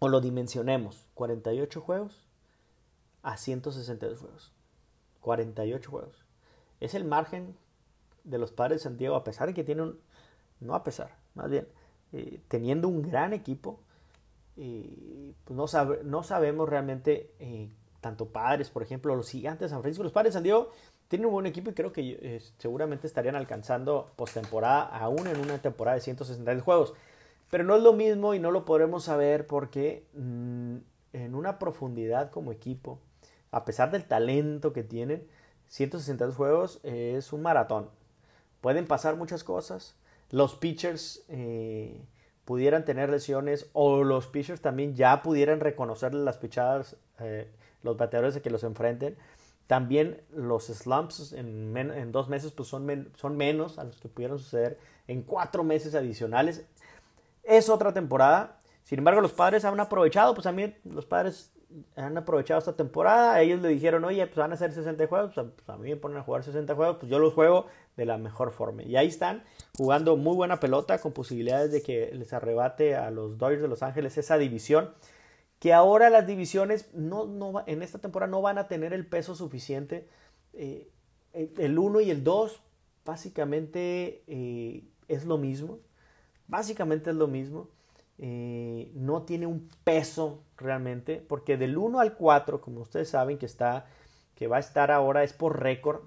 o 0.00 0.08
lo 0.08 0.20
dimensionemos. 0.20 1.06
48 1.14 1.80
juegos 1.80 2.26
a 3.22 3.36
162 3.36 4.18
juegos. 4.18 4.52
48 5.20 5.90
juegos. 5.90 6.24
Es 6.80 6.94
el 6.94 7.04
margen 7.04 7.56
de 8.24 8.38
los 8.38 8.50
padres 8.50 8.78
de 8.78 8.84
Santiago, 8.84 9.14
a 9.14 9.24
pesar 9.24 9.46
de 9.46 9.54
que 9.54 9.62
tienen, 9.62 9.98
no 10.58 10.74
a 10.74 10.82
pesar, 10.82 11.16
más 11.34 11.48
bien, 11.50 11.68
eh, 12.12 12.40
teniendo 12.48 12.88
un 12.88 13.02
gran 13.02 13.32
equipo, 13.32 13.80
eh, 14.56 15.34
pues 15.44 15.56
no, 15.56 15.66
sabe, 15.66 16.00
no, 16.04 16.22
sabemos 16.22 16.68
realmente, 16.68 17.32
eh, 17.38 17.68
tanto 18.00 18.26
padres, 18.26 18.70
por 18.70 18.82
ejemplo, 18.82 19.14
los 19.14 19.30
gigantes 19.30 19.66
de 19.66 19.68
San 19.68 19.82
Francisco, 19.82 20.02
los 20.02 20.12
padres 20.12 20.32
de 20.32 20.38
San 20.38 20.42
Diego 20.42 20.70
tienen 21.08 21.26
un 21.26 21.32
buen 21.32 21.46
equipo 21.46 21.70
y 21.70 21.74
creo 21.74 21.92
que 21.92 22.40
seguramente 22.58 23.06
estarían 23.06 23.36
alcanzando 23.36 24.10
postemporada, 24.16 24.82
aún 24.82 25.26
en 25.26 25.40
una 25.40 25.58
temporada 25.58 25.96
de 25.96 26.02
162 26.02 26.62
juegos. 26.62 26.94
Pero 27.50 27.64
no 27.64 27.76
es 27.76 27.82
lo 27.82 27.92
mismo 27.92 28.34
y 28.34 28.38
no 28.38 28.50
lo 28.50 28.64
podremos 28.64 29.04
saber 29.04 29.46
porque 29.46 30.06
mmm, 30.14 30.76
en 31.12 31.34
una 31.34 31.58
profundidad 31.58 32.30
como 32.30 32.52
equipo, 32.52 33.00
a 33.50 33.64
pesar 33.64 33.90
del 33.90 34.04
talento 34.04 34.72
que 34.72 34.84
tienen, 34.84 35.26
162 35.68 36.36
juegos 36.36 36.80
es 36.82 37.32
un 37.32 37.42
maratón. 37.42 37.88
Pueden 38.60 38.86
pasar 38.86 39.16
muchas 39.16 39.44
cosas. 39.44 39.96
Los 40.30 40.54
pitchers 40.54 41.24
eh, 41.28 42.00
pudieran 42.44 42.84
tener 42.84 43.10
lesiones 43.10 43.68
o 43.72 44.04
los 44.04 44.26
pitchers 44.26 44.60
también 44.60 44.94
ya 44.94 45.22
pudieran 45.22 45.60
reconocer 45.60 46.14
las 46.14 46.38
pichadas, 46.38 46.96
eh, 47.18 47.50
los 47.82 47.96
bateadores 47.96 48.34
de 48.34 48.42
que 48.42 48.50
los 48.50 48.64
enfrenten. 48.64 49.16
También 49.66 50.20
los 50.32 50.66
slumps 50.66 51.32
en, 51.32 52.10
dos 52.10 52.28
meses 52.28 52.50
pues 52.52 52.68
son, 52.68 53.12
son 53.16 53.36
menos 53.36 53.78
a 53.78 53.84
los 53.84 54.00
que 54.00 54.08
pudieron 54.08 54.40
suceder 54.40 54.78
en 55.06 55.22
cuatro 55.22 55.62
meses 55.62 55.94
adicionales. 55.94 56.66
Es 57.50 57.68
otra 57.68 57.92
temporada. 57.92 58.60
Sin 58.84 59.00
embargo, 59.00 59.20
los 59.20 59.32
padres 59.32 59.64
han 59.64 59.78
aprovechado, 59.80 60.34
pues 60.34 60.44
también 60.44 60.76
los 60.84 61.04
padres 61.04 61.52
han 61.96 62.16
aprovechado 62.16 62.60
esta 62.60 62.76
temporada. 62.76 63.40
Ellos 63.40 63.60
le 63.60 63.70
dijeron, 63.70 64.04
oye, 64.04 64.24
pues 64.28 64.36
van 64.36 64.52
a 64.52 64.54
hacer 64.54 64.72
60 64.72 65.08
juegos. 65.08 65.32
Pues 65.34 65.68
a 65.68 65.76
mí 65.76 65.90
me 65.90 65.96
ponen 65.96 66.18
a 66.18 66.22
jugar 66.22 66.44
60 66.44 66.76
juegos, 66.76 66.98
pues 67.00 67.10
yo 67.10 67.18
los 67.18 67.34
juego 67.34 67.66
de 67.96 68.06
la 68.06 68.18
mejor 68.18 68.52
forma. 68.52 68.84
Y 68.84 68.96
ahí 68.96 69.08
están 69.08 69.42
jugando 69.76 70.16
muy 70.16 70.36
buena 70.36 70.60
pelota 70.60 70.98
con 71.00 71.12
posibilidades 71.12 71.72
de 71.72 71.82
que 71.82 72.12
les 72.14 72.32
arrebate 72.32 72.94
a 72.94 73.10
los 73.10 73.36
Dodgers 73.36 73.62
de 73.62 73.68
Los 73.68 73.82
Ángeles 73.82 74.16
esa 74.16 74.38
división. 74.38 74.94
Que 75.58 75.72
ahora 75.72 76.08
las 76.08 76.28
divisiones 76.28 76.88
no, 76.94 77.26
no, 77.26 77.64
en 77.66 77.82
esta 77.82 77.98
temporada 77.98 78.30
no 78.30 78.42
van 78.42 78.58
a 78.58 78.68
tener 78.68 78.92
el 78.92 79.06
peso 79.06 79.34
suficiente. 79.34 80.08
Eh, 80.52 80.88
el 81.32 81.76
1 81.76 82.00
y 82.02 82.10
el 82.12 82.22
2 82.22 82.62
básicamente 83.04 84.22
eh, 84.28 84.84
es 85.08 85.24
lo 85.24 85.36
mismo. 85.36 85.80
Básicamente 86.50 87.10
es 87.10 87.16
lo 87.16 87.28
mismo. 87.28 87.68
Eh, 88.18 88.90
no 88.94 89.22
tiene 89.22 89.46
un 89.46 89.70
peso 89.84 90.42
realmente, 90.56 91.24
porque 91.26 91.56
del 91.56 91.78
1 91.78 92.00
al 92.00 92.14
4, 92.14 92.60
como 92.60 92.80
ustedes 92.80 93.08
saben 93.08 93.38
que 93.38 93.46
está, 93.46 93.86
que 94.34 94.48
va 94.48 94.56
a 94.56 94.60
estar 94.60 94.90
ahora 94.90 95.22
es 95.22 95.32
por 95.32 95.60
récord, 95.60 96.02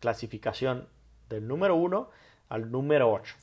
clasificación 0.00 0.88
del 1.28 1.48
número 1.48 1.74
1 1.74 2.08
al 2.48 2.70
número 2.70 3.12
8, 3.12 3.34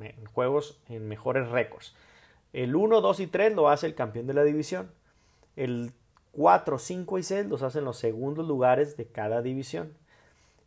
en 0.00 0.24
juegos 0.24 0.80
en 0.88 1.06
mejores 1.08 1.48
récords. 1.50 1.94
El 2.54 2.74
1, 2.74 3.02
2 3.02 3.20
y 3.20 3.26
3 3.26 3.54
lo 3.54 3.68
hace 3.68 3.86
el 3.86 3.94
campeón 3.94 4.26
de 4.26 4.34
la 4.34 4.42
división. 4.42 4.90
El 5.56 5.92
4, 6.32 6.78
5 6.78 7.18
y 7.18 7.22
6 7.22 7.46
los 7.46 7.62
hacen 7.62 7.84
los 7.84 7.98
segundos 7.98 8.46
lugares 8.48 8.96
de 8.96 9.06
cada 9.06 9.42
división. 9.42 9.92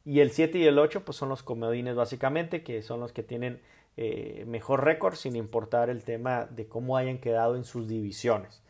Y 0.05 0.19
el 0.19 0.29
7 0.29 0.59
y 0.59 0.67
el 0.67 0.77
8 0.77 1.03
pues 1.03 1.17
son 1.17 1.29
los 1.29 1.41
comodines 1.41 1.95
básicamente, 1.95 2.63
que 2.63 2.83
son 2.83 2.99
los 2.99 3.11
que 3.11 3.23
tienen 3.23 3.59
eh, 4.01 4.45
mejor 4.47 4.85
récord 4.85 5.15
sin 5.15 5.35
importar 5.35 5.89
el 5.89 6.05
tema 6.05 6.45
de 6.45 6.69
cómo 6.69 6.95
hayan 6.95 7.17
quedado 7.17 7.57
en 7.57 7.65
sus 7.65 7.85
divisiones. 7.89 8.61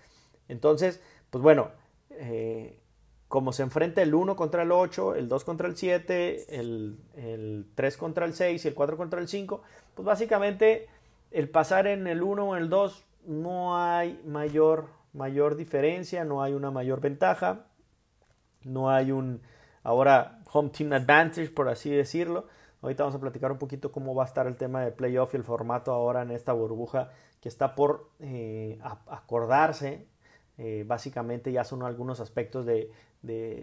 Entonces, 0.48 1.04
pues 1.30 1.44
bueno, 1.44 1.70
eh, 2.10 2.80
como 3.28 3.54
se 3.54 3.62
enfrenta 3.62 4.02
el 4.02 4.16
1 4.16 4.36
contra 4.36 4.64
el 4.64 4.72
8, 4.72 5.14
el 5.14 5.30
2 5.30 5.44
contra 5.44 5.68
el 5.68 5.78
7, 5.78 6.60
el, 6.60 6.98
el 7.16 7.68
3 7.76 7.98
contra 7.98 8.26
el 8.26 8.34
6 8.34 8.66
y 8.66 8.68
el 8.70 8.74
4 8.74 8.98
contra 8.98 9.20
el 9.20 9.28
5, 9.28 9.62
pues 9.94 10.04
básicamente 10.04 10.88
el 11.30 11.48
pasar 11.48 11.86
en 11.86 12.08
el 12.08 12.24
1 12.24 12.50
o 12.50 12.56
en 12.56 12.64
el 12.64 12.70
2 12.72 13.06
no 13.28 13.78
hay 13.78 14.20
mayor, 14.26 14.88
mayor 15.14 15.58
diferencia, 15.58 16.26
no 16.26 16.42
hay 16.42 16.54
una 16.54 16.72
mayor 16.72 17.02
ventaja, 17.02 17.68
no 18.64 18.90
hay 18.90 19.12
un 19.12 19.44
ahora 19.84 20.42
home 20.52 20.70
team 20.70 20.92
advantage, 20.94 21.52
por 21.52 21.70
así 21.70 21.92
decirlo. 21.92 22.48
Ahorita 22.82 23.04
vamos 23.04 23.16
a 23.16 23.20
platicar 23.20 23.52
un 23.52 23.58
poquito 23.58 23.92
cómo 23.92 24.16
va 24.16 24.24
a 24.24 24.28
estar 24.28 24.48
el 24.48 24.56
tema 24.56 24.82
de 24.82 24.92
playoff 24.92 25.34
y 25.34 25.38
el 25.38 25.44
formato 25.44 25.92
ahora 25.92 26.22
en 26.22 26.32
esta 26.32 26.54
burbuja 26.54 27.12
que 27.42 27.50
está 27.50 27.76
por 27.76 28.10
eh, 28.20 28.80
acordarse. 29.08 30.08
Eh, 30.58 30.84
básicamente 30.88 31.52
ya 31.52 31.64
son 31.64 31.84
algunos 31.84 32.20
aspectos 32.20 32.66
de, 32.66 32.92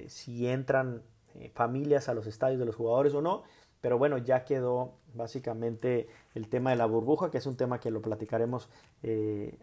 si 0.08 0.46
entran 0.48 1.02
eh, 1.34 1.50
familias 1.54 2.08
a 2.08 2.14
los 2.14 2.26
estadios 2.26 2.58
de 2.58 2.66
los 2.66 2.76
jugadores 2.76 3.14
o 3.14 3.22
no. 3.22 3.44
Pero 3.80 3.98
bueno, 3.98 4.18
ya 4.18 4.44
quedó 4.44 4.94
básicamente 5.14 6.08
el 6.34 6.48
tema 6.48 6.70
de 6.70 6.76
la 6.76 6.86
burbuja, 6.86 7.30
que 7.30 7.38
es 7.38 7.46
un 7.46 7.56
tema 7.56 7.78
que 7.78 7.90
lo 7.90 8.02
platicaremos 8.02 8.68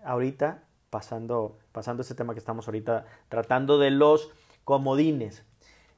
ahorita 0.04 0.64
pasando, 0.90 1.58
pasando 1.72 2.02
este 2.02 2.16
tema 2.16 2.34
que 2.34 2.40
estamos 2.40 2.68
ahorita 2.68 3.06
tratando 3.28 3.80
de 3.80 3.92
los 3.92 4.32
comodines. 4.64 5.44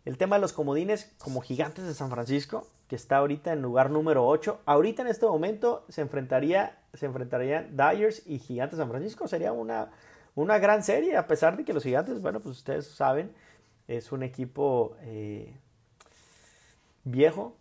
El 0.05 0.17
tema 0.17 0.37
de 0.37 0.41
los 0.41 0.53
comodines 0.53 1.13
como 1.17 1.41
gigantes 1.41 1.85
de 1.85 1.93
San 1.93 2.09
Francisco, 2.09 2.67
que 2.87 2.95
está 2.95 3.17
ahorita 3.17 3.53
en 3.53 3.61
lugar 3.61 3.89
número 3.89 4.27
8. 4.27 4.61
Ahorita 4.65 5.01
en 5.01 5.07
este 5.07 5.25
momento 5.25 5.85
se 5.89 6.01
enfrentaría, 6.01 6.77
se 6.93 7.05
enfrentarían 7.05 7.75
Dyers 7.75 8.23
y 8.27 8.39
Gigantes 8.39 8.77
San 8.77 8.89
Francisco. 8.89 9.27
Sería 9.27 9.51
una, 9.51 9.91
una 10.35 10.59
gran 10.59 10.83
serie, 10.83 11.17
a 11.17 11.27
pesar 11.27 11.57
de 11.57 11.65
que 11.65 11.73
los 11.73 11.83
Gigantes, 11.83 12.21
bueno, 12.21 12.39
pues 12.39 12.57
ustedes 12.57 12.87
saben, 12.87 13.31
es 13.87 14.11
un 14.11 14.23
equipo 14.23 14.95
eh, 15.01 15.57
viejo, 17.03 17.55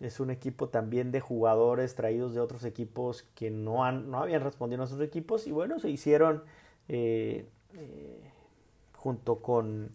es 0.00 0.20
un 0.20 0.30
equipo 0.30 0.68
también 0.68 1.10
de 1.10 1.20
jugadores 1.20 1.94
traídos 1.94 2.34
de 2.34 2.40
otros 2.40 2.64
equipos 2.64 3.22
que 3.34 3.50
no, 3.50 3.84
han, 3.84 4.10
no 4.10 4.18
habían 4.18 4.42
respondido 4.42 4.82
a 4.82 4.86
sus 4.86 5.00
equipos 5.00 5.46
y 5.46 5.52
bueno, 5.52 5.78
se 5.78 5.88
hicieron 5.88 6.44
eh, 6.88 7.48
eh, 7.74 8.30
junto 8.94 9.40
con 9.40 9.90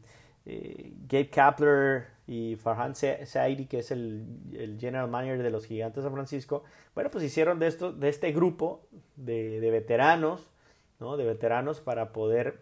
eh, 0.46 0.94
Gabe 1.08 1.30
Kapler 1.30 2.08
y 2.28 2.56
Farhan 2.56 2.96
Saidi, 2.96 3.66
que 3.66 3.80
es 3.80 3.92
el, 3.92 4.26
general 4.80 5.10
manager 5.10 5.44
de 5.44 5.50
los 5.52 5.66
Gigantes 5.66 5.98
de 5.98 6.10
San 6.10 6.14
Francisco, 6.14 6.64
bueno, 6.96 7.12
pues 7.12 7.24
hicieron 7.24 7.60
de, 7.60 7.68
esto, 7.68 7.92
de 7.92 8.10
este 8.10 8.32
grupo 8.32 8.88
de, 9.16 9.60
veteranos, 9.72 10.50
¿no? 11.00 11.18
De 11.18 11.26
veteranos 11.26 11.80
para 11.80 12.12
poder, 12.14 12.62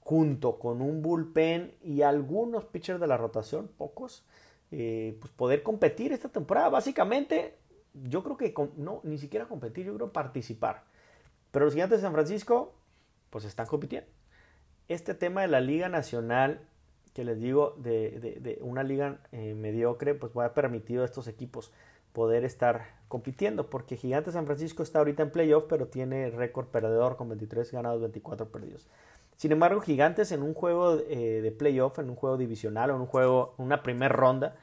junto 0.00 0.58
con 0.58 0.80
un 0.80 1.02
bullpen 1.02 1.74
y 1.82 2.02
algunos 2.02 2.64
pitchers 2.66 3.00
de 3.00 3.06
la 3.06 3.16
rotación, 3.16 3.68
pocos, 3.68 4.24
eh, 4.70 5.16
pues 5.20 5.32
poder 5.32 5.62
competir 5.62 6.12
esta 6.12 6.28
temporada. 6.28 6.68
Básicamente, 6.68 7.56
yo 7.94 8.24
creo 8.24 8.36
que 8.36 8.52
no, 8.76 9.00
ni 9.04 9.18
siquiera 9.18 9.46
competir, 9.46 9.86
yo 9.86 9.94
creo 9.94 10.12
participar. 10.12 10.82
Pero 11.52 11.66
los 11.66 11.74
gigantes 11.74 11.98
de 11.98 12.02
San 12.02 12.12
Francisco, 12.12 12.74
pues 13.30 13.44
están 13.44 13.66
compitiendo. 13.66 14.10
Este 14.88 15.14
tema 15.14 15.40
de 15.40 15.48
la 15.48 15.60
Liga 15.60 15.88
Nacional, 15.88 16.60
que 17.14 17.24
les 17.24 17.40
digo, 17.40 17.74
de, 17.78 18.58
una 18.60 18.82
liga 18.82 19.18
eh, 19.32 19.54
mediocre, 19.54 20.14
pues 20.14 20.32
va 20.36 20.44
a 20.44 20.54
permitido 20.54 21.02
a 21.02 21.06
estos 21.06 21.26
equipos 21.26 21.72
poder 22.12 22.44
estar 22.44 22.86
compitiendo, 23.08 23.70
porque 23.70 23.96
Gigantes 23.96 24.34
de 24.34 24.38
San 24.38 24.46
Francisco 24.46 24.82
está 24.82 24.98
ahorita 24.98 25.22
en 25.22 25.30
playoff, 25.30 25.64
pero 25.68 25.88
tiene 25.88 26.30
récord 26.30 26.66
perdedor 26.66 27.16
con 27.16 27.28
23 27.28 27.72
ganados, 27.72 28.00
24 28.00 28.48
perdidos. 28.50 28.86
Sin 29.36 29.52
embargo, 29.52 29.80
Gigantes 29.80 30.30
en 30.32 30.42
un 30.42 30.54
juego 30.54 30.98
eh, 31.08 31.40
de 31.42 31.50
playoff, 31.50 31.98
en 31.98 32.10
un 32.10 32.16
juego 32.16 32.36
divisional 32.36 32.90
o 32.90 32.94
en 32.94 33.00
un 33.00 33.06
juego, 33.06 33.54
una 33.56 33.82
primera 33.82 34.14
ronda, 34.14 34.54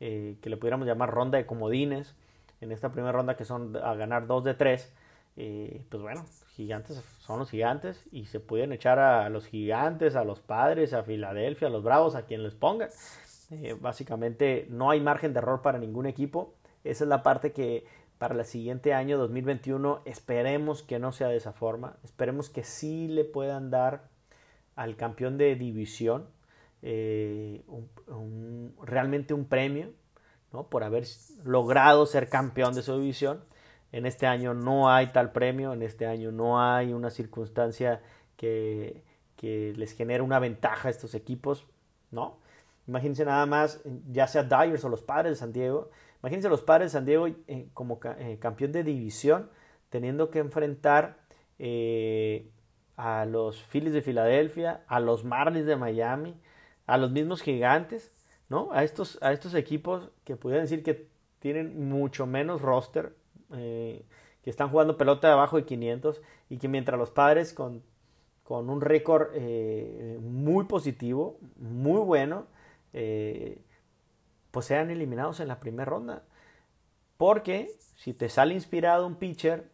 eh, 0.00 0.36
que 0.40 0.50
le 0.50 0.56
pudiéramos 0.56 0.86
llamar 0.86 1.10
ronda 1.10 1.36
de 1.36 1.46
comodines, 1.46 2.14
en 2.60 2.72
esta 2.72 2.92
primera 2.92 3.12
ronda 3.12 3.36
que 3.36 3.44
son 3.44 3.76
a 3.76 3.94
ganar 3.94 4.26
2 4.26 4.44
de 4.44 4.54
3, 4.54 4.92
eh, 5.36 5.84
pues 5.88 6.02
bueno, 6.02 6.24
gigantes 6.54 7.02
son 7.18 7.40
los 7.40 7.50
gigantes 7.50 8.08
y 8.12 8.26
se 8.26 8.40
pueden 8.40 8.72
echar 8.72 8.98
a 8.98 9.28
los 9.30 9.46
gigantes, 9.46 10.16
a 10.16 10.24
los 10.24 10.40
padres, 10.40 10.92
a 10.92 11.02
Filadelfia, 11.02 11.68
a 11.68 11.70
los 11.70 11.82
bravos, 11.82 12.14
a 12.14 12.26
quien 12.26 12.42
les 12.42 12.54
ponga. 12.54 12.88
básicamente 13.80 14.66
no 14.70 14.90
hay 14.90 15.00
margen 15.00 15.32
de 15.32 15.38
error 15.38 15.62
para 15.62 15.78
ningún 15.78 16.06
equipo. 16.06 16.54
Esa 16.84 17.04
es 17.04 17.08
la 17.08 17.22
parte 17.22 17.52
que 17.52 17.84
para 18.18 18.34
el 18.34 18.44
siguiente 18.44 18.94
año 18.94 19.18
2021 19.18 20.02
esperemos 20.04 20.82
que 20.82 20.98
no 20.98 21.12
sea 21.12 21.28
de 21.28 21.36
esa 21.36 21.52
forma. 21.52 21.96
Esperemos 22.04 22.48
que 22.50 22.64
sí 22.64 23.08
le 23.08 23.24
puedan 23.24 23.70
dar 23.70 24.08
al 24.76 24.96
campeón 24.96 25.38
de 25.38 25.54
división 25.56 26.28
eh, 26.82 27.64
realmente 28.82 29.32
un 29.34 29.46
premio 29.46 29.90
¿no? 30.52 30.68
por 30.68 30.84
haber 30.84 31.04
logrado 31.44 32.06
ser 32.06 32.28
campeón 32.28 32.74
de 32.74 32.82
su 32.82 32.98
división. 32.98 33.42
En 33.94 34.06
este 34.06 34.26
año 34.26 34.54
no 34.54 34.90
hay 34.90 35.06
tal 35.12 35.30
premio, 35.30 35.72
en 35.72 35.80
este 35.80 36.04
año 36.04 36.32
no 36.32 36.60
hay 36.60 36.92
una 36.92 37.10
circunstancia 37.10 38.02
que, 38.36 39.04
les 39.40 39.92
genere 39.92 40.22
una 40.22 40.40
ventaja 40.40 40.88
a 40.88 40.90
estos 40.90 41.14
equipos, 41.14 41.66
¿no? 42.10 42.38
Imagínense 42.88 43.24
nada 43.24 43.46
más, 43.46 43.82
ya 44.10 44.26
sea 44.26 44.42
Dyers 44.42 44.82
o 44.84 44.88
los 44.88 45.02
Padres 45.02 45.32
de 45.32 45.36
San 45.36 45.52
Diego, 45.52 45.90
imagínense 46.20 46.48
los 46.48 46.62
Padres 46.62 46.90
de 46.90 46.98
San 46.98 47.04
Diego 47.04 47.28
eh, 47.28 47.68
como 47.72 48.00
eh, 48.18 48.38
campeón 48.40 48.72
de 48.72 48.82
división, 48.82 49.48
teniendo 49.90 50.28
que 50.28 50.40
enfrentar 50.40 51.18
a 52.96 53.24
los 53.26 53.62
Phillies 53.62 53.92
de 53.92 54.02
Filadelfia, 54.02 54.82
a 54.88 54.98
los 54.98 55.22
Marlins 55.24 55.66
de 55.66 55.76
Miami, 55.76 56.34
a 56.86 56.98
los 56.98 57.12
mismos 57.12 57.42
gigantes, 57.42 58.10
¿no? 58.48 58.72
A 58.72 58.82
estos, 58.82 59.22
a 59.22 59.32
estos 59.32 59.54
equipos 59.54 60.10
que 60.24 60.34
pudieran 60.34 60.64
decir 60.64 60.82
que 60.82 61.06
tienen 61.38 61.88
mucho 61.88 62.26
menos 62.26 62.60
roster, 62.60 63.14
eh, 63.56 64.04
que 64.42 64.50
están 64.50 64.68
jugando 64.68 64.96
pelota 64.96 65.32
abajo 65.32 65.56
de 65.56 65.64
500 65.64 66.20
y 66.50 66.58
que 66.58 66.68
mientras 66.68 66.98
los 66.98 67.10
padres 67.10 67.52
con, 67.54 67.82
con 68.42 68.68
un 68.68 68.80
récord 68.80 69.28
eh, 69.34 70.18
muy 70.20 70.64
positivo, 70.64 71.38
muy 71.56 72.00
bueno, 72.00 72.46
eh, 72.92 73.62
pues 74.50 74.66
sean 74.66 74.90
eliminados 74.90 75.40
en 75.40 75.48
la 75.48 75.60
primera 75.60 75.86
ronda. 75.86 76.24
Porque 77.16 77.70
si 77.96 78.12
te 78.12 78.28
sale 78.28 78.54
inspirado 78.54 79.06
un 79.06 79.16
pitcher 79.16 79.70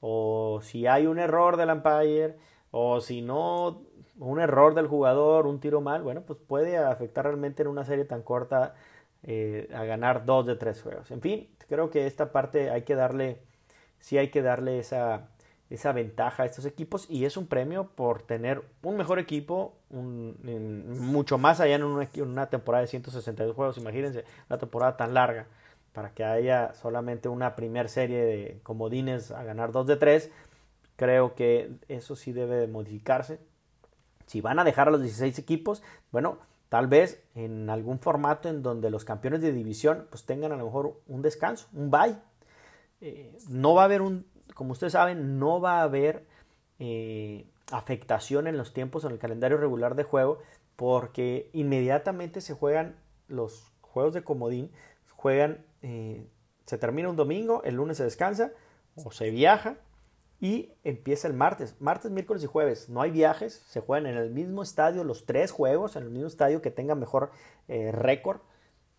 o 0.00 0.60
si 0.62 0.86
hay 0.86 1.06
un 1.06 1.18
error 1.18 1.56
del 1.56 1.70
umpire, 1.70 2.36
o 2.70 3.00
si 3.00 3.22
no, 3.22 3.82
un 4.18 4.40
error 4.40 4.74
del 4.74 4.86
jugador, 4.86 5.46
un 5.46 5.58
tiro 5.60 5.80
mal, 5.80 6.02
bueno, 6.02 6.22
pues 6.22 6.38
puede 6.38 6.76
afectar 6.76 7.24
realmente 7.24 7.62
en 7.62 7.68
una 7.68 7.84
serie 7.84 8.04
tan 8.04 8.22
corta 8.22 8.74
a 9.26 9.84
ganar 9.84 10.24
dos 10.24 10.46
de 10.46 10.54
tres 10.54 10.82
juegos. 10.82 11.10
En 11.10 11.20
fin, 11.20 11.48
creo 11.68 11.90
que 11.90 12.06
esta 12.06 12.32
parte 12.32 12.70
hay 12.70 12.82
que 12.82 12.94
darle, 12.94 13.40
sí 13.98 14.18
hay 14.18 14.28
que 14.28 14.42
darle 14.42 14.78
esa, 14.78 15.28
esa 15.70 15.92
ventaja 15.92 16.44
a 16.44 16.46
estos 16.46 16.64
equipos 16.64 17.06
y 17.10 17.24
es 17.24 17.36
un 17.36 17.46
premio 17.46 17.88
por 17.94 18.22
tener 18.22 18.62
un 18.82 18.96
mejor 18.96 19.18
equipo, 19.18 19.74
mucho 19.90 21.38
más 21.38 21.60
allá 21.60 21.76
en 21.76 21.84
una, 21.84 22.08
en 22.12 22.22
una 22.22 22.48
temporada 22.48 22.82
de 22.82 22.88
162 22.88 23.54
juegos, 23.54 23.78
imagínense, 23.78 24.24
una 24.48 24.58
temporada 24.58 24.96
tan 24.96 25.14
larga 25.14 25.46
para 25.92 26.10
que 26.10 26.24
haya 26.24 26.74
solamente 26.74 27.28
una 27.28 27.56
primer 27.56 27.88
serie 27.88 28.22
de 28.22 28.60
comodines 28.62 29.30
a 29.30 29.42
ganar 29.44 29.72
2 29.72 29.86
de 29.86 29.96
3, 29.96 30.30
creo 30.96 31.34
que 31.34 31.70
eso 31.88 32.16
sí 32.16 32.32
debe 32.32 32.56
de 32.56 32.66
modificarse. 32.66 33.40
Si 34.26 34.42
van 34.42 34.58
a 34.58 34.64
dejar 34.64 34.88
a 34.88 34.90
los 34.90 35.00
16 35.00 35.38
equipos, 35.38 35.82
bueno, 36.12 36.38
tal 36.68 36.86
vez 36.86 37.22
en 37.34 37.70
algún 37.70 37.98
formato 37.98 38.48
en 38.48 38.62
donde 38.62 38.90
los 38.90 39.04
campeones 39.04 39.40
de 39.40 39.52
división 39.52 40.06
pues 40.10 40.24
tengan 40.24 40.52
a 40.52 40.56
lo 40.56 40.64
mejor 40.64 41.00
un 41.06 41.22
descanso, 41.22 41.68
un 41.72 41.90
bye. 41.90 42.16
Eh, 43.00 43.36
no 43.48 43.74
va 43.74 43.82
a 43.82 43.84
haber 43.84 44.02
un, 44.02 44.26
como 44.54 44.72
ustedes 44.72 44.94
saben, 44.94 45.38
no 45.38 45.60
va 45.60 45.80
a 45.80 45.82
haber 45.82 46.26
eh, 46.78 47.46
afectación 47.70 48.46
en 48.46 48.56
los 48.56 48.72
tiempos 48.72 49.04
en 49.04 49.12
el 49.12 49.18
calendario 49.18 49.58
regular 49.58 49.94
de 49.94 50.04
juego 50.04 50.38
porque 50.76 51.50
inmediatamente 51.52 52.40
se 52.40 52.54
juegan 52.54 52.96
los 53.28 53.72
juegos 53.80 54.12
de 54.14 54.22
comodín, 54.22 54.70
juegan 55.10 55.64
eh, 55.82 56.26
se 56.66 56.78
termina 56.78 57.08
un 57.08 57.16
domingo, 57.16 57.62
el 57.64 57.76
lunes 57.76 57.96
se 57.96 58.04
descansa 58.04 58.52
o 58.96 59.10
se 59.10 59.30
viaja 59.30 59.76
y 60.40 60.72
empieza 60.84 61.28
el 61.28 61.34
martes, 61.34 61.76
martes, 61.80 62.10
miércoles 62.10 62.42
y 62.42 62.46
jueves. 62.46 62.88
No 62.88 63.00
hay 63.00 63.10
viajes, 63.10 63.64
se 63.68 63.80
juegan 63.80 64.06
en 64.06 64.16
el 64.16 64.30
mismo 64.30 64.62
estadio 64.62 65.04
los 65.04 65.24
tres 65.24 65.50
juegos, 65.50 65.96
en 65.96 66.04
el 66.04 66.10
mismo 66.10 66.28
estadio 66.28 66.60
que 66.60 66.70
tenga 66.70 66.94
mejor 66.94 67.30
eh, 67.68 67.90
récord, 67.92 68.40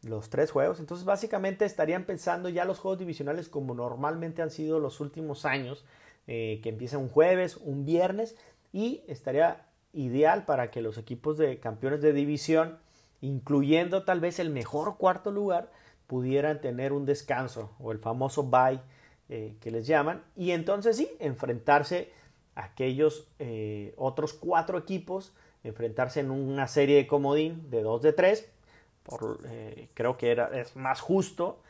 los 0.02 0.30
tres 0.30 0.52
juegos. 0.52 0.80
Entonces 0.80 1.06
básicamente 1.06 1.66
estarían 1.66 2.06
pensando 2.06 2.50
ya 2.50 2.66
los 2.66 2.80
juegos 2.80 3.00
divisionales 3.00 3.50
como 3.50 3.76
normalmente 3.76 4.42
han 4.42 4.50
sido 4.50 4.80
los 4.80 5.00
últimos 5.00 5.46
años, 5.46 5.86
eh, 6.26 6.60
que 6.64 6.70
empieza 6.70 6.98
un 6.98 7.10
jueves, 7.10 7.58
un 7.58 7.86
viernes 7.86 8.36
y 8.74 9.04
estaría 9.08 9.68
ideal 9.94 10.46
para 10.46 10.72
que 10.72 10.82
los 10.82 10.98
equipos 10.98 11.38
de 11.38 11.60
campeones 11.60 12.02
de 12.02 12.14
división, 12.14 12.80
incluyendo 13.22 14.04
tal 14.04 14.20
vez 14.20 14.40
el 14.40 14.50
mejor 14.50 14.98
cuarto 14.98 15.32
lugar, 15.32 15.72
pudieran 16.08 16.62
tener 16.62 16.94
un 16.94 17.06
descanso 17.06 17.76
o 17.80 17.92
el 17.92 18.00
famoso 18.00 18.44
bye 18.44 18.82
eh, 19.30 19.58
que 19.60 19.72
les 19.72 19.86
llaman 19.86 20.24
y 20.38 20.52
entonces 20.52 20.96
sí, 20.96 21.10
enfrentarse 21.20 22.10
a 22.56 22.64
aquellos 22.64 23.28
eh, 23.40 23.94
otros 23.98 24.32
cuatro 24.32 24.78
equipos, 24.78 25.34
enfrentarse 25.66 26.22
en 26.22 26.32
una 26.32 26.66
serie 26.68 26.96
de 26.96 27.08
comodín 27.08 27.70
de 27.70 27.82
dos 27.82 28.02
de 28.02 28.14
tres, 28.14 28.50
por, 29.04 29.42
eh, 29.50 29.90
creo 29.96 30.16
que 30.16 30.32
era, 30.32 30.58
es 30.58 30.78
más 30.78 31.02
justo 31.02 31.62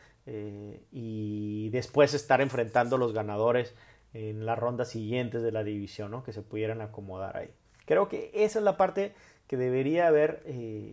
y 0.91 1.69
después 1.69 2.13
estar 2.13 2.41
enfrentando 2.41 2.97
los 2.97 3.13
ganadores 3.13 3.73
en 4.13 4.45
las 4.45 4.59
rondas 4.59 4.89
siguientes 4.89 5.41
de 5.41 5.53
la 5.53 5.63
división, 5.63 6.11
¿no? 6.11 6.21
que 6.21 6.33
se 6.33 6.41
pudieran 6.41 6.81
acomodar 6.81 7.37
ahí. 7.37 7.49
Creo 7.85 8.09
que 8.09 8.29
esa 8.33 8.59
es 8.59 8.65
la 8.65 8.75
parte 8.75 9.13
que 9.47 9.55
debería 9.55 10.07
haber 10.07 10.43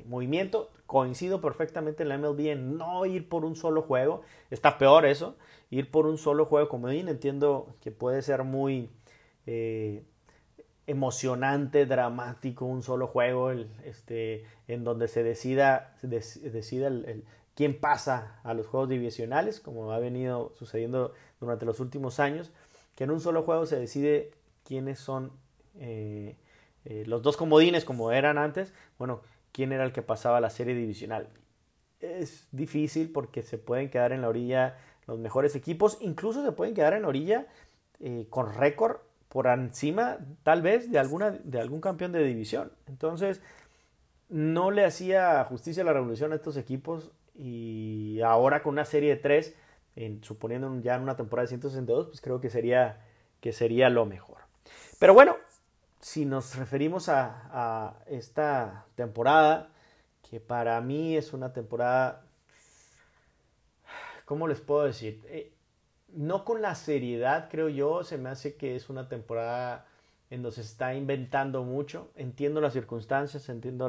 movimiento. 0.06 0.70
Coincido 0.86 1.40
perfectamente 1.40 2.04
en 2.04 2.10
la 2.10 2.16
MLB 2.18 2.52
en 2.52 2.78
no 2.78 3.04
ir 3.06 3.28
por 3.28 3.44
un 3.44 3.56
solo 3.56 3.82
juego. 3.82 4.22
Está 4.50 4.78
peor 4.78 5.04
eso, 5.04 5.36
ir 5.70 5.90
por 5.90 6.06
un 6.06 6.18
solo 6.18 6.46
juego. 6.46 6.68
Como 6.68 6.88
bien 6.88 7.08
entiendo 7.08 7.76
que 7.80 7.90
puede 7.90 8.22
ser 8.22 8.44
muy 8.44 8.90
eh, 9.46 10.04
emocionante, 10.86 11.86
dramático 11.86 12.64
un 12.64 12.82
solo 12.82 13.06
juego, 13.06 13.50
este, 13.50 14.44
en 14.68 14.84
donde 14.84 15.08
se 15.08 15.22
decida, 15.22 15.96
decida 16.02 16.88
el, 16.88 17.24
quién 17.54 17.78
pasa 17.78 18.40
a 18.42 18.54
los 18.54 18.66
juegos 18.66 18.88
divisionales, 18.88 19.60
como 19.60 19.92
ha 19.92 19.98
venido 19.98 20.52
sucediendo 20.58 21.14
durante 21.40 21.64
los 21.64 21.80
últimos 21.80 22.20
años, 22.20 22.52
que 22.94 23.04
en 23.04 23.10
un 23.10 23.20
solo 23.20 23.42
juego 23.42 23.66
se 23.66 23.78
decide 23.78 24.32
quiénes 24.62 24.98
son 24.98 25.32
eh, 25.76 26.36
los 27.06 27.22
dos 27.22 27.36
comodines 27.36 27.84
como 27.84 28.12
eran 28.12 28.36
antes, 28.36 28.74
bueno, 28.98 29.22
¿quién 29.52 29.72
era 29.72 29.84
el 29.84 29.92
que 29.92 30.02
pasaba 30.02 30.38
a 30.38 30.40
la 30.40 30.50
serie 30.50 30.74
divisional? 30.74 31.28
Es 32.00 32.46
difícil 32.52 33.10
porque 33.10 33.42
se 33.42 33.56
pueden 33.56 33.88
quedar 33.88 34.12
en 34.12 34.20
la 34.20 34.28
orilla 34.28 34.76
los 35.06 35.18
mejores 35.18 35.54
equipos, 35.56 35.98
incluso 36.00 36.44
se 36.44 36.52
pueden 36.52 36.74
quedar 36.74 36.94
en 36.94 37.02
la 37.02 37.08
orilla 37.08 37.46
con 38.28 38.52
récord 38.52 38.98
por 39.28 39.46
encima 39.46 40.18
tal 40.42 40.62
vez 40.62 40.90
de, 40.90 40.98
alguna, 40.98 41.30
de 41.30 41.60
algún 41.60 41.80
campeón 41.80 42.12
de 42.12 42.22
división. 42.22 42.70
Entonces, 42.86 43.40
no 44.28 44.70
le 44.70 44.84
hacía 44.84 45.44
justicia 45.44 45.82
a 45.82 45.86
la 45.86 45.92
revolución 45.92 46.32
a 46.32 46.36
estos 46.36 46.56
equipos 46.56 47.10
y 47.34 48.20
ahora 48.20 48.62
con 48.62 48.74
una 48.74 48.84
serie 48.84 49.10
de 49.10 49.16
tres, 49.16 49.54
en, 49.96 50.22
suponiendo 50.22 50.72
ya 50.80 50.94
en 50.94 51.02
una 51.02 51.16
temporada 51.16 51.44
de 51.44 51.48
162, 51.48 52.06
pues 52.06 52.20
creo 52.20 52.40
que 52.40 52.50
sería, 52.50 53.00
que 53.40 53.52
sería 53.52 53.90
lo 53.90 54.06
mejor. 54.06 54.38
Pero 54.98 55.14
bueno, 55.14 55.36
si 56.00 56.24
nos 56.24 56.56
referimos 56.56 57.08
a, 57.08 57.94
esta 58.06 58.86
temporada, 58.94 59.70
que 60.28 60.40
para 60.40 60.80
mí 60.80 61.16
es 61.16 61.32
una 61.32 61.52
temporada, 61.52 62.23
¿cómo 64.24 64.48
les 64.48 64.60
puedo 64.60 64.84
decir? 64.84 65.22
Eh, 65.26 65.52
no 66.08 66.44
con 66.44 66.62
la 66.62 66.74
seriedad, 66.74 67.48
creo 67.50 67.68
yo, 67.68 68.04
se 68.04 68.18
me 68.18 68.30
hace 68.30 68.56
que 68.56 68.76
es 68.76 68.88
una 68.88 69.08
temporada 69.08 69.86
en 70.30 70.42
donde 70.42 70.56
se 70.56 70.62
está 70.62 70.94
inventando 70.94 71.64
mucho. 71.64 72.10
Entiendo 72.16 72.60
las 72.60 72.72
circunstancias, 72.72 73.48
entiendo 73.48 73.86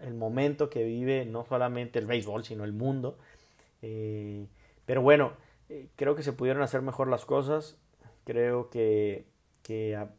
el 0.00 0.14
momento 0.14 0.70
que 0.70 0.84
vive 0.84 1.24
no 1.24 1.44
solamente 1.44 1.98
el 1.98 2.06
béisbol, 2.06 2.44
sino 2.44 2.64
el 2.64 2.72
mundo. 2.72 3.18
Eh, 3.80 4.46
pero 4.84 5.02
bueno, 5.02 5.32
eh, 5.68 5.88
creo 5.96 6.14
que 6.14 6.22
se 6.22 6.32
pudieron 6.32 6.62
hacer 6.62 6.82
mejor 6.82 7.08
las 7.08 7.24
cosas. 7.24 7.78
Creo 8.24 8.70
que, 8.70 9.26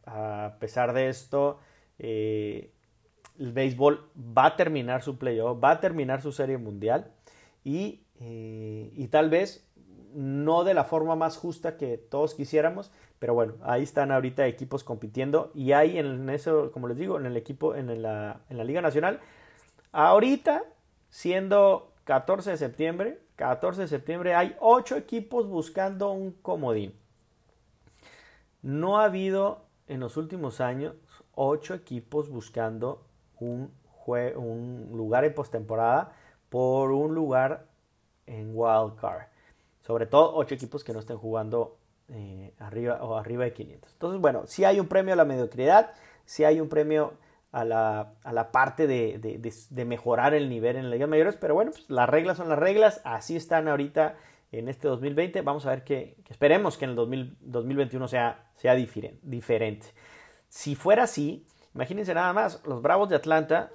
a, 0.05 0.57
pesar 0.59 0.93
de 0.93 1.07
esto, 1.09 1.59
el 1.97 2.71
béisbol 3.51 4.09
va 4.17 4.47
a 4.47 4.55
terminar 4.55 5.01
su 5.01 5.17
playoff, 5.17 5.63
va 5.63 5.71
a 5.71 5.79
terminar 5.79 6.21
su 6.21 6.31
serie 6.31 6.57
mundial 6.57 7.11
y, 7.63 8.02
y 8.19 9.07
tal 9.07 9.29
vez 9.29 9.67
no 10.13 10.63
de 10.63 10.73
la 10.73 10.83
forma 10.83 11.15
más 11.15 11.37
justa 11.37 11.77
que 11.77 11.97
todos 11.97 12.35
quisiéramos, 12.35 12.91
pero 13.19 13.33
bueno, 13.33 13.53
ahí 13.63 13.83
están 13.83 14.11
ahorita 14.11 14.45
equipos 14.47 14.83
compitiendo 14.83 15.51
y 15.53 15.71
hay 15.71 15.97
en 15.97 16.29
eso, 16.29 16.71
como 16.71 16.87
les 16.87 16.97
digo, 16.97 17.17
en 17.17 17.25
el 17.25 17.37
equipo, 17.37 17.75
en 17.75 18.01
la, 18.01 18.41
en 18.49 18.57
la 18.57 18.63
Liga 18.63 18.81
Nacional, 18.81 19.19
ahorita 19.91 20.63
siendo 21.09 21.93
14 22.05 22.51
de 22.51 22.57
septiembre, 22.57 23.19
14 23.35 23.81
de 23.81 23.87
septiembre 23.87 24.35
hay 24.35 24.55
8 24.59 24.97
equipos 24.97 25.47
buscando 25.47 26.11
un 26.11 26.31
comodín. 26.31 26.93
No 28.61 28.99
ha 28.99 29.05
habido 29.05 29.65
en 29.87 29.99
los 29.99 30.17
últimos 30.17 30.61
años 30.61 30.95
8 31.35 31.73
equipos 31.73 32.29
buscando 32.29 33.05
un, 33.39 33.71
un 34.07 34.89
lugar 34.93 35.25
en 35.25 35.33
postemporada 35.33 36.13
por 36.49 36.91
un 36.91 37.15
lugar 37.15 37.72
en 38.27 38.51
wild 38.53 38.95
card. 38.99 39.23
Sobre 39.81 40.05
todo 40.05 40.35
ocho 40.35 40.55
equipos 40.55 40.83
que 40.83 40.93
no 40.93 40.99
estén 40.99 41.17
jugando 41.17 41.77
eh, 42.09 42.53
arriba 42.59 43.03
o 43.03 43.17
arriba 43.17 43.43
de 43.45 43.53
500. 43.53 43.91
Entonces, 43.93 44.21
bueno, 44.21 44.43
si 44.45 44.65
hay 44.65 44.79
un 44.79 44.87
premio 44.87 45.13
a 45.13 45.17
la 45.17 45.25
mediocridad, 45.25 45.91
si 46.25 46.43
hay 46.43 46.59
un 46.59 46.69
premio 46.69 47.13
a 47.51 47.63
la, 47.65 48.13
a 48.23 48.33
la 48.33 48.51
parte 48.51 48.87
de, 48.87 49.19
de, 49.19 49.85
mejorar 49.85 50.33
el 50.33 50.49
nivel 50.49 50.75
en 50.75 50.83
las 50.83 50.91
ligas 50.93 51.07
mayores, 51.07 51.37
pero 51.39 51.53
bueno, 51.53 51.71
pues 51.71 51.87
las 51.89 52.09
reglas 52.09 52.37
son 52.37 52.49
las 52.49 52.57
reglas, 52.57 52.99
así 53.03 53.35
están 53.35 53.67
ahorita 53.67 54.15
en 54.51 54.69
este 54.69 54.87
2020. 54.87 55.41
Vamos 55.41 55.65
a 55.65 55.69
ver 55.69 55.83
que, 55.83 56.17
esperemos 56.29 56.77
que 56.77 56.85
en 56.85 56.91
el 56.91 57.35
2021 57.41 58.07
sea, 58.07 58.51
sea 58.55 58.75
diferente. 58.75 59.87
Si 60.49 60.75
fuera 60.75 61.03
así, 61.03 61.45
imagínense 61.75 62.13
nada 62.13 62.33
más, 62.33 62.61
los 62.65 62.81
Bravos 62.81 63.09
de 63.09 63.15
Atlanta, 63.15 63.71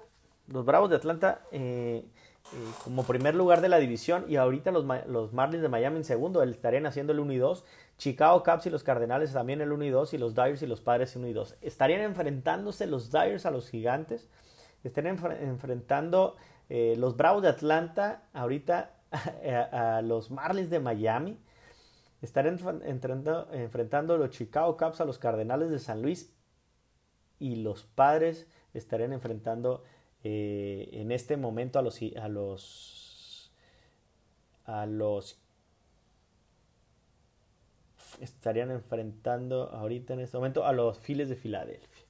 los 0.48 0.64
Bravos 0.64 0.90
de 0.90 0.96
Atlanta 0.96 1.42
eh, 1.52 2.04
eh, 2.52 2.72
como 2.82 3.04
primer 3.04 3.34
lugar 3.34 3.60
de 3.60 3.68
la 3.68 3.78
división 3.78 4.24
y 4.28 4.36
ahorita 4.36 4.70
los, 4.70 4.84
los, 5.06 5.32
Marlins 5.32 5.62
de 5.62 5.68
Miami 5.68 5.98
en 5.98 6.04
segundo, 6.04 6.42
estarían 6.42 6.86
haciendo 6.86 7.12
el 7.12 7.20
1 7.20 7.32
y 7.32 7.38
2. 7.38 7.64
Chicago 7.98 8.42
Cubs 8.42 8.66
y 8.66 8.70
los 8.70 8.82
Cardenales 8.82 9.32
también 9.32 9.60
el 9.60 9.72
1 9.72 9.84
y 9.84 9.90
2 9.90 10.14
y 10.14 10.18
los 10.18 10.34
Dyers 10.34 10.62
y 10.62 10.66
los 10.66 10.80
Padres 10.80 11.14
1 11.14 11.26
y 11.26 11.32
2. 11.32 11.56
Estarían 11.60 12.00
enfrentándose 12.00 12.86
los 12.86 13.10
Dyers 13.10 13.44
a 13.44 13.50
los 13.50 13.68
Gigantes. 13.68 14.28
Estarían 14.84 15.18
enfrentando 15.40 16.36
eh, 16.68 16.94
los 16.96 17.16
Bravos 17.16 17.42
de 17.42 17.48
Atlanta 17.48 18.22
ahorita 18.32 18.94
a, 19.72 20.00
los 20.02 20.30
Marlins 20.30 20.70
de 20.70 20.80
Miami. 20.80 21.38
Estarían 22.22 22.58
enfrentando, 22.84 23.48
enfrentando 23.52 24.16
los 24.16 24.30
Chicago 24.30 24.76
Cubs 24.76 25.00
a 25.00 25.04
los 25.04 25.18
Cardenales 25.18 25.70
de 25.70 25.78
San 25.78 26.02
Luis 26.02 26.32
y 27.38 27.56
los 27.56 27.84
Padres 27.84 28.46
estarían 28.74 29.12
enfrentando 29.12 29.82
eh, 30.24 30.88
en 30.92 31.12
este 31.12 31.36
momento 31.36 31.78
a 31.78 31.82
los, 31.82 32.00
a 32.20 32.28
los, 32.28 33.52
a 34.64 34.86
los 34.86 35.38
estarían 38.20 38.70
enfrentando 38.70 39.70
ahorita 39.70 40.14
en 40.14 40.20
este 40.20 40.36
momento 40.36 40.64
a 40.64 40.72
los 40.72 40.98
Phillies 40.98 41.28
de 41.28 41.36
Filadelfia. 41.36 42.04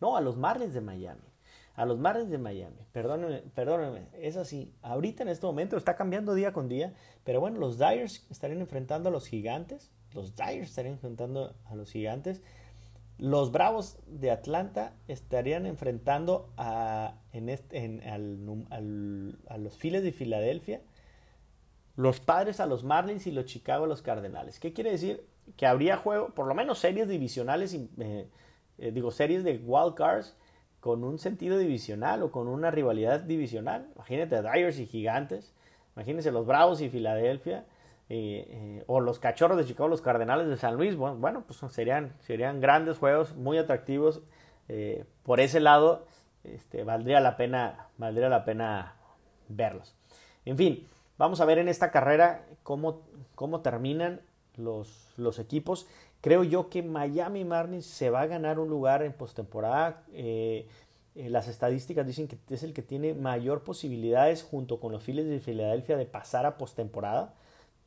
No, 0.00 0.16
a 0.16 0.20
los 0.20 0.36
Marlins 0.36 0.74
de 0.74 0.80
Miami. 0.80 1.20
A 1.74 1.84
los 1.86 1.98
Marlins 1.98 2.30
de 2.30 2.38
Miami. 2.38 2.78
Perdónenme, 2.92 3.42
perdónenme. 3.54 4.08
Es 4.14 4.36
así. 4.36 4.74
Ahorita 4.82 5.22
en 5.22 5.28
este 5.28 5.46
momento 5.46 5.76
está 5.76 5.96
cambiando 5.96 6.34
día 6.34 6.52
con 6.52 6.68
día. 6.68 6.94
Pero 7.24 7.40
bueno, 7.40 7.58
los 7.58 7.78
Dyers 7.78 8.26
estarían 8.30 8.60
enfrentando 8.60 9.08
a 9.08 9.12
los 9.12 9.26
Gigantes. 9.26 9.90
Los 10.12 10.34
Dyers 10.36 10.68
estarían 10.68 10.94
enfrentando 10.94 11.54
a 11.66 11.74
los 11.76 11.90
Gigantes. 11.90 12.42
Los 13.20 13.52
Bravos 13.52 13.98
de 14.06 14.30
Atlanta 14.30 14.94
estarían 15.06 15.66
enfrentando 15.66 16.48
a, 16.56 17.16
a 17.34 19.58
los 19.58 19.76
Phillies 19.76 20.02
de 20.02 20.12
Filadelfia, 20.12 20.80
los 21.96 22.18
Padres 22.18 22.60
a 22.60 22.66
los 22.66 22.82
Marlins 22.82 23.26
y 23.26 23.30
los 23.30 23.44
Chicago 23.44 23.84
a 23.84 23.88
los 23.88 24.00
Cardenales. 24.00 24.58
¿Qué 24.58 24.72
quiere 24.72 24.92
decir? 24.92 25.22
Que 25.58 25.66
habría 25.66 25.98
juego, 25.98 26.30
por 26.30 26.46
lo 26.46 26.54
menos 26.54 26.78
series 26.78 27.08
divisionales, 27.08 27.74
eh, 27.74 28.26
eh, 28.78 28.90
digo, 28.90 29.10
series 29.10 29.44
de 29.44 29.58
wild 29.58 29.96
cards 29.96 30.34
con 30.80 31.04
un 31.04 31.18
sentido 31.18 31.58
divisional 31.58 32.22
o 32.22 32.30
con 32.30 32.48
una 32.48 32.70
rivalidad 32.70 33.20
divisional. 33.20 33.90
Imagínate 33.96 34.40
Dyers 34.40 34.78
y 34.78 34.86
Gigantes, 34.86 35.52
imagínense 35.94 36.32
los 36.32 36.46
Bravos 36.46 36.80
y 36.80 36.88
Filadelfia 36.88 37.66
eh, 38.12 38.44
eh, 38.48 38.84
o 38.88 38.98
los 38.98 39.20
Cachorros 39.20 39.56
de 39.56 39.64
Chicago, 39.64 39.88
los 39.88 40.00
Cardenales 40.00 40.48
de 40.48 40.56
San 40.56 40.74
Luis, 40.74 40.96
bueno, 40.96 41.44
pues 41.46 41.60
serían, 41.72 42.12
serían 42.18 42.60
grandes 42.60 42.98
juegos, 42.98 43.36
muy 43.36 43.56
atractivos. 43.56 44.20
Eh, 44.68 45.04
por 45.22 45.38
ese 45.38 45.60
lado, 45.60 46.06
este, 46.42 46.82
valdría, 46.82 47.20
la 47.20 47.36
pena, 47.36 47.86
valdría 47.98 48.28
la 48.28 48.44
pena 48.44 48.96
verlos. 49.48 49.94
En 50.44 50.56
fin, 50.56 50.88
vamos 51.18 51.40
a 51.40 51.44
ver 51.44 51.58
en 51.58 51.68
esta 51.68 51.92
carrera 51.92 52.46
cómo, 52.64 53.02
cómo 53.36 53.60
terminan 53.60 54.22
los, 54.56 55.12
los 55.16 55.38
equipos. 55.38 55.86
Creo 56.20 56.42
yo 56.42 56.68
que 56.68 56.82
Miami 56.82 57.44
Marlins 57.44 57.86
se 57.86 58.10
va 58.10 58.22
a 58.22 58.26
ganar 58.26 58.58
un 58.58 58.68
lugar 58.68 59.04
en 59.04 59.12
postemporada. 59.12 60.02
las 61.14 61.46
estadísticas 61.46 62.08
dicen 62.08 62.26
que 62.26 62.38
es 62.52 62.64
el 62.64 62.72
que 62.74 62.82
tiene 62.82 63.14
mayor 63.14 63.62
posibilidades 63.62 64.42
junto 64.42 64.80
con 64.80 64.90
los 64.90 65.04
Phillies 65.04 65.28
de 65.28 65.38
Filadelfia 65.38 65.96
de 65.96 66.06
pasar 66.06 66.44
a 66.44 66.58
postemporada. 66.58 67.34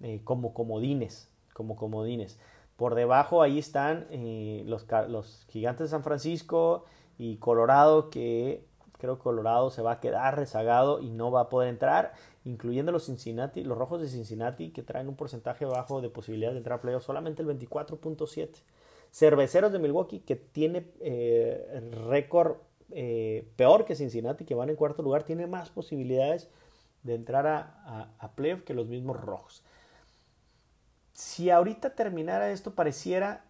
Eh, 0.04 0.20
como 0.26 0.54
comodines, 0.54 1.32
como 1.54 1.78
comodines. 1.78 2.38
Por 2.76 2.94
debajo 2.94 3.42
ahí 3.42 3.58
están 3.58 4.06
eh, 4.10 4.62
los, 4.66 4.86
los 5.08 5.46
gigantes 5.48 5.88
de 5.88 5.92
San 5.92 6.04
Francisco 6.04 6.84
y 7.18 7.38
Colorado, 7.38 8.10
que 8.10 8.66
creo 9.00 9.16
que 9.16 9.24
Colorado 9.24 9.70
se 9.70 9.82
va 9.82 9.94
a 9.94 10.00
quedar 10.02 10.36
rezagado 10.36 11.00
y 11.00 11.10
no 11.10 11.32
va 11.32 11.42
a 11.42 11.50
poder 11.50 11.70
entrar, 11.70 12.12
incluyendo 12.44 12.92
los 12.92 13.06
Cincinnati, 13.06 13.64
los 13.64 13.78
rojos 13.78 14.02
de 14.02 14.10
Cincinnati, 14.10 14.72
que 14.72 14.84
traen 14.84 15.08
un 15.08 15.16
porcentaje 15.16 15.64
bajo 15.64 16.02
de 16.02 16.10
posibilidad 16.10 16.52
de 16.52 16.58
entrar 16.58 16.80
a 16.80 16.82
playoffs, 16.82 17.06
solamente 17.06 17.42
el 17.42 17.48
24.7. 17.48 18.62
Cerveceros 19.10 19.72
de 19.72 19.80
Milwaukee, 19.80 20.20
que 20.20 20.36
tiene 20.36 20.92
eh, 21.00 21.82
récord 22.10 22.58
peor 23.56 23.86
que 23.86 23.96
Cincinnati, 23.96 24.44
que 24.44 24.54
van 24.54 24.70
en 24.70 24.76
cuarto 24.76 25.02
lugar, 25.02 25.24
tiene 25.24 25.48
más 25.48 25.70
posibilidades 25.70 26.50
de 27.04 27.16
entrar 27.16 27.48
a, 27.48 28.14
a 28.20 28.32
playoff 28.36 28.64
que 28.64 28.74
los 28.74 28.88
mismos 28.88 29.22
rojos 29.22 29.64
si 31.14 31.50
ahorita 31.50 31.92
terminara 31.96 32.52
esto, 32.52 32.74
pareciera, 32.74 33.46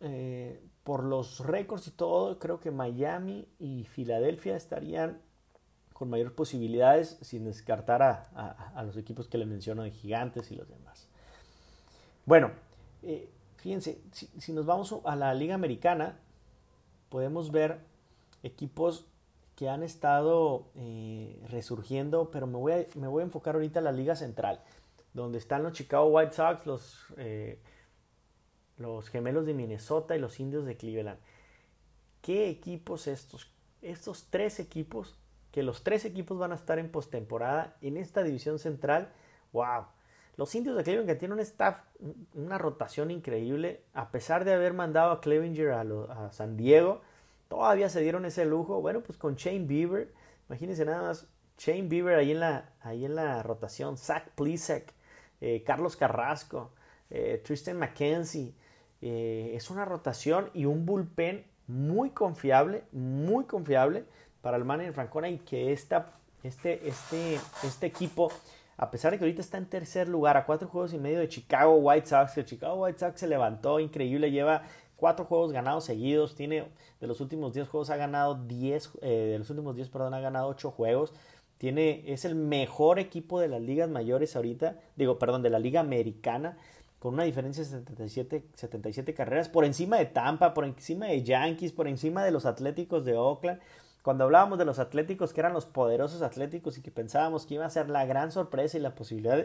eh, 0.00 0.62
por 0.84 1.04
los 1.04 1.40
récords 1.40 1.86
y 1.88 1.90
todo, 1.90 2.38
creo 2.38 2.60
que 2.60 2.70
Miami 2.70 3.48
y 3.58 3.84
Filadelfia 3.84 4.56
estarían 4.56 5.20
con 5.92 6.08
mayores 6.08 6.32
posibilidades 6.32 7.18
sin 7.22 7.44
descartar 7.44 8.02
a, 8.02 8.82
los 8.84 8.96
equipos 8.96 9.26
que 9.26 9.36
le 9.36 9.46
menciono 9.46 9.82
de 9.82 9.90
gigantes 9.90 10.50
y 10.52 10.54
los 10.54 10.68
demás. 10.68 11.08
Bueno, 12.24 12.52
eh, 13.02 13.28
fíjense, 13.56 14.00
si, 14.12 14.52
nos 14.52 14.64
vamos 14.64 14.94
a 15.04 15.16
la 15.16 15.34
Liga 15.34 15.54
Americana, 15.54 16.16
podemos 17.08 17.50
ver 17.50 17.80
equipos 18.42 19.06
que 19.56 19.68
han 19.68 19.82
estado 19.82 20.68
eh, 20.76 21.42
resurgiendo, 21.48 22.30
pero 22.30 22.46
me 22.46 22.58
voy, 22.58 22.72
a, 22.72 22.86
me 22.94 23.08
voy 23.08 23.22
a 23.22 23.24
enfocar 23.24 23.56
ahorita 23.56 23.80
en 23.80 23.84
la 23.84 23.92
Liga 23.92 24.14
Central 24.14 24.62
donde 25.22 25.38
están 25.38 25.62
los 25.62 25.72
Chicago 25.72 26.06
White 26.06 26.32
Sox, 26.32 26.66
los, 26.66 27.06
eh, 27.16 27.60
los 28.76 29.08
gemelos 29.08 29.46
de 29.46 29.54
Minnesota 29.54 30.16
y 30.16 30.20
los 30.20 30.38
indios 30.40 30.64
de 30.64 30.76
Cleveland. 30.76 31.18
qué 32.22 32.48
equipos 32.48 33.06
estos, 33.06 33.50
estos 33.82 34.28
tres 34.30 34.60
equipos, 34.60 35.18
que 35.52 35.62
los 35.62 35.82
tres 35.82 36.04
equipos 36.04 36.38
van 36.38 36.52
a 36.52 36.56
estar 36.56 36.78
en 36.78 36.90
postemporada 36.90 37.76
en 37.80 37.96
esta 37.96 38.22
división 38.22 38.58
central. 38.58 39.12
¡Wow! 39.52 39.86
Los 40.36 40.54
indios 40.54 40.76
de 40.76 40.84
Cleveland 40.84 41.08
que 41.08 41.16
tienen 41.16 41.34
un 41.38 41.40
staff, 41.40 41.80
una 42.34 42.58
rotación 42.58 43.10
increíble, 43.10 43.82
a 43.92 44.12
pesar 44.12 44.44
de 44.44 44.52
haber 44.52 44.72
mandado 44.72 45.10
a 45.10 45.20
Clevenger 45.20 45.72
a, 45.72 46.32
San 46.32 46.56
Diego, 46.56 47.00
todavía 47.48 47.88
se 47.88 48.00
dieron 48.02 48.24
ese 48.24 48.44
lujo. 48.44 48.80
Bueno, 48.80 49.00
pues 49.02 49.18
con 49.18 49.34
Shane 49.34 49.66
Bieber, 49.66 50.12
imagínense 50.48 50.84
nada 50.84 51.02
más, 51.02 51.26
Shane 51.58 51.88
Bieber 51.88 52.14
ahí 52.14 52.30
en 52.30 52.40
la, 52.40 52.72
ahí 52.80 53.04
en 53.04 53.16
la 53.16 53.42
rotación, 53.42 53.96
Zach 53.96 54.30
eh, 55.40 55.62
Carlos 55.64 55.96
Carrasco, 55.96 56.70
eh, 57.10 57.40
Tristan 57.44 57.78
McKenzie. 57.78 58.54
Eh, 59.00 59.52
es 59.54 59.70
una 59.70 59.84
rotación 59.84 60.50
y 60.54 60.64
un 60.64 60.84
bullpen 60.84 61.46
muy 61.66 62.10
confiable, 62.10 62.84
muy 62.92 63.44
confiable 63.44 64.04
para 64.40 64.56
el 64.56 64.64
manager 64.64 64.94
Francona 64.94 65.28
y 65.28 65.38
que 65.38 65.72
este, 65.72 65.96
este, 66.42 67.38
este 67.62 67.86
equipo, 67.86 68.32
a 68.76 68.90
pesar 68.90 69.12
de 69.12 69.18
que 69.18 69.24
ahorita 69.24 69.40
está 69.40 69.58
en 69.58 69.66
tercer 69.66 70.08
lugar 70.08 70.36
a 70.36 70.46
cuatro 70.46 70.68
juegos 70.68 70.92
y 70.94 70.98
medio 70.98 71.20
de 71.20 71.28
Chicago 71.28 71.76
White 71.76 72.06
Sox, 72.06 72.36
el 72.38 72.46
Chicago 72.46 72.82
White 72.82 72.98
Sox 72.98 73.20
se 73.20 73.26
levantó 73.26 73.78
increíble, 73.78 74.30
lleva 74.30 74.62
cuatro 74.96 75.24
juegos 75.24 75.52
ganados 75.52 75.84
seguidos, 75.84 76.34
tiene 76.34 76.66
de 77.00 77.06
los 77.06 77.20
últimos 77.20 77.54
10 77.54 77.68
juegos 77.68 77.90
ha 77.90 77.96
ganado 77.96 78.34
10, 78.34 78.90
eh, 79.00 79.08
de 79.32 79.38
los 79.38 79.48
últimos 79.50 79.76
10, 79.76 79.88
perdón, 79.88 80.14
ha 80.14 80.20
ganado 80.20 80.48
8 80.48 80.70
juegos. 80.72 81.14
Tiene, 81.58 82.04
es 82.06 82.24
el 82.24 82.36
mejor 82.36 82.98
equipo 82.98 83.40
de 83.40 83.48
las 83.48 83.60
ligas 83.60 83.90
mayores 83.90 84.36
ahorita, 84.36 84.78
digo, 84.96 85.18
perdón, 85.18 85.42
de 85.42 85.50
la 85.50 85.58
liga 85.58 85.80
americana 85.80 86.56
con 86.98 87.14
una 87.14 87.24
diferencia 87.24 87.62
de 87.62 87.70
77, 87.70 88.44
77 88.54 89.14
carreras, 89.14 89.48
por 89.48 89.64
encima 89.64 89.98
de 89.98 90.06
Tampa, 90.06 90.54
por 90.54 90.64
encima 90.64 91.06
de 91.06 91.22
Yankees, 91.22 91.72
por 91.72 91.86
encima 91.86 92.24
de 92.24 92.30
los 92.30 92.44
Atléticos 92.44 93.04
de 93.04 93.16
Oakland. 93.16 93.60
Cuando 94.02 94.24
hablábamos 94.24 94.58
de 94.58 94.64
los 94.64 94.78
Atléticos, 94.78 95.32
que 95.32 95.40
eran 95.40 95.52
los 95.52 95.66
poderosos 95.66 96.22
Atléticos 96.22 96.78
y 96.78 96.82
que 96.82 96.90
pensábamos 96.90 97.46
que 97.46 97.54
iba 97.54 97.66
a 97.66 97.70
ser 97.70 97.88
la 97.88 98.04
gran 98.04 98.32
sorpresa 98.32 98.78
y 98.78 98.80
la 98.80 98.94
posibilidad 98.94 99.36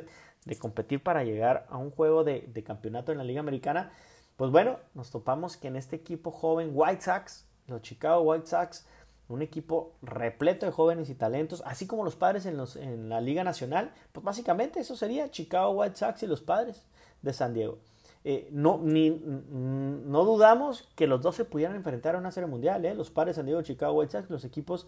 de, 0.45 0.57
competir 0.57 1.03
para 1.03 1.23
llegar 1.23 1.67
a 1.69 1.77
un 1.77 1.91
juego 1.91 2.23
de, 2.23 2.41
de, 2.53 2.63
campeonato 2.63 3.11
en 3.11 3.17
la 3.17 3.23
Liga 3.23 3.39
Americana, 3.39 3.91
pues 4.35 4.51
bueno, 4.51 4.79
nos 4.93 5.11
topamos 5.11 5.57
que 5.57 5.67
en 5.67 5.75
este 5.75 5.95
equipo 5.95 6.31
joven, 6.31 6.71
White 6.73 7.01
Sox, 7.01 7.45
los 7.67 7.81
Chicago 7.81 8.21
White 8.21 8.47
Sox, 8.47 8.85
un 9.29 9.41
equipo 9.41 9.93
repleto 10.01 10.65
de 10.65 10.71
jóvenes 10.71 11.09
y 11.09 11.15
talentos, 11.15 11.63
así 11.65 11.87
como 11.87 12.03
los 12.03 12.15
padres 12.15 12.45
en, 12.45 13.09
la 13.09 13.21
Liga 13.21 13.43
Nacional, 13.43 13.91
pues 14.11 14.23
básicamente 14.23 14.79
eso 14.79 14.95
sería 14.95 15.31
Chicago 15.31 15.71
White 15.71 15.95
Sox 15.95 16.23
y 16.23 16.27
los 16.27 16.41
padres 16.41 16.85
de 17.21 17.33
San 17.33 17.53
Diego. 17.53 17.79
Eh, 18.25 18.47
no, 18.51 18.79
ni, 18.81 19.09
no 19.09 20.23
dudamos 20.23 20.89
que 20.95 21.07
los 21.07 21.21
dos 21.21 21.35
se 21.35 21.45
pudieran 21.45 21.75
enfrentar 21.75 22.15
a 22.15 22.19
una 22.19 22.31
serie 22.31 22.47
mundial, 22.47 22.85
¿eh? 22.85 22.95
los 22.95 23.09
padres 23.09 23.35
de 23.35 23.39
San 23.39 23.45
Diego, 23.45 23.61
Chicago 23.61 23.93
White 23.93 24.11
Sox, 24.11 24.29
los 24.29 24.45
equipos 24.45 24.87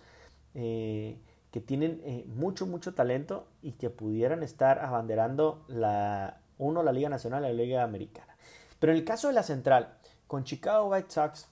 eh, 0.54 1.18
que 1.52 1.62
tienen 1.62 2.02
mucho, 2.36 2.66
mucho 2.66 2.94
talento 2.94 3.48
y 3.62 3.74
que 3.74 3.90
pudieran 3.90 4.44
estar 4.44 4.80
abanderando 4.80 5.64
la, 5.68 6.42
uno 6.58 6.84
la 6.84 6.92
Liga 6.92 7.10
Nacional 7.10 7.44
y 7.44 7.48
la 7.48 7.54
Liga 7.54 7.84
Americana. 7.84 8.36
Pero 8.80 8.92
en 8.92 9.00
el 9.00 9.06
caso 9.06 9.30
de 9.30 9.34
la 9.34 9.44
central, 9.44 9.98
con 10.28 10.44
Chicago 10.44 10.90
White 10.90 11.12
Sox, 11.12 11.48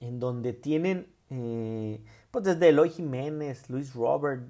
en 0.00 0.20
donde 0.20 0.52
tienen 0.52 1.12
pues 1.30 2.44
desde 2.44 2.68
Eloy 2.68 2.90
Jiménez, 2.90 3.70
Luis 3.70 3.94
Robert, 3.94 4.42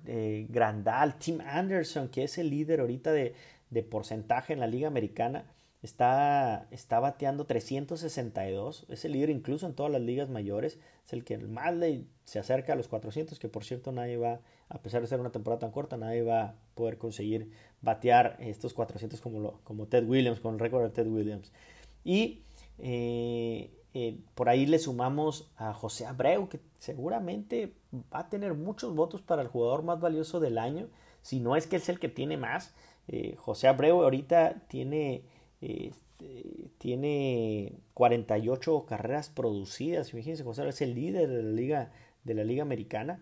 Grandal, 0.48 1.18
Tim 1.18 1.40
Anderson, 1.42 2.08
que 2.08 2.24
es 2.24 2.38
el 2.38 2.50
líder 2.50 2.80
ahorita 2.80 3.12
de, 3.12 3.34
de 3.70 3.82
porcentaje 3.82 4.52
en 4.52 4.60
la 4.60 4.66
Liga 4.66 4.88
Americana. 4.88 5.44
Está, 5.82 6.68
está 6.70 7.00
bateando 7.00 7.46
362, 7.46 8.84
es 8.90 9.04
el 9.06 9.12
líder 9.12 9.30
incluso 9.30 9.66
en 9.66 9.72
todas 9.72 9.90
las 9.90 10.02
ligas 10.02 10.28
mayores, 10.28 10.78
es 11.06 11.12
el 11.14 11.24
que 11.24 11.38
más 11.38 11.74
le, 11.74 12.04
se 12.24 12.38
acerca 12.38 12.74
a 12.74 12.76
los 12.76 12.86
400, 12.86 13.38
que 13.38 13.48
por 13.48 13.64
cierto 13.64 13.90
nadie 13.90 14.18
va, 14.18 14.40
a 14.68 14.82
pesar 14.82 15.00
de 15.00 15.06
ser 15.06 15.20
una 15.20 15.32
temporada 15.32 15.60
tan 15.60 15.70
corta, 15.70 15.96
nadie 15.96 16.22
va 16.22 16.42
a 16.42 16.54
poder 16.74 16.98
conseguir 16.98 17.50
batear 17.80 18.36
estos 18.40 18.74
400 18.74 19.22
como, 19.22 19.40
lo, 19.40 19.60
como 19.64 19.86
Ted 19.86 20.04
Williams, 20.06 20.40
con 20.40 20.52
el 20.54 20.60
récord 20.60 20.82
de 20.82 20.90
Ted 20.90 21.06
Williams. 21.06 21.50
Y 22.04 22.42
eh, 22.78 23.70
eh, 23.92 24.18
por 24.34 24.48
ahí 24.48 24.66
le 24.66 24.78
sumamos 24.78 25.50
a 25.56 25.72
José 25.72 26.06
Abreu, 26.06 26.48
que 26.48 26.60
seguramente 26.78 27.74
va 27.92 28.20
a 28.20 28.28
tener 28.28 28.54
muchos 28.54 28.94
votos 28.94 29.20
para 29.20 29.42
el 29.42 29.48
jugador 29.48 29.82
más 29.82 30.00
valioso 30.00 30.38
del 30.38 30.58
año, 30.58 30.88
si 31.22 31.40
no 31.40 31.56
es 31.56 31.66
que 31.66 31.76
es 31.76 31.88
el 31.88 31.98
que 31.98 32.08
tiene 32.08 32.36
más. 32.36 32.74
Eh, 33.08 33.34
José 33.36 33.66
Abreu 33.66 34.02
ahorita 34.02 34.62
tiene, 34.68 35.24
este, 35.60 36.70
tiene 36.78 37.80
48 37.94 38.86
carreras 38.86 39.28
producidas. 39.28 40.12
Imagínense, 40.12 40.44
José 40.44 40.60
Abreu 40.60 40.70
es 40.70 40.82
el 40.82 40.94
líder 40.94 41.28
de 41.28 41.42
la 41.42 41.50
liga, 41.50 41.92
de 42.22 42.34
la 42.34 42.44
liga 42.44 42.62
americana. 42.62 43.20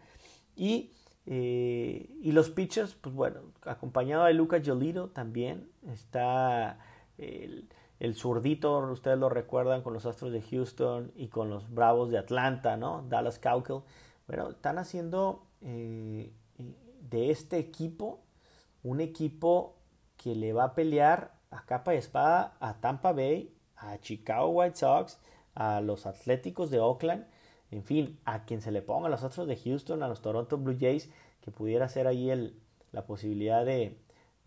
Y, 0.55 0.93
eh, 1.25 2.11
y 2.21 2.33
los 2.33 2.51
pitchers, 2.51 2.95
pues 2.95 3.15
bueno, 3.15 3.41
acompañado 3.63 4.27
de 4.27 4.35
Lucas 4.35 4.63
Jolito 4.67 5.09
también. 5.09 5.71
Está 5.91 6.79
el, 7.17 7.69
el 8.01 8.15
zurdito, 8.15 8.79
ustedes 8.91 9.19
lo 9.19 9.29
recuerdan, 9.29 9.83
con 9.83 9.93
los 9.93 10.07
Astros 10.07 10.33
de 10.33 10.43
Houston 10.43 11.13
y 11.17 11.29
con 11.29 11.51
los 11.51 11.73
Bravos 11.73 12.11
de 12.11 12.19
Atlanta, 12.19 12.77
¿no? 12.77 13.05
Dallas 13.09 13.39
Cowkill. 13.39 13.83
Bueno, 14.27 14.51
están 14.51 14.79
haciendo 14.79 15.43
eh, 15.63 16.33
de 17.11 17.31
este 17.31 17.59
equipo 17.59 18.21
un 18.85 19.01
equipo 19.01 19.75
que 20.17 20.35
le 20.35 20.53
va 20.53 20.65
a 20.65 20.75
pelear 20.75 21.33
a 21.51 21.65
capa 21.65 21.95
y 21.95 21.99
espada 21.99 22.57
a 22.61 22.81
Tampa 22.81 23.13
Bay, 23.13 23.53
a 23.77 23.99
Chicago 23.99 24.49
White 24.49 24.77
Sox, 24.77 25.19
a 25.55 25.81
los 25.81 26.07
Atléticos 26.07 26.71
de 26.71 26.79
Oakland, 26.79 27.27
en 27.71 27.83
fin, 27.83 28.19
a 28.25 28.45
quien 28.45 28.63
se 28.63 28.71
le 28.71 28.83
ponga, 28.83 29.09
a 29.09 29.11
los 29.11 29.25
Astros 29.25 29.49
de 29.49 29.57
Houston, 29.57 30.03
a 30.03 30.09
los 30.09 30.23
Toronto 30.23 30.57
Blue 30.57 30.77
Jays, 30.79 31.11
que 31.41 31.51
pudiera 31.51 31.89
ser 31.89 32.07
ahí 32.07 32.31
el, 32.31 32.61
la 32.93 33.07
posibilidad 33.07 33.65
de, 33.65 33.99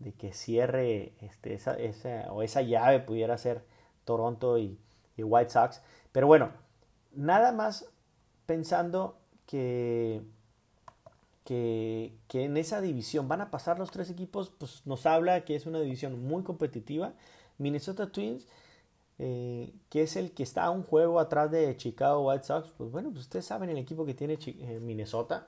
de 0.02 0.12
que 0.12 0.32
cierre 0.32 1.12
este, 1.20 1.54
esa, 1.54 1.74
esa, 1.74 2.32
o 2.32 2.42
esa 2.42 2.62
llave 2.62 3.00
pudiera 3.00 3.38
ser 3.38 3.64
Toronto 4.04 4.58
y, 4.58 4.78
White 5.16 5.50
Sox. 5.50 5.80
Pero 6.10 6.26
bueno, 6.26 6.50
nada 7.12 7.52
más 7.52 7.86
pensando 8.46 9.18
que 9.46 10.22
que, 11.44 12.12
en 12.32 12.56
esa 12.56 12.80
división 12.80 13.28
van 13.28 13.40
a 13.40 13.50
pasar 13.50 13.78
los 13.78 13.90
tres 13.90 14.10
equipos, 14.10 14.50
pues 14.50 14.82
nos 14.86 15.06
habla 15.06 15.44
que 15.44 15.54
es 15.56 15.66
una 15.66 15.80
división 15.80 16.24
muy 16.24 16.42
competitiva. 16.42 17.14
Minnesota 17.58 18.10
Twins, 18.10 18.46
eh, 19.18 19.72
que 19.90 20.02
es 20.02 20.16
el 20.16 20.32
que 20.32 20.42
está 20.42 20.64
a 20.64 20.70
un 20.70 20.82
juego 20.82 21.20
atrás 21.20 21.50
de 21.50 21.76
Chicago 21.76 22.28
White 22.28 22.44
Sox, 22.44 22.70
pues 22.76 22.90
bueno, 22.90 23.10
pues 23.10 23.22
ustedes 23.22 23.44
saben 23.44 23.70
el 23.70 23.78
equipo 23.78 24.06
que 24.06 24.14
tiene 24.14 24.38
eh, 24.44 24.80
Minnesota. 24.80 25.46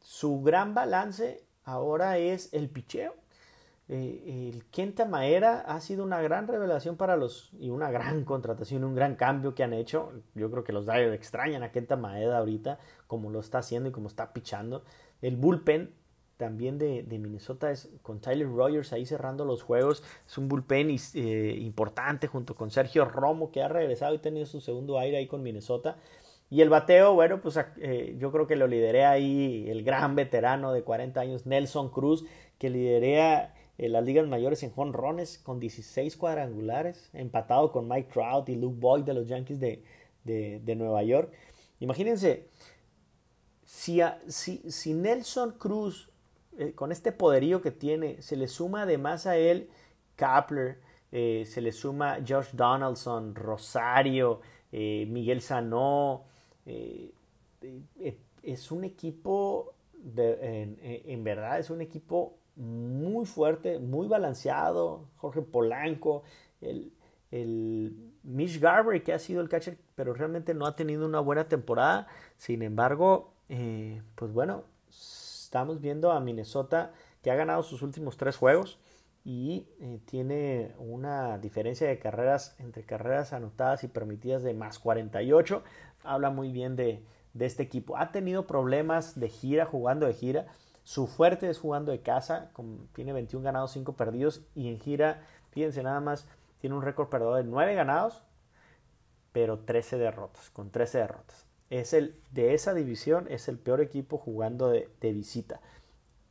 Su 0.00 0.42
gran 0.42 0.74
balance 0.74 1.44
ahora 1.64 2.18
es 2.18 2.52
el 2.52 2.68
picheo. 2.68 3.14
Eh, 3.88 4.50
el 4.52 4.64
Kenta 4.66 5.04
Maera 5.04 5.60
ha 5.60 5.80
sido 5.80 6.02
una 6.02 6.20
gran 6.20 6.48
revelación 6.48 6.96
para 6.96 7.16
los 7.16 7.52
y 7.60 7.70
una 7.70 7.90
gran 7.90 8.24
contratación, 8.24 8.82
un 8.84 8.94
gran 8.94 9.14
cambio 9.14 9.54
que 9.54 9.62
han 9.62 9.72
hecho. 9.72 10.12
Yo 10.34 10.50
creo 10.50 10.64
que 10.64 10.72
los 10.72 10.86
Dyers 10.86 11.14
extrañan 11.14 11.62
a 11.62 11.70
Kenta 11.70 11.96
Maeda 11.96 12.38
ahorita, 12.38 12.78
como 13.06 13.30
lo 13.30 13.40
está 13.40 13.58
haciendo 13.58 13.88
y 13.88 13.92
como 13.92 14.08
está 14.08 14.32
pichando. 14.32 14.84
El 15.22 15.36
bullpen 15.36 15.94
también 16.36 16.78
de, 16.78 17.04
Minnesota 17.08 17.70
es 17.70 17.88
con 18.02 18.20
Tyler 18.20 18.48
Rogers 18.48 18.92
ahí 18.92 19.06
cerrando 19.06 19.44
los 19.44 19.62
juegos. 19.62 20.02
Es 20.26 20.36
un 20.36 20.48
bullpen 20.48 20.94
eh, 21.14 21.56
importante 21.60 22.26
junto 22.26 22.54
con 22.54 22.70
Sergio 22.70 23.04
Romo 23.06 23.50
que 23.50 23.62
ha 23.62 23.68
regresado 23.68 24.14
y 24.14 24.18
tenido 24.18 24.46
su 24.46 24.60
segundo 24.60 24.98
aire 24.98 25.16
ahí 25.18 25.26
con 25.26 25.42
Minnesota. 25.42 25.96
Y 26.48 26.60
el 26.60 26.68
bateo, 26.68 27.14
bueno, 27.14 27.40
pues 27.40 27.58
eh, 27.78 28.16
yo 28.18 28.30
creo 28.30 28.46
que 28.46 28.54
lo 28.54 28.66
lideré 28.66 29.04
ahí 29.04 29.68
el 29.68 29.82
gran 29.82 30.14
veterano 30.14 30.72
de 30.72 30.82
40 30.82 31.20
años, 31.20 31.46
Nelson 31.46 31.90
Cruz, 31.90 32.24
que 32.58 32.70
liderea 32.70 33.54
en 33.78 33.92
las 33.92 34.04
ligas 34.04 34.26
mayores 34.26 34.62
en 34.62 34.70
jonrones 34.70 35.38
con 35.38 35.60
16 35.60 36.16
cuadrangulares, 36.16 37.10
empatado 37.12 37.72
con 37.72 37.88
Mike 37.88 38.10
Trout 38.12 38.48
y 38.48 38.56
Luke 38.56 38.78
Boyd 38.80 39.04
de 39.04 39.14
los 39.14 39.28
Yankees 39.28 39.60
de, 39.60 39.82
de, 40.24 40.76
Nueva 40.76 41.02
York. 41.02 41.32
Imagínense, 41.80 42.48
si, 43.64 44.00
si, 44.28 44.94
Nelson 44.94 45.52
Cruz, 45.58 46.10
eh, 46.58 46.72
con 46.72 46.90
este 46.90 47.12
poderío 47.12 47.60
que 47.60 47.70
tiene, 47.70 48.22
se 48.22 48.36
le 48.36 48.48
suma 48.48 48.82
además 48.82 49.26
a 49.26 49.36
él 49.36 49.68
Kapler, 50.16 50.80
eh, 51.12 51.44
se 51.46 51.60
le 51.60 51.72
suma 51.72 52.18
Josh 52.26 52.52
Donaldson, 52.52 53.34
Rosario, 53.34 54.40
eh, 54.72 55.06
Miguel 55.08 55.42
Sanó, 55.42 56.24
es 58.42 58.70
un 58.70 58.84
equipo, 58.84 59.74
en 60.16 61.24
verdad, 61.24 61.58
es 61.60 61.70
un 61.70 61.80
equipo 61.80 62.38
muy 62.56 63.26
fuerte, 63.26 63.78
muy 63.78 64.08
balanceado. 64.08 65.08
Jorge 65.16 65.42
Polanco, 65.42 66.22
el, 66.60 66.92
el 67.30 68.12
Mitch 68.22 68.60
Garber, 68.60 69.02
que 69.02 69.12
ha 69.12 69.18
sido 69.18 69.40
el 69.40 69.48
catcher, 69.48 69.78
pero 69.94 70.14
realmente 70.14 70.54
no 70.54 70.66
ha 70.66 70.76
tenido 70.76 71.06
una 71.06 71.20
buena 71.20 71.48
temporada. 71.48 72.08
Sin 72.36 72.62
embargo, 72.62 73.32
eh, 73.48 74.02
pues 74.14 74.32
bueno, 74.32 74.64
estamos 74.88 75.80
viendo 75.80 76.12
a 76.12 76.20
Minnesota 76.20 76.92
que 77.22 77.30
ha 77.30 77.34
ganado 77.34 77.62
sus 77.62 77.82
últimos 77.82 78.16
tres 78.16 78.36
juegos 78.36 78.78
y 79.24 79.66
eh, 79.80 79.98
tiene 80.04 80.72
una 80.78 81.38
diferencia 81.38 81.88
de 81.88 81.98
carreras 81.98 82.54
entre 82.60 82.84
carreras 82.84 83.32
anotadas 83.32 83.82
y 83.82 83.88
permitidas 83.88 84.44
de 84.44 84.54
más 84.54 84.78
48 84.78 85.62
habla 86.06 86.30
muy 86.30 86.52
bien 86.52 86.76
de, 86.76 87.02
este 87.38 87.62
equipo. 87.62 87.98
Ha 87.98 88.12
tenido 88.12 88.46
problemas 88.46 89.20
de 89.20 89.28
gira, 89.28 89.66
jugando 89.66 90.06
de 90.06 90.14
gira. 90.14 90.46
Su 90.86 91.08
fuerte 91.08 91.50
es 91.50 91.58
jugando 91.58 91.90
de 91.90 92.00
casa, 92.00 92.52
tiene 92.92 93.12
21 93.12 93.44
ganados, 93.44 93.72
5 93.72 93.96
perdidos. 93.96 94.42
Y 94.54 94.68
en 94.68 94.78
gira, 94.78 95.20
fíjense 95.50 95.82
nada 95.82 95.98
más, 95.98 96.28
tiene 96.60 96.76
un 96.76 96.82
récord 96.82 97.08
perdedor 97.08 97.38
de 97.38 97.42
9 97.42 97.74
ganados, 97.74 98.22
pero 99.32 99.58
13 99.58 99.98
derrotas, 99.98 100.48
con 100.50 100.70
13 100.70 100.98
derrotas. 100.98 101.44
Es 101.70 101.92
el, 101.92 102.14
de 102.30 102.54
esa 102.54 102.72
división 102.72 103.26
es 103.28 103.48
el 103.48 103.58
peor 103.58 103.80
equipo 103.80 104.16
jugando 104.16 104.68
de, 104.68 104.88
visita. 105.00 105.60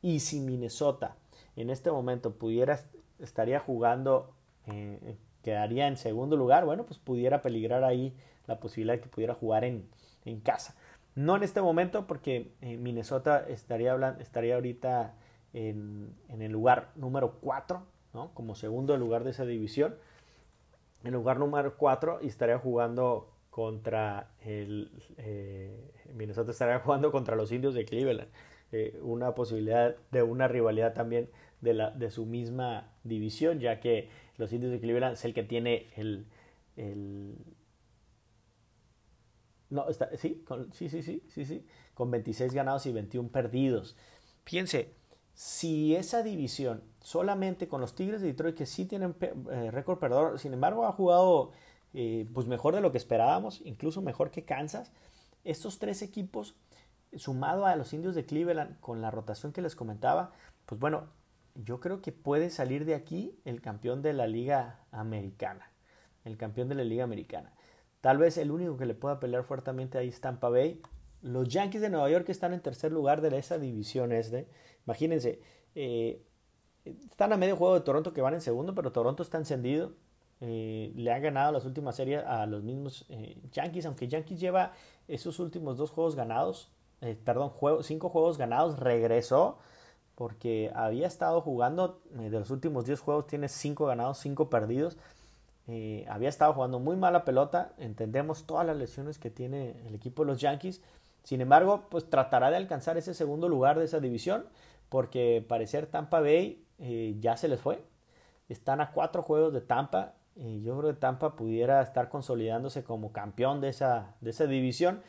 Y 0.01 0.21
si 0.21 0.39
Minnesota 0.39 1.17
en 1.57 1.69
este 1.69 1.91
momento 1.91 2.35
pudiera, 2.35 2.79
estaría 3.19 3.59
jugando, 3.59 4.33
eh, 4.67 5.17
quedaría 5.43 5.89
en 5.89 5.97
segundo 5.97 6.37
lugar, 6.37 6.63
bueno, 6.63 6.85
pues 6.85 6.97
pudiera 6.97 7.41
peligrar 7.41 7.83
ahí 7.83 8.15
la 8.47 8.61
posibilidad 8.61 8.93
de 8.93 9.01
que 9.01 9.09
pudiera 9.09 9.33
jugar 9.33 9.65
en, 9.65 9.89
casa. 10.45 10.77
No 11.15 11.35
en 11.35 11.43
este 11.43 11.61
momento 11.61 12.07
porque 12.07 12.51
eh, 12.61 12.77
Minnesota 12.77 13.45
estaría, 13.47 13.93
hablando, 13.93 14.21
estaría 14.21 14.55
ahorita 14.55 15.15
en, 15.53 16.13
en, 16.29 16.41
el 16.41 16.51
lugar 16.51 16.91
número 16.95 17.39
4, 17.39 17.83
¿no? 18.13 18.33
como 18.33 18.55
segundo 18.55 18.97
lugar 18.97 19.23
de 19.23 19.31
esa 19.31 19.45
división 19.45 19.95
en 21.05 21.13
lugar 21.13 21.39
número 21.39 21.77
4 21.77 22.19
y 22.21 22.27
estaría 22.27 22.57
jugando 22.57 23.29
contra 23.49 24.31
el 24.41 24.91
eh, 25.17 25.91
Minnesota 26.13 26.51
estaría 26.51 26.79
jugando 26.79 27.11
contra 27.11 27.35
los 27.35 27.51
indios 27.51 27.73
de 27.73 27.85
Cleveland 27.85 28.27
eh, 28.71 28.99
una 29.01 29.33
posibilidad 29.35 29.95
de 30.11 30.23
una 30.23 30.47
rivalidad 30.47 30.93
también 30.93 31.29
de, 31.61 31.73
la, 31.73 31.91
de 31.91 32.09
su 32.09 32.25
misma 32.25 32.89
división 33.03 33.59
ya 33.59 33.79
que 33.79 34.09
los 34.37 34.51
indios 34.51 34.71
de 34.71 34.79
Cleveland 34.79 35.13
es 35.13 35.23
el 35.25 35.33
que 35.33 35.43
tiene 35.43 35.87
el, 35.95 36.25
el 36.75 37.35
no 39.75 39.89
está 39.89 40.09
sí 40.17 40.43
con, 40.47 40.73
sí 40.73 40.89
sí 40.89 41.03
sí 41.03 41.21
sí 41.45 41.65
con 41.93 42.09
26 42.09 42.53
ganados 42.53 42.85
y 42.85 42.91
21 42.91 43.29
perdidos 43.29 43.95
fíjense 44.43 44.95
si 45.35 45.95
esa 45.95 46.23
división 46.23 46.81
solamente 47.01 47.67
con 47.67 47.81
los 47.81 47.93
Tigres 47.93 48.21
de 48.21 48.27
Detroit 48.27 48.55
que 48.55 48.65
sí 48.65 48.85
tienen 48.85 49.15
eh, 49.19 49.69
récord 49.69 49.99
perdedor, 49.99 50.39
sin 50.39 50.53
embargo 50.53 50.87
ha 50.87 50.93
jugado 50.93 51.51
eh, 51.93 52.27
pues 52.33 52.47
mejor 52.47 52.73
de 52.73 52.81
lo 52.81 52.91
que 52.91 52.97
esperábamos, 52.97 53.61
incluso 53.65 54.01
mejor 54.01 54.31
que 54.31 54.45
Kansas, 54.45 54.91
estos 55.43 55.77
tres 55.77 56.01
equipos 56.01 56.55
sumado 57.15 57.65
a 57.65 57.75
los 57.75 57.93
indios 57.93 58.15
de 58.15 58.25
Cleveland 58.25 58.79
con 58.79 59.01
la 59.01 59.11
rotación 59.11 59.51
que 59.51 59.61
les 59.61 59.75
comentaba, 59.75 60.31
pues 60.65 60.79
bueno, 60.79 61.09
yo 61.53 61.79
creo 61.79 62.01
que 62.01 62.11
puede 62.11 62.49
salir 62.49 62.85
de 62.85 62.95
aquí 62.95 63.37
el 63.45 63.61
campeón 63.61 64.01
de 64.01 64.13
la 64.13 64.27
liga 64.27 64.79
americana, 64.91 65.71
el 66.23 66.37
campeón 66.37 66.69
de 66.69 66.75
la 66.75 66.83
liga 66.83 67.03
americana. 67.03 67.53
Tal 68.05 68.19
vez 68.19 68.37
el 68.37 68.51
único 68.51 68.77
que 68.77 68.85
le 68.85 68.93
pueda 68.93 69.19
pelear 69.19 69.43
fuertemente 69.45 69.97
ahí 69.97 70.09
es 70.09 70.21
Tampa 70.21 70.47
Bay. 70.49 70.79
Los 71.23 71.49
Yankees 71.49 71.81
de 71.81 71.89
Nueva 71.89 72.07
York 72.07 72.29
están 72.29 72.53
en 72.53 72.61
tercer 72.61 72.91
lugar 72.91 73.19
de 73.19 73.35
esa 73.35 73.57
división 73.57 74.11
este. 74.11 74.47
Imagínense, 74.85 75.41
eh, 75.73 76.23
están 76.85 77.33
a 77.33 77.37
medio 77.37 77.55
juego 77.55 77.73
de 77.73 77.81
Toronto 77.81 78.13
que 78.13 78.21
van 78.21 78.35
en 78.35 78.41
segundo, 78.41 78.75
pero 78.75 78.91
Toronto 78.91 79.23
está 79.23 79.39
encendido. 79.39 79.93
Eh, 80.39 80.93
le 80.95 81.11
ha 81.11 81.17
ganado 81.17 81.51
las 81.51 81.65
últimas 81.65 81.95
series 81.95 82.23
a 82.23 82.45
los 82.45 82.61
mismos 82.61 83.07
eh, 83.09 83.41
Yankees, 83.51 83.87
aunque 83.87 84.07
Yankees 84.07 84.39
lleva 84.39 84.73
esos 85.07 85.39
últimos 85.39 85.75
dos 85.75 85.89
juegos 85.89 86.15
ganados, 86.15 86.71
perdón, 87.23 87.53
cinco 87.81 88.09
juegos 88.09 88.37
ganados, 88.37 88.77
regresó 88.77 89.57
porque 90.13 90.71
había 90.75 91.07
estado 91.07 91.41
jugando, 91.41 92.01
de 92.11 92.29
los 92.29 92.49
últimos 92.49 92.85
10 92.85 92.99
juegos 92.99 93.27
tiene 93.27 93.49
cinco 93.49 93.85
ganados, 93.85 94.19
cinco 94.19 94.49
perdidos. 94.49 94.97
Había 96.07 96.29
estado 96.29 96.53
jugando 96.53 96.79
muy 96.79 96.95
mala 96.95 97.25
pelota, 97.25 97.73
entendemos 97.77 98.45
todas 98.45 98.65
las 98.65 98.77
lesiones 98.77 99.17
que 99.17 99.29
tiene 99.29 99.81
el 99.87 99.95
equipo 99.95 100.23
de 100.23 100.31
los 100.31 100.39
Yankees. 100.39 100.81
Sin 101.23 101.41
embargo, 101.41 101.85
pues 101.89 102.09
tratará 102.09 102.51
de 102.51 102.57
alcanzar 102.57 102.97
ese 102.97 103.13
segundo 103.15 103.49
lugar 103.49 103.79
de 103.79 103.85
esa 103.85 103.99
división 103.99 104.45
porque 104.89 105.43
parecer 105.47 105.87
Tampa 105.87 106.19
Bay 106.19 106.63
eh, 106.79 107.15
ya 107.19 107.37
se 107.37 107.47
les 107.47 107.59
fue. 107.59 107.83
Están 108.49 108.81
a 108.81 108.91
cuatro 108.91 109.23
juegos 109.23 109.53
de 109.53 109.61
Tampa. 109.61 110.13
Y 110.35 110.61
yo 110.61 110.77
creo 110.77 110.93
que 110.93 110.99
Tampa 110.99 111.35
pudiera 111.35 111.81
estar 111.81 112.09
consolidándose 112.09 112.83
como 112.83 113.11
campeón 113.11 113.61
de 113.61 113.69
esa, 113.69 114.15
de 114.21 114.29
esa 114.31 114.45
división. 114.45 115.01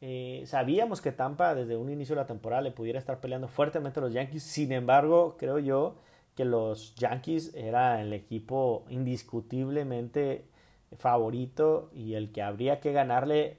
Eh, 0.00 0.44
sabíamos 0.46 1.00
que 1.00 1.12
Tampa 1.12 1.54
desde 1.54 1.76
un 1.76 1.90
inicio 1.90 2.14
de 2.14 2.22
la 2.22 2.26
temporada 2.26 2.62
le 2.62 2.70
pudiera 2.70 2.98
estar 2.98 3.20
peleando 3.20 3.48
fuertemente 3.48 4.00
a 4.00 4.02
los 4.02 4.12
Yankees. 4.12 4.42
Sin 4.42 4.70
embargo, 4.72 5.36
creo 5.38 5.58
yo 5.58 5.96
que 6.34 6.44
los 6.44 6.94
Yankees 6.96 7.54
era 7.54 8.00
el 8.00 8.12
equipo 8.12 8.84
indiscutiblemente 8.88 10.46
favorito 10.98 11.90
y 11.92 12.14
el 12.14 12.32
que 12.32 12.42
habría 12.42 12.80
que 12.80 12.92
ganarle 12.92 13.58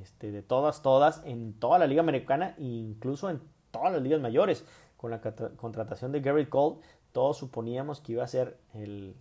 este, 0.00 0.30
de 0.30 0.42
todas, 0.42 0.82
todas 0.82 1.22
en 1.24 1.54
toda 1.54 1.78
la 1.78 1.86
liga 1.86 2.00
americana 2.00 2.54
e 2.58 2.64
incluso 2.64 3.30
en 3.30 3.40
todas 3.70 3.92
las 3.92 4.02
ligas 4.02 4.20
mayores 4.20 4.64
con 4.96 5.10
la 5.10 5.20
contratación 5.20 6.12
de 6.12 6.20
Gary 6.20 6.46
Cole, 6.46 6.76
todos 7.12 7.38
suponíamos 7.38 8.00
que 8.00 8.12
iba 8.12 8.24
a 8.24 8.28
ser 8.28 8.58
el 8.74 9.14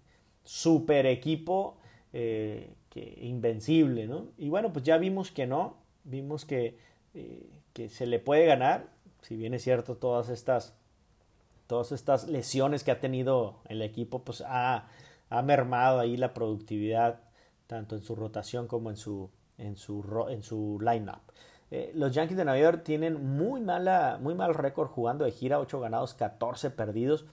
super 0.43 1.05
equipo 1.05 1.77
eh, 2.13 2.73
invencible, 3.17 4.07
¿no? 4.07 4.27
Y 4.37 4.49
bueno, 4.49 4.71
pues 4.71 4.85
ya 4.85 4.97
vimos 4.97 5.31
que 5.31 5.47
no, 5.47 5.77
vimos 6.03 6.45
que, 6.45 6.77
eh, 7.13 7.49
que 7.73 7.89
se 7.89 8.05
le 8.05 8.19
puede 8.19 8.45
ganar, 8.45 8.87
si 9.21 9.35
bien 9.35 9.53
es 9.53 9.63
cierto 9.63 9.97
todas 9.97 10.29
estas, 10.29 10.77
todas 11.68 11.91
estas 11.91 12.28
lesiones 12.28 12.84
que 12.84 12.91
ha 12.91 12.99
tenido 12.99 13.57
el 13.68 13.82
equipo, 13.82 14.24
pues 14.24 14.41
ha, 14.45 14.88
ha 15.30 15.41
mermado 15.41 15.99
ahí 15.99 16.18
la 16.18 16.34
productividad, 16.34 17.22
tanto 17.68 17.95
en 17.95 18.01
su 18.01 18.16
rotación 18.16 18.68
como 18.68 18.89
en 18.89 18.97
su, 18.97 19.30
en 19.57 19.76
su, 19.76 20.28
en 20.30 20.43
su 20.43 20.80
line-up. 20.82 21.22
Eh, 21.72 21.91
los 21.95 22.13
Yankees 22.13 22.38
de 22.38 22.45
Nueva 22.45 22.59
York 22.59 22.84
tienen 22.84 23.36
muy, 23.36 23.59
mala, 23.59 24.20
muy 24.22 24.36
mal 24.36 24.53
récord 24.53 24.89
jugando 24.89 25.26
de 25.26 25.32
gira, 25.32 25.59
8 25.59 25.80
ganados, 25.80 26.13
14 26.13 26.70
perdidos. 26.72 27.26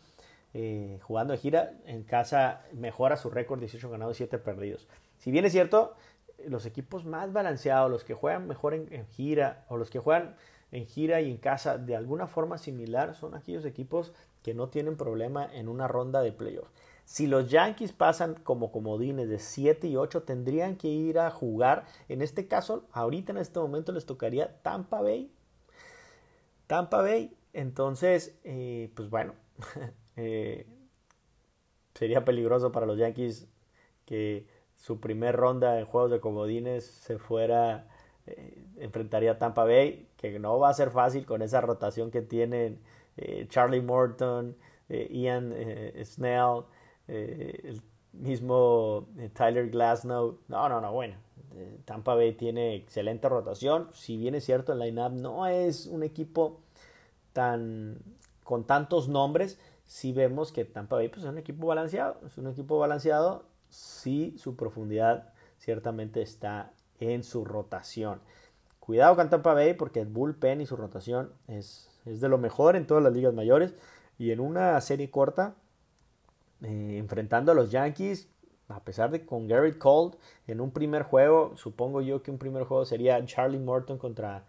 Eh, 0.55 0.99
jugando 1.03 1.33
de 1.33 1.39
gira, 1.39 1.73
en 1.87 2.03
casa 2.03 2.63
mejora 2.73 3.17
su 3.17 3.31
récord, 3.31 3.61
18 3.61 3.89
ganados, 3.91 4.17
7 4.17 4.39
perdidos. 4.39 4.87
Si 5.19 5.31
bien 5.31 5.45
es 5.45 5.53
cierto, 5.53 5.95
los 6.47 6.67
equipos 6.67 7.05
más 7.05 7.33
balanceados, 7.33 7.91
los 7.91 8.05
que 8.05 8.15
juegan 8.15 8.47
mejor 8.47 8.75
en, 8.75 9.07
gira 9.09 9.65
o 9.69 9.77
los 9.77 9.91
que 9.91 9.99
juegan 9.99 10.35
en 10.73 10.87
gira 10.87 11.21
y 11.21 11.31
en 11.31 11.37
casa 11.37 11.79
de 11.79 11.95
alguna 11.95 12.27
forma 12.27 12.59
similar, 12.59 13.15
son 13.15 13.35
aquellos 13.35 13.65
equipos 13.65 14.13
que 14.43 14.55
no 14.55 14.69
tienen 14.69 14.97
problema 14.97 15.49
en 15.53 15.69
una 15.69 15.87
ronda 15.87 16.23
de 16.23 16.33
playoff. 16.33 16.69
Si 17.05 17.27
los 17.27 17.51
Yankees 17.51 17.93
pasan 17.93 18.35
como 18.35 18.73
comodines 18.73 19.29
de 19.29 19.39
7 19.39 19.87
y 19.87 19.97
8, 19.97 20.23
tendrían 20.23 20.77
que 20.77 20.89
ir 20.89 21.19
a 21.19 21.31
jugar. 21.31 21.85
En 22.09 22.23
este 22.23 22.49
caso, 22.49 22.87
ahorita 22.93 23.33
en 23.33 23.39
este 23.39 23.59
momento 23.61 23.93
les 23.93 24.07
tocaría 24.07 24.63
Tampa 24.63 25.03
Bay. 25.03 25.31
Tampa 26.67 27.03
Bay. 27.03 27.37
Entonces, 27.53 28.39
eh, 28.45 28.91
pues 28.95 29.11
bueno, 29.11 29.35
eh, 30.17 30.67
sería 31.95 32.25
peligroso 32.25 32.73
para 32.73 32.87
los 32.87 32.99
Yankees 32.99 33.47
que 34.07 34.47
su 34.77 35.01
primer 35.01 35.37
ronda 35.37 35.79
en 35.79 35.87
juegos 35.87 36.11
de 36.11 36.21
comodines 36.21 36.85
se 36.85 37.19
fuera, 37.19 37.89
eh, 38.27 38.65
enfrentaría 38.79 39.33
a 39.33 39.39
Tampa 39.39 39.65
Bay, 39.65 40.09
que 40.17 40.39
no 40.39 40.59
va 40.59 40.71
a 40.71 40.75
ser 40.75 40.91
fácil 40.91 41.27
con 41.27 41.43
esa 41.43 41.61
rotación 41.61 42.11
que 42.11 42.23
tienen 42.23 42.81
Charlie 43.49 43.83
Morton, 43.83 44.57
Ian 44.89 45.55
Snell. 46.03 46.65
Eh, 47.09 47.61
el 47.65 47.83
mismo 48.13 49.09
eh, 49.19 49.31
Tyler 49.31 49.71
Glasnow. 49.71 50.39
No, 50.49 50.69
no, 50.69 50.81
no, 50.81 50.93
bueno. 50.93 51.17
Eh, 51.55 51.81
Tampa 51.85 52.15
Bay 52.15 52.33
tiene 52.33 52.75
excelente 52.75 53.29
rotación. 53.29 53.89
Si 53.93 54.17
bien 54.17 54.35
es 54.35 54.45
cierto, 54.45 54.73
el 54.73 54.79
line-up 54.79 55.13
no 55.13 55.47
es 55.47 55.87
un 55.87 56.03
equipo 56.03 56.61
tan 57.33 57.99
con 58.45 58.65
tantos 58.65 59.09
nombres. 59.09 59.59
Si 59.85 60.13
vemos 60.13 60.53
que 60.53 60.65
Tampa 60.65 60.97
Bay 60.97 61.09
pues, 61.09 61.25
es 61.25 61.29
un 61.29 61.39
equipo 61.39 61.67
balanceado. 61.67 62.19
Es 62.27 62.39
un 62.39 62.49
equipo 62.49 62.79
balanceado. 62.79 63.45
Si 63.69 64.37
su 64.39 64.57
profundidad 64.57 65.33
ciertamente 65.59 66.23
está 66.23 66.73
en 67.11 67.25
su 67.25 67.45
rotación. 67.45 68.21
Cuidado 68.79 69.17
con 69.17 69.31
Tampa 69.31 69.55
Bay 69.55 69.75
porque 69.75 70.01
el 70.01 70.09
bullpen 70.09 70.61
y 70.61 70.67
su 70.67 70.77
rotación 70.77 71.33
es, 71.49 71.91
es 72.05 72.21
de 72.21 72.29
lo 72.29 72.39
mejor 72.39 72.77
en 72.77 72.87
todas 72.87 73.03
las 73.03 73.13
ligas 73.13 73.35
mayores. 73.35 73.75
Y 74.19 74.31
en 74.31 74.41
una 74.41 74.81
serie 74.81 75.11
corta, 75.11 75.55
eh, 76.63 76.97
enfrentando 76.99 77.53
a 77.53 77.55
los 77.55 77.71
Yankees, 77.71 78.29
a 78.69 78.81
pesar 78.81 79.11
de 79.11 79.27
con 79.27 79.49
Gary 79.49 79.79
Cole 79.79 80.17
en 80.47 80.61
un 80.61 80.71
primer 80.71 81.03
juego, 81.03 81.57
supongo 81.57 82.01
yo 82.03 82.23
que 82.23 82.31
un 82.31 82.39
primer 82.39 82.65
juego 82.65 82.85
sería 82.85 83.25
Charlie 83.25 83.59
Morton 83.59 83.99
contra, 83.99 84.45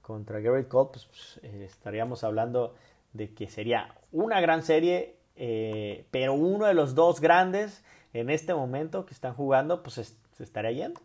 contra 0.00 0.40
Garrett 0.40 0.68
Cole, 0.68 0.90
pues, 0.92 1.06
pues 1.06 1.40
eh, 1.42 1.64
estaríamos 1.64 2.24
hablando 2.24 2.74
de 3.12 3.32
que 3.32 3.48
sería 3.48 3.94
una 4.10 4.40
gran 4.40 4.62
serie, 4.62 5.16
eh, 5.36 6.06
pero 6.10 6.34
uno 6.34 6.66
de 6.66 6.74
los 6.74 6.94
dos 6.94 7.20
grandes 7.20 7.84
en 8.12 8.28
este 8.28 8.54
momento 8.54 9.06
que 9.06 9.14
están 9.14 9.34
jugando, 9.34 9.82
pues 9.82 10.16
se 10.32 10.42
estaría 10.42 10.72
yendo. 10.72 11.00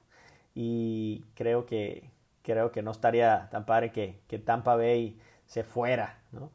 Y 0.60 1.24
creo 1.36 1.68
que, 1.68 2.10
creo 2.42 2.72
que 2.72 2.82
no 2.82 2.90
estaría 2.90 3.48
tan 3.52 3.68
padre 3.68 3.92
que, 3.92 4.22
que 4.28 4.40
Tampa 4.40 4.76
Bay 4.76 5.20
se 5.46 5.64
fuera, 5.64 6.18
¿no? 6.32 6.50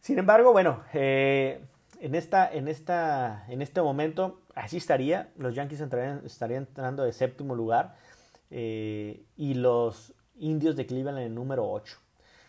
Sin 0.00 0.18
embargo, 0.18 0.52
bueno, 0.52 0.82
eh, 0.92 1.64
en, 2.00 2.14
esta, 2.14 2.52
en, 2.52 2.68
esta, 2.68 3.46
en 3.48 3.62
este 3.62 3.80
momento 3.80 4.42
así 4.54 4.76
estaría. 4.76 5.30
Los 5.38 5.54
Yankees 5.54 5.80
estarían, 5.80 6.66
entrando 6.68 7.02
de 7.02 7.12
séptimo 7.14 7.54
lugar. 7.54 7.96
eh, 8.50 9.24
y 9.34 9.54
los 9.54 10.12
indios 10.38 10.76
de 10.76 10.84
Cleveland 10.84 11.20
en 11.20 11.34
número 11.34 11.70
8. 11.70 11.96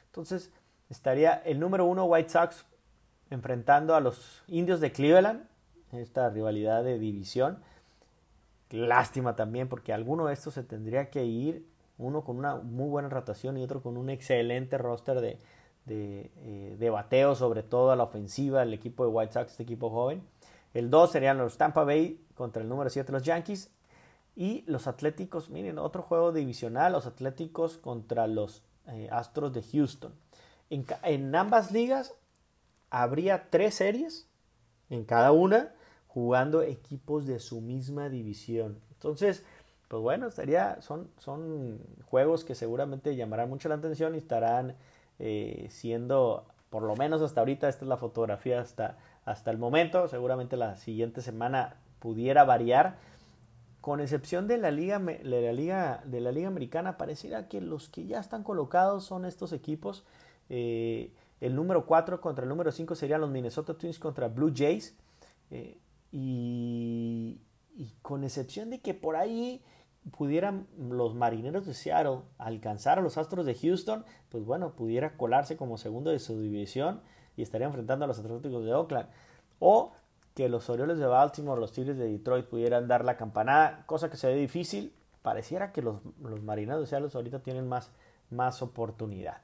Entonces 0.08 0.52
estaría 0.89 1.36
el 1.45 1.62
número 1.62 1.86
1 1.86 2.04
White 2.04 2.30
Sox 2.30 2.66
enfrentando 3.30 3.95
a 3.95 4.02
los 4.02 4.43
indios 4.47 4.82
de 4.82 4.91
Cleveland, 4.91 5.43
esta 5.93 6.30
rivalidad 6.30 6.84
de 6.84 6.99
división. 6.99 7.60
Lástima 8.72 9.36
también 9.36 9.68
porque 9.68 9.94
alguno 9.94 10.28
de 10.28 10.34
estos 10.34 10.54
se 10.54 10.64
tendría 10.64 11.10
que 11.10 11.26
ir, 11.26 11.68
uno 11.98 12.24
con 12.24 12.38
una 12.38 12.56
muy 12.56 12.90
buena 12.90 13.10
rotación 13.10 13.58
y 13.58 13.64
otro 13.64 13.82
con 13.82 13.98
un 13.98 14.10
excelente 14.10 14.78
roster 14.78 15.22
de, 15.22 15.40
de, 15.86 16.32
eh, 16.80 16.90
bateo, 16.90 17.36
sobre 17.36 17.64
todo 17.64 17.92
a 17.92 17.96
la 17.96 18.04
ofensiva, 18.04 18.64
el 18.64 18.74
equipo 18.74 19.04
de 19.04 19.12
White 19.12 19.34
Sox, 19.34 19.52
este 19.52 19.64
equipo 19.64 19.90
joven. 19.90 20.24
El 20.74 20.90
2 20.90 21.12
serían 21.12 21.38
los 21.38 21.58
Tampa 21.58 21.84
Bay 21.84 22.24
contra 22.36 22.62
el 22.62 22.70
número 22.70 22.90
7 22.90 23.12
los 23.12 23.24
Yankees. 23.24 23.72
Y 24.36 24.64
los 24.66 24.88
Atléticos, 24.88 25.50
miren, 25.50 25.78
otro 25.78 26.02
juego 26.02 26.32
divisional, 26.32 26.94
los 26.94 27.06
Atléticos 27.06 27.78
contra 27.78 28.28
los 28.28 28.64
eh, 28.88 29.10
Astros 29.12 29.54
de 29.54 29.62
Houston. 29.62 30.14
En, 30.70 30.86
en, 31.04 31.36
ambas 31.36 31.72
ligas 31.72 32.16
habría 32.90 33.50
tres 33.50 33.76
series, 33.76 34.30
en 34.90 35.04
cada 35.04 35.34
una, 35.34 35.74
jugando 36.14 36.62
equipos 36.62 37.26
de 37.26 37.39
su 37.39 37.62
misma 37.62 38.09
división. 38.09 38.78
Entonces, 38.91 39.45
pues 39.88 40.03
bueno, 40.03 40.28
estaría, 40.28 40.82
son, 40.82 41.09
son 41.18 41.80
juegos 42.05 42.43
que 42.43 42.53
seguramente 42.53 43.16
llamarán 43.16 43.49
mucho 43.49 43.70
la 43.70 43.76
atención 43.76 44.16
y 44.16 44.18
estarán 44.18 44.76
eh, 45.20 45.68
siendo, 45.70 46.45
por 46.70 46.84
lo 46.84 46.97
menos 46.97 47.22
hasta 47.22 47.39
ahorita, 47.39 47.70
esta 47.70 47.86
es 47.86 47.89
la 47.89 47.95
fotografía 47.95 48.59
hasta, 48.59 48.97
hasta 49.24 49.51
el 49.51 49.57
momento. 49.57 50.09
Seguramente 50.09 50.57
la 50.57 50.76
siguiente 50.76 51.22
semana 51.22 51.78
pudiera 51.99 52.43
variar. 52.43 52.97
Con 53.80 54.01
excepción 54.01 54.47
de 54.47 54.57
la 54.57 54.70
liga 54.70 54.99
de 54.99 55.24
la 55.24 55.53
liga 55.53 56.03
de 56.05 56.22
la 56.22 56.32
liga 56.32 56.49
americana, 56.49 56.97
pareciera 56.97 57.47
que 57.47 57.62
los 57.62 57.89
que 57.89 58.05
ya 58.05 58.20
están 58.20 58.43
colocados 58.43 59.05
son 59.05 59.26
estos 59.26 59.53
equipos. 59.53 60.03
Eh, 60.49 61.12
el 61.39 61.55
número 61.55 61.86
4 61.86 62.22
contra 62.22 62.43
el 62.43 62.49
número 62.49 62.72
5 62.72 62.95
serían 62.95 63.22
los 63.22 63.32
Minnesota 63.32 63.74
Twins 63.74 63.97
contra 63.97 64.28
Blue 64.28 64.53
Jays. 64.53 64.93
Eh, 65.49 65.78
y, 66.12 67.39
y, 67.76 67.93
con 68.01 68.24
excepción 68.24 68.70
de 68.70 68.80
que 68.80 68.93
por 68.93 69.16
ahí 69.16 69.64
pudieran 70.18 70.68
los 70.78 71.14
marineros 71.14 71.66
de 71.66 71.74
Seattle 71.74 72.22
alcanzar 72.38 72.99
a 72.99 73.01
los 73.01 73.18
Astros 73.18 73.45
de 73.45 73.55
Houston, 73.55 74.03
pues 74.30 74.43
bueno, 74.43 74.76
pudiera 74.76 75.16
colarse 75.16 75.57
como 75.57 75.78
segundo 75.78 76.12
de 76.12 76.20
su 76.20 76.39
división 76.41 77.01
y 77.38 77.43
estaría 77.43 77.68
enfrentando 77.68 78.05
a 78.05 78.07
los 78.07 78.20
Atléticos 78.20 78.66
de 78.66 78.74
Oakland. 78.74 79.09
O 79.59 79.93
que 80.36 80.49
los 80.49 80.70
Orioles 80.70 80.97
de 80.97 81.05
Baltimore, 81.05 81.59
los 81.59 81.72
Tigres 81.72 81.97
de 81.97 82.09
Detroit 82.09 82.45
pudieran 82.45 82.88
dar 82.88 83.05
la 83.05 83.18
campanada, 83.18 83.84
cosa 83.86 84.09
que 84.09 84.18
se 84.18 84.28
ve 84.28 84.36
difícil. 84.36 84.93
Pareciera 85.22 85.72
que 85.72 85.82
los, 85.82 86.01
los 86.22 86.41
marineros 86.41 86.82
de 86.82 86.88
Seattle 86.88 87.09
ahorita 87.14 87.39
tienen 87.39 87.68
más, 87.68 87.91
más 88.30 88.62
oportunidad. 88.62 89.41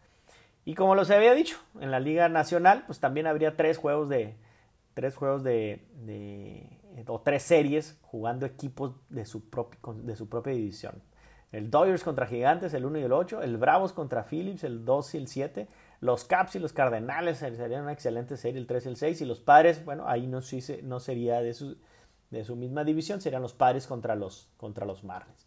Y 0.66 0.76
como 0.76 0.96
los 0.96 1.12
había 1.12 1.34
dicho, 1.34 1.58
en 1.80 1.92
la 1.92 2.00
Liga 2.00 2.30
Nacional, 2.30 2.84
pues 2.88 3.00
también 3.00 3.28
habría 3.28 3.56
tres 3.56 3.78
juegos 3.78 4.10
de. 4.10 4.36
Tres 4.98 5.16
juegos 5.16 5.44
de. 5.44 5.86
de 6.08 7.06
o 7.06 7.22
tres 7.22 7.44
series 7.44 8.00
jugando 8.02 8.48
equipos 8.48 8.96
de 9.10 9.26
su, 9.26 9.44
de 10.02 10.16
su 10.16 10.28
propia 10.28 10.54
división. 10.54 11.04
El 11.52 11.70
Dodgers 11.70 12.04
contra 12.04 12.26
Gigantes, 12.26 12.74
el 12.74 12.84
1 12.84 12.98
y 12.98 13.04
el 13.04 13.12
8. 13.12 13.44
El 13.44 13.58
Bravos 13.58 13.94
contra 13.94 14.24
Phillips, 14.24 14.64
el 14.64 14.86
2 14.86 15.14
y 15.14 15.18
el 15.20 15.28
7. 15.28 15.68
Los 16.00 16.24
Caps 16.24 16.56
y 16.56 16.60
los 16.60 16.74
Cardenales 16.74 17.38
serían 17.38 17.84
una 17.84 17.92
excelente 17.92 18.38
serie, 18.38 18.60
el 18.60 18.66
3 18.66 18.88
y 18.88 18.90
el 18.90 18.96
6. 18.96 19.22
Y 19.22 19.26
los 19.26 19.40
Padres, 19.40 19.86
bueno, 19.86 20.08
ahí 20.08 20.26
no, 20.26 20.40
no 20.82 21.00
sería 21.00 21.42
de 21.42 21.54
su, 21.54 21.78
de 22.32 22.44
su 22.44 22.56
misma 22.56 22.84
división, 22.84 23.22
serían 23.22 23.44
los 23.44 23.54
Padres 23.54 23.86
contra 23.86 24.16
los, 24.16 24.50
contra 24.58 24.88
los 24.88 25.04
Marlins. 25.04 25.46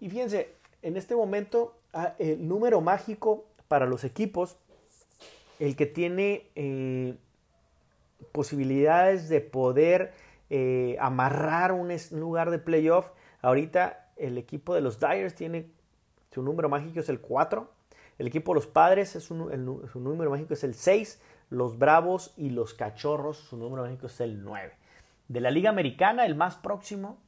Y 0.00 0.10
fíjense, 0.10 0.52
en 0.82 0.98
este 0.98 1.16
momento, 1.16 1.78
ah, 1.94 2.12
el 2.18 2.46
número 2.46 2.82
mágico 2.82 3.46
para 3.68 3.86
los 3.86 4.04
equipos, 4.04 4.58
el 5.60 5.76
que 5.76 5.86
tiene 5.86 6.50
eh, 6.56 7.16
posibilidades 8.32 9.28
de 9.28 9.40
poder 9.40 10.14
eh, 10.50 10.96
amarrar 11.00 11.72
un 11.72 11.94
lugar 12.12 12.50
de 12.50 12.58
playoff, 12.58 13.10
ahorita 13.42 14.10
el 14.16 14.38
equipo 14.38 14.74
de 14.74 14.80
los 14.80 14.98
Dyers 15.00 15.34
tiene 15.34 15.70
su 16.30 16.42
número 16.42 16.68
mágico 16.68 17.00
es 17.00 17.08
el 17.08 17.20
4 17.20 17.76
el 18.18 18.26
equipo 18.26 18.52
de 18.52 18.56
los 18.56 18.66
padres, 18.66 19.14
es 19.16 19.24
su 19.24 19.34
número 19.34 20.30
mágico 20.30 20.54
es 20.54 20.64
el 20.64 20.74
6. 20.74 21.20
Los 21.50 21.78
Bravos 21.78 22.32
y 22.36 22.50
los 22.50 22.74
Cachorros, 22.74 23.36
su 23.36 23.56
número 23.56 23.82
mágico 23.82 24.06
es 24.06 24.20
el 24.20 24.42
9. 24.42 24.72
De 25.28 25.40
la 25.40 25.50
Liga 25.50 25.70
Americana, 25.70 26.24
el 26.24 26.34
más 26.34 26.56
próximo, 26.56 27.18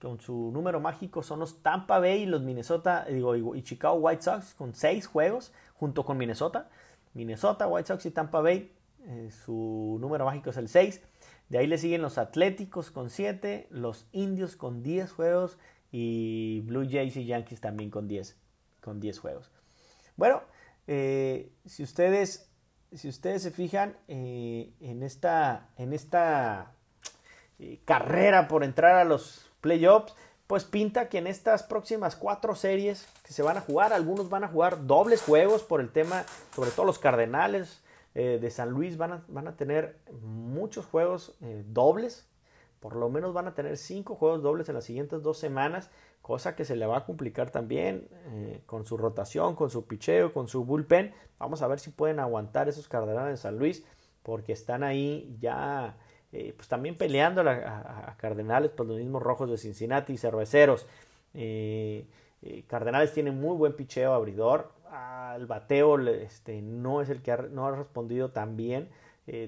con 0.00 0.18
su 0.20 0.50
número 0.52 0.80
mágico, 0.80 1.22
son 1.22 1.40
los 1.40 1.62
Tampa 1.62 1.98
Bay 1.98 2.22
y 2.22 2.26
los 2.26 2.42
Minnesota, 2.42 3.04
digo, 3.04 3.36
y 3.54 3.62
Chicago 3.62 3.96
White 3.96 4.22
Sox, 4.22 4.54
con 4.54 4.74
6 4.74 5.06
juegos, 5.06 5.52
junto 5.74 6.04
con 6.04 6.16
Minnesota. 6.16 6.70
Minnesota, 7.12 7.66
White 7.66 7.88
Sox 7.88 8.06
y 8.06 8.10
Tampa 8.10 8.40
Bay, 8.40 8.72
eh, 9.06 9.30
su 9.44 9.98
número 10.00 10.24
mágico 10.24 10.50
es 10.50 10.56
el 10.56 10.68
6. 10.68 11.00
De 11.48 11.58
ahí 11.58 11.66
le 11.66 11.78
siguen 11.78 12.02
los 12.02 12.18
Atléticos 12.18 12.90
con 12.90 13.10
7, 13.10 13.68
los 13.70 14.06
Indios 14.12 14.56
con 14.56 14.82
10 14.82 15.10
juegos 15.10 15.58
y 15.90 16.60
Blue 16.64 16.86
Jays 16.88 17.16
y 17.16 17.26
Yankees 17.26 17.60
también 17.60 17.90
con 17.90 18.06
10, 18.06 18.36
con 18.80 19.00
10 19.00 19.18
juegos. 19.18 19.50
Bueno, 20.16 20.42
eh, 20.86 21.50
si, 21.64 21.82
ustedes, 21.82 22.50
si 22.92 23.08
ustedes 23.08 23.42
se 23.42 23.50
fijan 23.50 23.96
eh, 24.06 24.72
en 24.80 25.02
esta, 25.02 25.70
en 25.76 25.92
esta 25.92 26.72
carrera 27.84 28.48
por 28.48 28.64
entrar 28.64 28.96
a 28.96 29.04
los 29.04 29.50
playoffs, 29.60 30.14
pues 30.46 30.64
pinta 30.64 31.08
que 31.08 31.18
en 31.18 31.26
estas 31.26 31.62
próximas 31.62 32.16
cuatro 32.16 32.54
series 32.54 33.06
que 33.24 33.32
se 33.32 33.42
van 33.42 33.56
a 33.56 33.60
jugar, 33.60 33.92
algunos 33.92 34.30
van 34.30 34.44
a 34.44 34.48
jugar 34.48 34.86
dobles 34.86 35.22
juegos 35.22 35.62
por 35.62 35.80
el 35.80 35.90
tema, 35.90 36.24
sobre 36.54 36.70
todo 36.70 36.86
los 36.86 36.98
Cardenales 36.98 37.82
de 38.14 38.50
San 38.50 38.70
Luis 38.70 38.96
van 38.96 39.12
a, 39.12 39.56
tener 39.56 39.98
muchos 40.22 40.84
juegos 40.84 41.36
dobles, 41.66 42.28
por 42.80 42.96
lo 42.96 43.08
menos 43.08 43.32
van 43.32 43.46
a 43.46 43.54
tener 43.54 43.76
cinco 43.76 44.16
juegos 44.16 44.42
dobles 44.42 44.68
en 44.68 44.74
las 44.74 44.84
siguientes 44.84 45.22
dos 45.22 45.38
semanas 45.38 45.90
cosa 46.22 46.54
que 46.54 46.64
se 46.64 46.76
le 46.76 46.86
va 46.86 46.98
a 46.98 47.04
complicar 47.04 47.50
también 47.50 48.08
eh, 48.28 48.62
con 48.66 48.84
su 48.84 48.96
rotación, 48.96 49.54
con 49.56 49.70
su 49.70 49.86
picheo, 49.86 50.32
con 50.32 50.48
su 50.48 50.64
bullpen. 50.64 51.12
Vamos 51.38 51.62
a 51.62 51.66
ver 51.66 51.80
si 51.80 51.90
pueden 51.90 52.20
aguantar 52.20 52.68
esos 52.68 52.88
Cardenales 52.88 53.32
de 53.32 53.36
San 53.36 53.58
Luis, 53.58 53.84
porque 54.22 54.52
están 54.52 54.82
ahí 54.82 55.36
ya, 55.40 55.96
eh, 56.32 56.52
pues 56.54 56.68
también 56.68 56.96
peleando 56.96 57.40
a, 57.40 58.14
Cardenales, 58.18 58.70
por 58.70 58.86
los 58.86 58.98
mismos 58.98 59.22
rojos 59.22 59.50
de 59.50 59.56
Cincinnati 59.56 60.12
y 60.12 60.18
cerveceros. 60.18 60.86
Eh, 61.34 62.06
Cardenales 62.66 63.12
tienen 63.12 63.40
muy 63.40 63.56
buen 63.56 63.74
picheo 63.74 64.12
abridor. 64.12 64.72
El 65.36 65.46
bateo 65.46 65.98
este, 66.08 66.62
no 66.62 67.00
es 67.00 67.10
el 67.10 67.22
que 67.22 67.36
no 67.50 67.66
ha 67.66 67.76
respondido 67.76 68.30
tan 68.30 68.56
bien. 68.56 68.88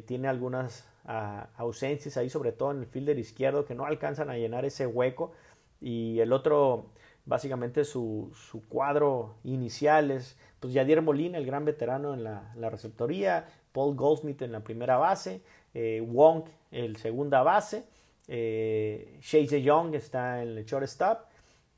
tiene 0.06 0.28
algunas 0.28 0.88
ah, 1.04 1.48
ausencias 1.56 2.16
ahí, 2.16 2.30
sobre 2.30 2.52
todo 2.52 2.70
en 2.70 2.78
el 2.78 2.86
fielder 2.86 3.18
izquierdo, 3.18 3.64
que 3.64 3.74
no 3.74 3.84
alcanzan 3.84 4.30
a 4.30 4.36
llenar 4.36 4.64
ese 4.64 4.86
hueco. 4.86 5.32
Y 5.80 6.20
el 6.20 6.32
otro, 6.32 6.86
básicamente 7.26 7.84
su, 7.84 8.30
su 8.34 8.66
cuadro 8.68 9.36
inicial 9.44 10.10
es 10.10 10.36
pues 10.62 10.74
Yadier 10.74 11.02
Molina, 11.02 11.38
el 11.38 11.44
gran 11.44 11.64
veterano 11.64 12.14
en 12.14 12.22
la, 12.22 12.70
receptoría, 12.70 13.48
Paul 13.72 13.96
Goldsmith 13.96 14.42
en 14.42 14.52
la 14.52 14.60
primera 14.60 14.96
base, 14.96 15.42
eh, 15.74 16.00
Wong 16.06 16.44
el 16.70 16.96
segunda 16.98 17.42
base, 17.42 17.84
eh, 18.28 19.18
Young 19.20 19.96
está 19.96 20.40
en 20.40 20.50
el 20.50 20.64
shortstop 20.64 21.26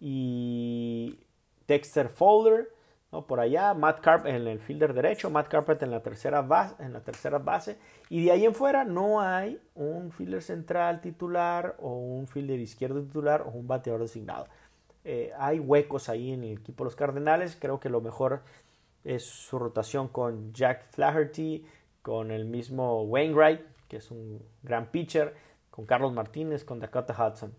y 0.01 1.19
Dexter 1.67 2.11
Fowler 2.11 2.74
¿no? 3.15 3.27
por 3.27 3.39
allá, 3.39 3.73
Matt 3.75 4.01
Carpet 4.01 4.35
en 4.35 4.47
el 4.49 4.59
fielder 4.59 4.93
derecho, 4.93 5.31
Matt 5.31 5.49
Carpet 5.49 5.83
en 5.83 5.91
la 5.91 6.03
tercera 6.03 6.43
base, 6.43 6.75
en 6.83 6.93
la 6.93 7.01
tercera 7.01 7.39
base 7.39 7.79
y 8.11 8.25
de 8.25 8.33
ahí 8.33 8.45
en 8.45 8.55
fuera 8.55 8.85
no 8.85 9.21
hay 9.21 9.61
un 9.75 10.11
fielder 10.11 10.43
central 10.43 11.01
titular 11.01 11.77
o 11.79 11.97
un 11.97 12.27
fielder 12.27 12.59
izquierdo 12.59 13.01
titular 13.03 13.43
o 13.43 13.51
un 13.51 13.69
bateador 13.69 14.03
designado. 14.03 14.47
Eh, 15.05 15.33
hay 15.39 15.61
huecos 15.61 16.09
ahí 16.09 16.33
en 16.33 16.45
el 16.45 16.59
equipo 16.59 16.83
de 16.83 16.87
los 16.87 16.97
Cardenales. 16.97 17.57
Creo 17.61 17.79
que 17.79 17.89
lo 17.91 18.01
mejor 18.01 18.43
es 19.05 19.25
su 19.25 19.59
rotación 19.59 20.09
con 20.09 20.53
Jack 20.53 20.91
Flaherty, 20.91 21.67
con 22.03 22.31
el 22.31 22.47
mismo 22.47 23.03
Wainwright, 23.03 23.61
que 23.87 23.99
es 23.99 24.11
un 24.11 24.43
gran 24.63 24.87
pitcher, 24.87 25.35
con 25.71 25.85
Carlos 25.85 26.13
Martínez, 26.13 26.65
con 26.65 26.81
Dakota 26.81 27.15
Hudson. 27.15 27.55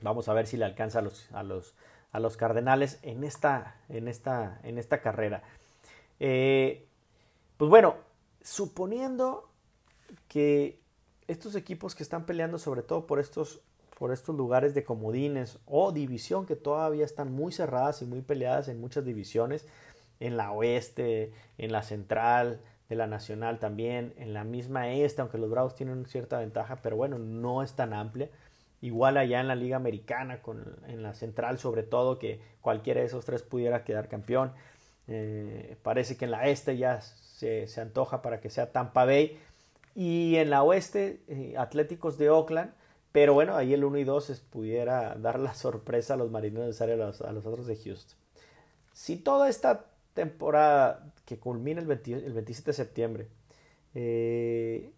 Vamos 0.00 0.28
a 0.28 0.32
ver 0.32 0.46
si 0.46 0.56
le 0.56 0.64
alcanza 0.64 1.00
a 1.00 1.02
los, 1.02 1.30
a 1.32 1.42
los, 1.42 1.74
a 2.12 2.20
los 2.20 2.36
Cardenales 2.36 2.98
en 3.02 3.24
esta, 3.24 3.76
en 3.88 4.08
esta, 4.08 4.60
en 4.62 4.78
esta 4.78 5.00
carrera. 5.00 5.42
Eh, 6.18 6.86
pues 7.56 7.68
bueno, 7.70 7.96
suponiendo 8.42 9.48
que 10.28 10.80
estos 11.28 11.54
equipos 11.54 11.94
que 11.94 12.02
están 12.02 12.26
peleando 12.26 12.58
sobre 12.58 12.82
todo 12.82 13.06
por 13.06 13.20
estos, 13.20 13.60
por 13.98 14.12
estos 14.12 14.36
lugares 14.36 14.74
de 14.74 14.84
comodines 14.84 15.58
o 15.66 15.92
división 15.92 16.46
que 16.46 16.56
todavía 16.56 17.04
están 17.04 17.32
muy 17.32 17.52
cerradas 17.52 18.02
y 18.02 18.06
muy 18.06 18.22
peleadas 18.22 18.68
en 18.68 18.80
muchas 18.80 19.04
divisiones, 19.04 19.66
en 20.18 20.36
la 20.36 20.52
oeste, 20.52 21.32
en 21.58 21.72
la 21.72 21.82
central, 21.82 22.60
de 22.90 22.96
la 22.96 23.06
nacional 23.06 23.60
también, 23.60 24.12
en 24.16 24.34
la 24.34 24.42
misma 24.42 24.90
este, 24.90 25.22
aunque 25.22 25.38
los 25.38 25.48
Bravos 25.48 25.76
tienen 25.76 26.04
cierta 26.06 26.40
ventaja, 26.40 26.82
pero 26.82 26.96
bueno, 26.96 27.18
no 27.18 27.62
es 27.62 27.74
tan 27.74 27.92
amplia. 27.92 28.28
Igual 28.80 29.16
allá 29.16 29.40
en 29.40 29.48
la 29.48 29.54
Liga 29.54 29.76
Americana, 29.76 30.42
con, 30.42 30.76
en 30.86 31.02
la 31.02 31.14
central 31.14 31.58
sobre 31.58 31.82
todo, 31.82 32.18
que 32.18 32.40
cualquiera 32.60 33.00
de 33.00 33.06
esos 33.06 33.24
tres 33.24 33.42
pudiera 33.42 33.84
quedar 33.84 34.08
campeón. 34.08 34.52
Eh, 35.08 35.76
parece 35.82 36.16
que 36.16 36.26
en 36.26 36.30
la 36.30 36.48
este 36.48 36.76
ya 36.76 37.00
se, 37.00 37.66
antoja 37.80 38.22
para 38.22 38.40
que 38.40 38.50
sea 38.50 38.72
Tampa 38.72 39.04
Bay. 39.04 39.38
Y 39.94 40.36
en 40.36 40.50
la 40.50 40.62
oeste, 40.62 41.20
eh, 41.28 41.54
Atléticos 41.58 42.18
de 42.18 42.30
Oakland. 42.30 42.72
Pero 43.12 43.34
bueno, 43.34 43.56
ahí 43.56 43.74
el 43.74 43.84
1 43.84 43.98
y 43.98 44.04
2 44.04 44.44
pudiera 44.50 45.16
dar 45.16 45.40
la 45.40 45.54
sorpresa 45.54 46.14
a 46.14 46.16
los 46.16 46.30
marineros 46.30 46.78
de 46.78 46.84
a 46.84 47.28
a 47.28 47.32
los 47.32 47.46
otros 47.46 47.66
de 47.66 47.76
Houston. 47.76 48.16
Si 48.92 49.16
toda 49.16 49.48
esta 49.48 49.86
temporada 50.14 51.12
que 51.24 51.38
culmina 51.38 51.80
el, 51.80 51.90
el 51.90 52.32
27 52.32 52.70
de 52.70 52.72
septiembre 52.72 53.28
eh, 53.94 54.92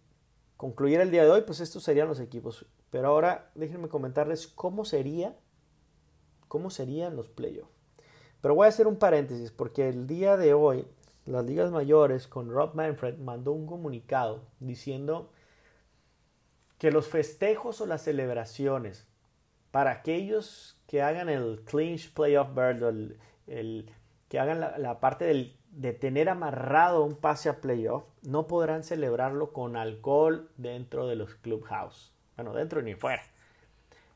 concluyera 0.57 1.03
el 1.03 1.11
día 1.11 1.23
de 1.23 1.29
hoy, 1.29 1.41
pues 1.41 1.59
estos 1.59 1.83
serían 1.83 2.07
los 2.07 2.19
equipos. 2.19 2.65
Pero 2.93 3.07
ahora 3.07 3.49
déjenme 3.55 3.89
comentarles 3.89 4.45
cómo 4.45 4.85
sería, 4.85 5.35
cómo 6.47 6.69
serían 6.69 7.15
los 7.15 7.27
playoffs. 7.27 7.71
Pero 8.39 8.53
voy 8.53 8.67
a 8.67 8.69
hacer 8.69 8.85
un 8.85 8.97
paréntesis 8.97 9.49
porque 9.49 9.89
el 9.89 10.05
día 10.05 10.37
de 10.37 10.53
hoy 10.53 10.85
las 11.25 11.43
ligas 11.43 11.71
mayores 11.71 12.27
con 12.27 12.51
Rob 12.51 12.75
Manfred 12.75 13.17
mandó 13.17 13.51
un 13.51 13.65
comunicado 13.65 14.45
diciendo 14.59 15.31
que 16.77 16.91
los 16.91 17.07
festejos 17.07 17.81
o 17.81 17.87
las 17.87 18.03
celebraciones 18.03 19.07
para 19.71 19.89
aquellos 19.89 20.79
que 20.85 21.01
hagan 21.01 21.29
el 21.29 21.63
clinch 21.65 22.13
playoff 22.13 22.53
bird, 22.53 23.17
que 24.29 24.39
hagan 24.39 24.59
la, 24.59 24.99
parte 24.99 25.55
de 25.71 25.93
tener 25.93 26.29
amarrado 26.29 27.03
un 27.03 27.15
pase 27.15 27.49
a 27.49 27.59
playoff, 27.59 28.03
no 28.21 28.45
podrán 28.45 28.83
celebrarlo 28.83 29.51
con 29.51 29.77
alcohol 29.77 30.51
dentro 30.57 31.07
de 31.07 31.15
los 31.15 31.33
clubhouse. 31.33 32.12
Bueno, 32.35 32.53
dentro 32.53 32.81
ni 32.81 32.95
fuera. 32.95 33.23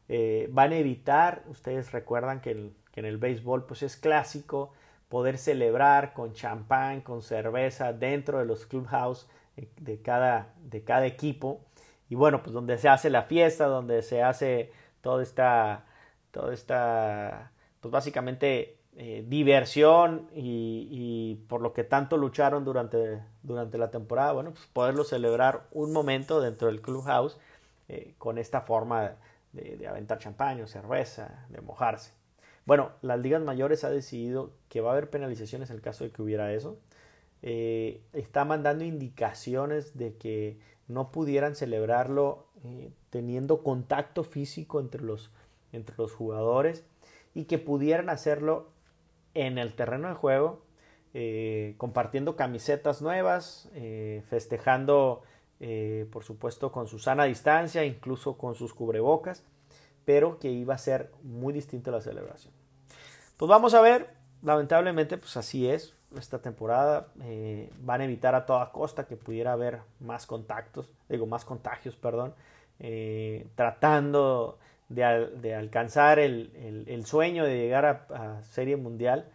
Eh, 0.09 0.47
van 0.51 0.71
a 0.71 0.77
evitar, 0.77 1.43
ustedes 1.47 1.91
recuerdan 1.91 2.41
que, 2.41 2.51
en 2.95 3.05
el 3.05 3.17
béisbol 3.17 3.65
pues 3.67 3.83
es 3.83 3.95
clásico 3.95 4.73
poder 5.07 5.37
celebrar 5.37 6.13
con 6.13 6.33
champán, 6.33 7.01
con 7.01 7.21
cerveza 7.21 7.93
dentro 7.93 8.39
de 8.39 8.45
los 8.45 8.65
clubhouse 8.65 9.27
de 9.55 10.01
cada, 10.01 10.53
de 10.63 10.83
cada 10.83 11.05
equipo. 11.05 11.61
Y 12.09 12.15
bueno, 12.15 12.41
pues 12.41 12.53
donde 12.53 12.77
se 12.77 12.89
hace 12.89 13.09
la 13.09 13.23
fiesta, 13.23 13.67
donde 13.67 14.01
se 14.01 14.23
hace 14.23 14.71
toda 15.01 15.21
esta, 15.21 15.85
toda 16.31 16.53
esta, 16.53 17.51
pues 17.79 17.91
básicamente 17.91 18.77
eh, 18.95 19.23
diversión 19.27 20.27
y, 20.33 21.35
por 21.47 21.61
lo 21.61 21.71
que 21.71 21.83
tanto 21.83 22.17
lucharon 22.17 22.65
durante, 22.65 23.21
durante 23.43 23.77
la 23.77 23.91
temporada, 23.91 24.31
bueno, 24.31 24.51
pues 24.51 24.65
poderlo 24.73 25.03
celebrar 25.03 25.67
un 25.71 25.93
momento 25.93 26.41
dentro 26.41 26.67
del 26.67 26.81
clubhouse 26.81 27.37
eh, 27.89 28.15
con 28.17 28.37
esta 28.37 28.61
forma 28.61 29.15
de, 29.53 29.77
de 29.77 29.87
aventar 29.87 30.17
champán 30.17 30.61
o 30.61 30.67
cerveza, 30.67 31.45
de 31.49 31.61
mojarse. 31.61 32.11
Bueno, 32.65 32.91
las 33.01 33.17
ligas 33.19 33.41
mayores 33.41 33.85
ha 33.85 33.89
decidido 33.89 34.51
que 34.67 34.81
va 34.81 34.89
a 34.89 34.91
haber 34.93 35.09
penalizaciones 35.09 35.69
en 35.69 35.77
el 35.77 35.81
caso 35.81 36.03
de 36.03 36.11
que 36.11 36.21
hubiera 36.21 36.51
eso. 36.51 36.77
Eh, 37.43 38.01
está 38.11 38.43
mandando 38.43 38.83
indicaciones 38.83 39.97
de 39.97 40.17
que 40.17 40.59
no 40.89 41.11
pudieran 41.11 41.55
celebrarlo 41.55 42.47
eh, 42.65 42.91
teniendo 43.09 43.63
contacto 43.63 44.25
físico 44.25 44.81
entre 44.81 45.01
los, 45.01 45.31
entre 45.71 45.95
los 45.97 46.11
jugadores 46.11 46.83
y 47.33 47.45
que 47.45 47.57
pudieran 47.57 48.09
hacerlo 48.09 48.71
en 49.33 49.57
el 49.57 49.75
terreno 49.75 50.09
de 50.09 50.15
juego, 50.15 50.65
compartiendo 51.77 52.35
camisetas 52.35 53.01
nuevas, 53.01 53.71
festejando, 54.29 55.23
por 56.11 56.23
supuesto, 56.23 56.71
con 56.71 56.87
su 56.87 56.99
sana 56.99 57.23
distancia, 57.25 57.83
incluso 57.83 58.37
con 58.37 58.55
sus 58.55 58.73
cubrebocas 58.73 59.43
pero 60.07 60.39
que 60.39 60.49
iba 60.49 60.73
a 60.73 60.77
ser 60.77 61.11
muy 61.21 61.51
distinta 61.51 61.91
la 61.91 61.99
celebración. 61.99 62.53
Pues 63.35 63.49
vamos 63.49 63.73
a 63.73 63.81
ver, 63.81 64.07
lamentablemente, 64.41 65.17
pues 65.17 65.35
así 65.35 65.69
es 65.69 65.95
esta 66.17 66.41
temporada. 66.41 67.07
Eh, 67.23 67.69
van 67.81 67.99
a 67.99 68.05
evitar 68.05 68.33
a 68.33 68.45
toda 68.45 68.71
costa 68.71 69.05
que 69.05 69.17
pudiera 69.17 69.51
haber 69.51 69.81
más 69.99 70.25
contactos, 70.25 70.89
digo, 71.09 71.25
más 71.25 71.43
contagios, 71.43 71.97
perdón, 71.97 72.33
eh, 72.79 73.47
tratando 73.55 74.59
de, 74.87 75.53
alcanzar 75.53 76.19
el, 76.19 77.03
sueño 77.05 77.43
de 77.43 77.57
llegar 77.57 78.07
a, 78.09 78.41
Serie 78.43 78.77
Mundial. 78.77 79.25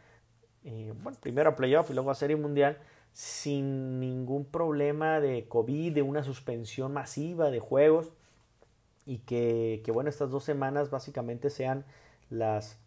Eh, 0.64 0.94
bueno, 1.02 1.18
primero 1.20 1.50
a 1.50 1.54
playoff 1.54 1.90
y 1.90 1.92
luego 1.92 2.10
a 2.10 2.14
Serie 2.14 2.36
Mundial 2.36 2.78
sin 3.12 4.00
ningún 4.00 4.44
problema 4.44 5.20
de 5.20 5.46
COVID, 5.48 5.94
de 5.94 6.02
una 6.02 6.22
suspensión 6.22 6.92
masiva 6.92 7.50
de 7.50 7.60
juegos 7.60 8.12
y 9.04 9.18
que, 9.18 9.82
bueno, 9.92 10.10
estas 10.10 10.30
dos 10.30 10.44
semanas 10.44 10.90
básicamente 10.90 11.50
sean 11.50 11.84
las, 12.30 12.78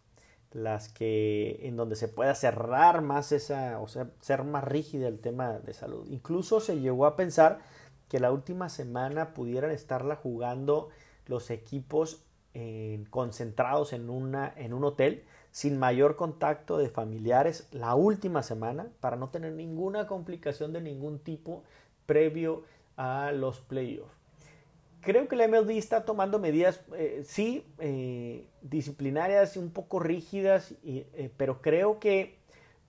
las 0.52 0.88
que 0.88 1.60
en 1.62 1.76
donde 1.76 1.96
se 1.96 2.08
pueda 2.08 2.34
cerrar 2.34 3.02
más 3.02 3.32
esa, 3.32 3.80
o 3.80 3.88
sea, 3.88 4.10
ser 4.20 4.42
más 4.44 4.64
rígida 4.64 5.08
el 5.08 5.20
tema 5.20 5.58
de 5.58 5.74
salud. 5.74 6.06
Incluso 6.10 6.60
se 6.60 6.80
llegó 6.80 7.06
a 7.06 7.16
pensar 7.16 7.60
que 8.08 8.18
la 8.18 8.32
última 8.32 8.68
semana 8.68 9.34
pudieran 9.34 9.70
estarla 9.70 10.16
jugando 10.16 10.88
los 11.26 11.50
equipos 11.50 12.22
concentrados 13.10 13.92
en, 13.92 14.08
una, 14.08 14.50
en 14.56 14.72
un 14.72 14.84
hotel 14.84 15.24
sin 15.56 15.78
mayor 15.78 16.16
contacto 16.16 16.76
de 16.76 16.90
familiares 16.90 17.66
la 17.72 17.94
última 17.94 18.42
semana 18.42 18.88
para 19.00 19.16
no 19.16 19.30
tener 19.30 19.54
ninguna 19.54 20.06
complicación 20.06 20.74
de 20.74 20.82
ningún 20.82 21.18
tipo 21.18 21.62
previo 22.04 22.64
a 22.98 23.32
los 23.32 23.60
playoffs 23.60 24.12
creo 25.00 25.28
que 25.28 25.36
la 25.36 25.48
MLB 25.48 25.70
está 25.70 26.04
tomando 26.04 26.38
medidas, 26.38 26.82
eh, 26.94 27.22
sí, 27.24 27.64
eh, 27.78 28.44
disciplinarias 28.60 29.56
y 29.56 29.60
un 29.60 29.70
poco 29.70 29.98
rígidas, 29.98 30.74
eh, 30.84 31.30
pero 31.38 31.62
creo 31.62 32.00
que 32.00 32.38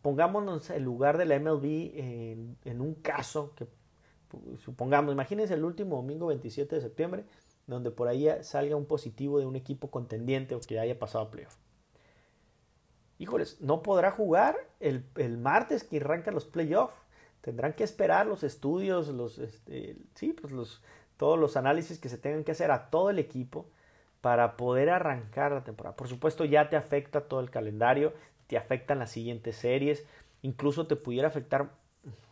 pongámonos 0.01 0.69
el 0.71 0.83
lugar 0.83 1.17
de 1.17 1.25
la 1.25 1.39
MLB 1.39 2.55
en, 2.65 2.81
un 2.81 2.95
caso 2.95 3.53
que 3.55 3.67
supongamos, 4.65 5.13
imagínense 5.13 5.53
el 5.53 5.63
último 5.63 5.97
domingo 5.97 6.27
27 6.27 6.75
de 6.75 6.81
septiembre, 6.81 7.23
donde 7.67 7.91
por 7.91 8.07
ahí 8.07 8.27
salga 8.41 8.75
un 8.75 8.85
positivo 8.85 9.39
de 9.39 9.45
un 9.45 9.55
equipo 9.55 9.89
contendiente 9.89 10.55
o 10.55 10.59
que 10.59 10.79
haya 10.79 10.97
pasado 10.97 11.25
a 11.25 11.31
playoff. 11.31 11.66
Híjoles, 13.19 13.59
no 13.61 13.81
podrá 13.81 14.11
jugar 14.11 14.55
el, 14.79 15.03
martes 15.37 15.83
que 15.83 15.97
arrancan 15.97 16.33
los 16.33 16.45
playoffs. 16.45 16.95
Tendrán 17.41 17.73
que 17.73 17.83
esperar 17.83 18.25
los 18.27 18.43
estudios, 18.43 19.07
los, 19.09 19.39
este, 19.39 19.97
sí, 20.15 20.33
pues 20.33 20.51
los, 20.53 20.83
todos 21.17 21.39
los 21.39 21.57
análisis 21.57 21.99
que 21.99 22.09
se 22.09 22.17
tengan 22.17 22.43
que 22.43 22.51
hacer 22.51 22.71
a 22.71 22.89
todo 22.89 23.09
el 23.09 23.19
equipo 23.19 23.65
para 24.21 24.57
poder 24.57 24.89
arrancar 24.89 25.51
la 25.51 25.63
temporada. 25.63 25.95
Por 25.95 26.07
supuesto 26.07 26.45
ya 26.45 26.69
te 26.69 26.75
afecta 26.75 27.21
todo 27.21 27.39
el 27.39 27.49
calendario, 27.49 28.13
te 28.47 28.57
afectan 28.57 28.99
las 28.99 29.11
siguientes 29.11 29.55
series, 29.55 30.05
incluso 30.41 30.87
te 30.87 30.95
pudiera 30.95 31.27
afectar 31.27 31.71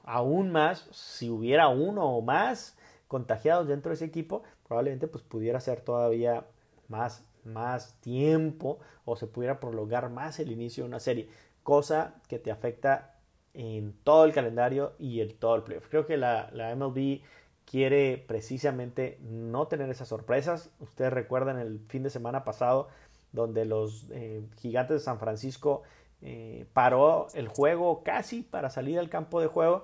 aún 0.04 0.52
más 0.52 0.88
si 0.92 1.30
hubiera 1.30 1.68
uno 1.68 2.06
o 2.06 2.22
más 2.22 2.78
contagiados 3.08 3.68
dentro 3.68 3.90
de 3.90 3.96
ese 3.96 4.06
equipo, 4.06 4.44
probablemente 4.68 5.08
pues 5.08 5.24
pudiera 5.24 5.60
ser 5.60 5.82
todavía 5.82 6.46
más, 6.88 7.24
más 7.46 8.00
tiempo 8.02 8.80
o 9.06 9.16
se 9.16 9.28
pudiera 9.28 9.60
prolongar 9.60 10.10
más 10.10 10.40
el 10.40 10.52
inicio 10.52 10.84
de 10.84 10.90
una 10.90 11.00
serie, 11.00 11.30
cosa 11.64 12.16
que 12.28 12.40
te 12.40 12.52
afecta 12.52 13.16
en 13.54 13.94
todo 14.04 14.26
el 14.26 14.34
calendario 14.34 14.94
y 15.00 15.22
en 15.22 15.38
todo 15.38 15.56
el 15.56 15.64
playoff. 15.64 15.88
Creo 15.90 16.06
que 16.06 16.18
la, 16.18 16.50
la 16.52 16.76
MLB 16.76 17.22
quiere 17.66 18.18
precisamente 18.18 19.18
no 19.22 19.68
tener 19.68 19.90
esas 19.90 20.08
sorpresas. 20.08 20.70
Ustedes 20.80 21.12
recuerdan 21.12 21.60
el 21.60 21.80
fin 21.88 22.04
de 22.04 22.10
semana 22.10 22.44
pasado 22.44 22.90
donde 23.32 23.66
los 23.66 24.08
eh, 24.12 24.44
gigantes 24.58 24.98
de 24.98 25.04
San 25.04 25.20
Francisco 25.20 25.84
eh, 26.22 26.66
paró 26.74 27.28
el 27.34 27.48
juego 27.48 28.04
casi 28.04 28.42
para 28.42 28.70
salir 28.70 28.98
al 28.98 29.10
campo 29.10 29.42
de 29.42 29.48
juego. 29.48 29.84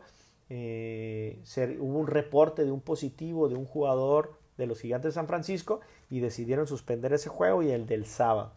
Eh, 0.50 1.42
hubo 1.80 2.00
un 2.00 2.08
reporte 2.08 2.66
de 2.66 2.72
un 2.72 2.82
positivo 2.82 3.50
de 3.50 3.56
un 3.56 3.66
jugador 3.66 4.40
de 4.58 4.68
los 4.68 4.80
gigantes 4.80 5.10
de 5.10 5.14
San 5.14 5.28
Francisco 5.28 5.82
y 6.12 6.20
decidieron 6.20 6.68
suspender 6.68 7.14
ese 7.14 7.30
juego 7.30 7.64
y 7.64 7.72
el 7.72 7.88
del 7.88 8.06
sábado. 8.06 8.54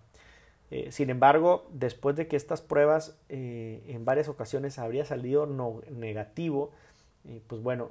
sin 0.90 1.08
embargo, 1.08 1.66
después 1.72 2.16
de 2.16 2.26
que 2.26 2.36
estas 2.36 2.60
pruebas 2.60 3.16
en 3.28 4.04
varias 4.04 4.28
ocasiones 4.28 4.78
habría 4.78 5.04
salido 5.04 5.46
no, 5.46 5.80
negativo, 5.88 6.72
pues 7.46 7.62
bueno, 7.62 7.90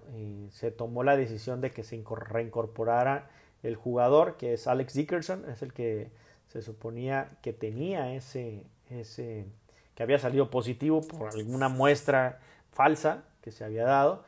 se 0.52 0.70
tomó 0.70 1.04
la 1.04 1.18
decisión 1.18 1.62
de 1.62 1.72
que 1.72 1.84
se 1.84 2.04
reincorporara 2.04 3.30
el 3.64 3.76
jugador, 3.76 4.38
que 4.38 4.54
es 4.54 4.68
Alex 4.68 4.94
Dickerson, 4.94 5.50
es 5.50 5.62
el 5.62 5.74
que 5.74 6.12
se 6.50 6.62
suponía 6.62 7.32
que 7.42 7.54
tenía 7.54 8.14
ese, 8.14 8.64
ese, 8.90 9.46
que 9.96 10.04
había 10.04 10.20
salido 10.20 10.50
positivo 10.50 11.02
por 11.02 11.30
alguna 11.30 11.70
muestra 11.70 12.40
falsa 12.72 13.24
que 13.42 13.52
se 13.52 13.64
había 13.64 13.86
dado, 13.86 14.24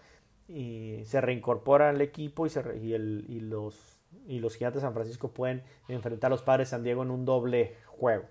y 0.48 1.02
se 1.06 1.22
reincorpora 1.22 1.90
al 1.90 2.02
equipo 2.02 2.46
y, 2.46 2.50
se, 2.50 2.62
y, 2.78 2.94
el, 2.94 3.26
y, 3.28 3.40
los, 3.40 3.95
y 4.28 4.40
los 4.40 4.56
gigantes 4.56 4.82
de 4.82 4.88
San 4.88 4.94
Francisco 4.94 5.32
pueden 5.32 5.64
enfrentar 5.88 6.30
a 6.30 6.36
los 6.36 6.44
padres 6.44 6.68
de 6.68 6.72
San 6.72 6.84
Diego 6.84 7.04
en 7.04 7.12
un 7.12 7.26
doble 7.26 7.76
juego. 7.88 8.26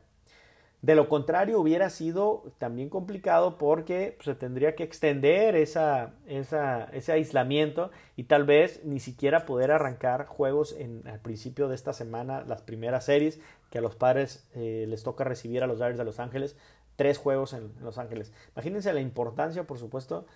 De 0.84 0.94
lo 0.94 1.08
contrario, 1.08 1.58
hubiera 1.58 1.88
sido 1.88 2.52
también 2.58 2.90
complicado 2.90 3.56
porque 3.56 4.12
pues, 4.18 4.26
se 4.26 4.34
tendría 4.34 4.74
que 4.74 4.82
extender 4.82 5.56
esa, 5.56 6.12
ese 6.26 7.10
aislamiento 7.10 7.90
y 8.16 8.24
tal 8.24 8.44
vez 8.44 8.84
ni 8.84 9.00
siquiera 9.00 9.46
poder 9.46 9.70
arrancar 9.70 10.26
juegos 10.26 10.76
en, 10.78 11.08
al 11.08 11.20
principio 11.20 11.68
de 11.68 11.74
esta 11.74 11.94
semana, 11.94 12.42
las 12.42 12.60
primeras 12.60 13.06
series, 13.06 13.40
que 13.70 13.78
a 13.78 13.80
los 13.80 13.96
padres 13.96 14.46
eh, 14.54 14.84
les 14.86 15.02
toca 15.02 15.24
recibir 15.24 15.62
a 15.62 15.66
los 15.66 15.78
Dodgers 15.78 15.96
de 15.96 16.04
Los 16.04 16.20
Ángeles, 16.20 16.54
tres 16.96 17.16
juegos 17.16 17.54
en, 17.54 17.72
Los 17.80 17.96
Ángeles. 17.96 18.32
Imagínense 18.54 18.92
la 18.92 19.00
importancia, 19.00 19.66
por 19.66 19.78
supuesto, 19.78 20.26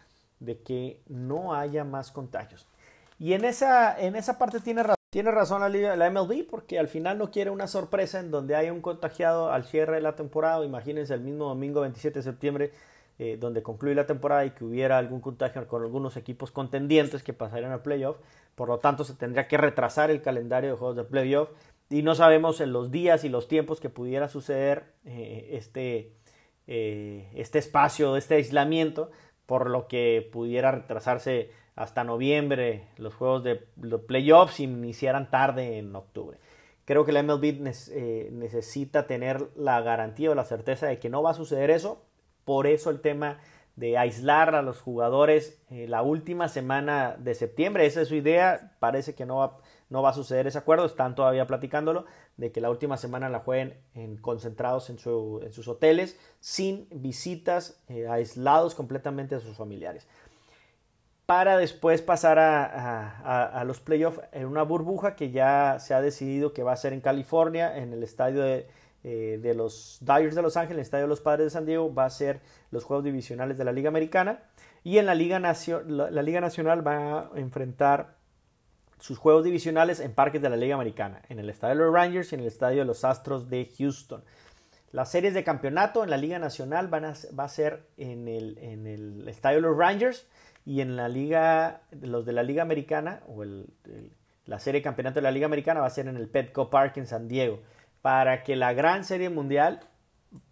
de 0.40 0.62
que 0.62 1.02
no 1.09 1.54
haya 1.54 1.84
más 1.84 2.11
contagios. 2.11 2.66
Y 3.18 3.34
en 3.34 3.44
esa, 3.44 4.00
en 4.00 4.16
esa 4.16 4.38
parte 4.38 4.61
tiene 4.61 4.82
razón. 4.82 4.97
Tiene 5.11 5.30
razón 5.30 5.61
la, 5.61 5.96
la 5.96 6.11
MLB 6.11 6.46
porque 6.48 6.78
al 6.78 6.88
final 6.88 7.16
no 7.16 7.30
quiere 7.30 7.50
una 7.50 7.66
sorpresa 7.66 8.20
en 8.20 8.30
donde 8.30 8.56
haya 8.56 8.72
un 8.72 8.82
contagiado 8.82 9.50
al 9.50 9.64
cierre 9.64 9.96
de 9.96 10.02
la 10.02 10.16
temporada. 10.16 10.64
Imagínense 10.64 11.14
el 11.14 11.22
mismo 11.22 11.46
domingo 11.46 11.80
27 11.80 12.18
de 12.18 12.22
septiembre 12.22 12.72
eh, 13.20 13.36
donde 13.36 13.64
concluye 13.64 13.96
la 13.96 14.06
temporada 14.06 14.44
y 14.44 14.50
que 14.50 14.64
hubiera 14.64 14.96
algún 14.96 15.20
contagio 15.20 15.66
con 15.66 15.82
algunos 15.82 16.16
equipos 16.16 16.52
contendientes 16.52 17.22
que 17.24 17.32
pasarían 17.32 17.72
al 17.72 17.82
playoff. 17.82 18.18
Por 18.54 18.68
lo 18.68 18.78
tanto 18.78 19.02
se 19.02 19.14
tendría 19.14 19.48
que 19.48 19.56
retrasar 19.56 20.11
el 20.11 20.22
calendario 20.22 20.70
de 20.70 20.76
juegos 20.76 20.96
de 20.96 21.04
playoff 21.04 21.48
y 21.90 22.02
no 22.02 22.14
sabemos 22.14 22.61
en 22.61 22.72
los 22.72 22.90
días 22.90 23.24
y 23.24 23.28
los 23.28 23.48
tiempos 23.48 23.80
que 23.80 23.88
pudiera 23.88 24.28
suceder 24.28 24.92
eh, 25.04 25.48
este, 25.52 26.12
eh, 26.66 27.28
este 27.34 27.59
espacio, 27.59 28.16
este 28.16 28.36
aislamiento, 28.36 29.11
por 29.46 29.68
lo 29.68 29.88
que 29.88 30.28
pudiera 30.30 30.70
retrasarse 30.70 31.50
hasta 31.78 32.02
noviembre 32.02 32.88
los 32.96 33.14
juegos 33.14 33.44
de 33.44 33.64
los 33.80 34.00
playoffs 34.02 34.58
iniciaran 34.58 35.30
tarde 35.30 35.78
en 35.78 35.94
octubre. 35.94 36.38
Creo 36.84 37.04
que 37.04 37.12
la 37.12 37.22
MLB 37.22 37.64
eh, 37.92 38.30
necesita 38.32 39.06
tener 39.06 39.48
la 39.56 39.80
garantía 39.80 40.32
o 40.32 40.34
la 40.34 40.44
certeza 40.44 40.86
de 40.88 40.98
que 40.98 41.08
no 41.08 41.22
va 41.22 41.30
a 41.30 41.34
suceder 41.34 41.70
eso. 41.70 42.02
Por 42.44 42.66
eso 42.66 42.90
el 42.90 43.00
tema 43.00 43.38
de 43.76 43.96
aislar 43.96 44.56
a 44.56 44.62
los 44.62 44.80
jugadores 44.80 45.62
eh, 45.70 45.86
la 45.86 46.02
última 46.02 46.48
semana 46.48 47.14
de 47.16 47.34
septiembre. 47.34 47.86
Esa 47.86 48.00
es 48.00 48.08
su 48.08 48.16
idea. 48.16 48.72
Parece 48.80 49.14
que 49.14 49.24
no 49.24 49.36
va, 49.36 49.58
no 49.88 50.02
va 50.02 50.10
a 50.10 50.14
suceder 50.14 50.48
ese 50.48 50.58
acuerdo. 50.58 50.84
Están 50.84 51.14
todavía 51.14 51.46
platicándolo 51.46 52.06
de 52.38 52.50
que 52.50 52.60
la 52.60 52.70
última 52.70 52.96
semana 52.96 53.28
la 53.28 53.40
jueguen 53.40 53.78
en, 53.94 54.16
concentrados 54.16 54.90
en, 54.90 54.98
sus 54.98 55.68
hoteles, 55.68 56.18
sin 56.40 56.88
visitas, 56.90 57.80
eh, 57.88 58.08
aislados 58.08 58.74
completamente 58.74 59.36
de 59.36 59.42
sus 59.42 59.56
familiares 59.56 60.08
para 61.28 61.58
después 61.58 62.00
pasar 62.00 62.38
a, 62.38 63.62
los 63.66 63.80
playoffs 63.80 64.18
en 64.32 64.46
una 64.46 64.62
burbuja 64.62 65.14
que 65.14 65.30
ya 65.30 65.76
se 65.78 65.92
ha 65.92 66.00
decidido 66.00 66.54
que 66.54 66.62
va 66.62 66.72
a 66.72 66.76
ser 66.76 66.94
en 66.94 67.02
California, 67.02 67.76
en 67.76 67.92
el 67.92 68.02
estadio 68.02 68.40
de, 68.40 68.66
eh, 69.04 69.52
los 69.54 69.98
Dyers 70.00 70.34
de 70.34 70.40
Los 70.40 70.56
Ángeles, 70.56 70.78
el 70.78 70.82
estadio 70.84 71.04
de 71.04 71.08
los 71.08 71.20
Padres 71.20 71.44
de 71.44 71.50
San 71.50 71.66
Diego, 71.66 71.92
va 71.92 72.06
a 72.06 72.10
ser 72.10 72.40
los 72.70 72.82
juegos 72.84 73.04
divisionales 73.04 73.58
de 73.58 73.64
la 73.66 73.72
Liga 73.72 73.90
Americana. 73.90 74.40
Y 74.82 74.96
en 74.96 75.04
la 75.04 75.14
Liga, 75.14 75.38
la, 75.38 76.22
Liga 76.22 76.40
Nacional 76.40 76.86
va 76.86 77.18
a 77.18 77.30
enfrentar 77.34 78.16
sus 78.98 79.18
juegos 79.18 79.44
divisionales 79.44 80.00
en 80.00 80.14
parques 80.14 80.40
de 80.40 80.48
la 80.48 80.56
Liga 80.56 80.76
Americana, 80.76 81.20
en 81.28 81.40
el 81.40 81.50
estadio 81.50 81.74
de 81.74 81.84
los 81.84 81.92
Rangers 81.92 82.32
y 82.32 82.36
en 82.36 82.40
el 82.40 82.46
estadio 82.46 82.78
de 82.78 82.84
los 82.86 83.04
Astros 83.04 83.50
de 83.50 83.70
Houston. 83.76 84.24
Las 84.92 85.10
series 85.10 85.34
de 85.34 85.44
campeonato 85.44 86.02
en 86.02 86.08
la 86.08 86.16
Liga 86.16 86.38
Nacional 86.38 86.88
van 86.88 87.04
a, 87.04 87.12
va 87.38 87.44
a 87.44 87.48
ser 87.50 87.82
en 87.98 88.28
el, 88.28 88.56
en 88.62 88.86
el 88.86 89.28
estadio 89.28 89.58
de 89.58 89.68
los 89.68 89.76
Rangers 89.76 90.26
y 90.68 90.82
en 90.82 90.96
la 90.96 91.08
liga, 91.08 91.80
los 92.02 92.26
de 92.26 92.34
la 92.34 92.42
Liga 92.42 92.60
Americana, 92.60 93.22
o 93.26 93.42
la 94.44 94.58
serie 94.58 94.80
de 94.80 94.84
campeonato 94.84 95.14
de 95.14 95.22
la 95.22 95.30
Liga 95.30 95.46
Americana 95.46 95.80
va 95.80 95.86
a 95.86 95.90
ser 95.90 96.08
en 96.08 96.18
el 96.18 96.28
Petco 96.28 96.68
Park 96.68 96.98
en 96.98 97.06
San 97.06 97.26
Diego, 97.26 97.60
para 98.02 98.42
que 98.42 98.54
la 98.54 98.74
gran 98.74 99.04
serie 99.04 99.30
mundial 99.30 99.80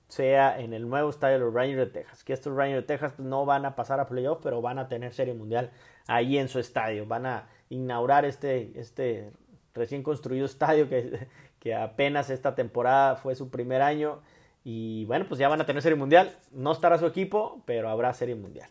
sea 0.09 0.59
en 0.59 0.73
el 0.73 0.89
nuevo 0.89 1.11
estadio 1.11 1.35
de 1.35 1.45
los 1.45 1.53
Rangers 1.53 1.77
de 1.77 1.87
Texas. 1.89 2.25
Que 2.25 2.33
estos 2.33 2.57
Rangers 2.57 2.81
de 2.81 2.87
Texas 2.87 3.19
no 3.19 3.45
van 3.45 3.67
a 3.67 3.77
pasar 3.77 4.01
a 4.01 4.07
playoff, 4.07 4.41
pero 4.43 4.63
van 4.63 4.79
a 4.79 4.89
tener 4.89 5.13
serie 5.13 5.35
mundial 5.35 5.71
ahí 6.07 6.39
en 6.39 6.49
su 6.49 6.61
estadio. 6.61 7.05
Van 7.05 7.27
a 7.27 7.51
inaugurar 7.69 8.25
este, 8.25 8.73
este 8.81 9.31
recién 9.75 10.03
construido 10.03 10.47
estadio 10.47 10.89
que, 10.89 11.29
que 11.61 11.75
apenas 11.75 12.31
esta 12.31 12.55
temporada 12.55 13.17
fue 13.17 13.35
su 13.35 13.51
primer 13.51 13.83
año. 13.83 14.23
Y 14.65 15.05
bueno, 15.05 15.27
pues 15.29 15.39
ya 15.39 15.49
van 15.51 15.61
a 15.61 15.67
tener 15.67 15.83
serie 15.83 15.99
mundial. 15.99 16.35
No 16.53 16.73
estará 16.73 16.97
su 16.97 17.05
equipo, 17.05 17.63
pero 17.67 17.91
habrá 17.91 18.15
serie 18.15 18.35
mundial. 18.35 18.71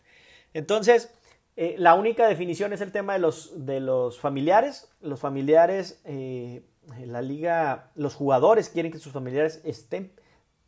Entonces, 0.52 1.16
eh, 1.56 1.74
la 1.78 1.94
única 1.94 2.28
definición 2.28 2.74
es 2.74 2.82
el 2.82 2.92
tema 2.92 3.14
de 3.14 3.18
los, 3.18 3.66
de 3.66 3.80
los 3.80 4.20
familiares. 4.20 4.92
Los 5.00 5.20
familiares, 5.20 6.00
eh, 6.04 6.62
la 7.04 7.22
liga, 7.22 7.90
los 7.94 8.14
jugadores 8.14 8.68
quieren 8.68 8.92
que 8.92 8.98
sus 8.98 9.12
familiares 9.12 9.62
estén 9.64 10.12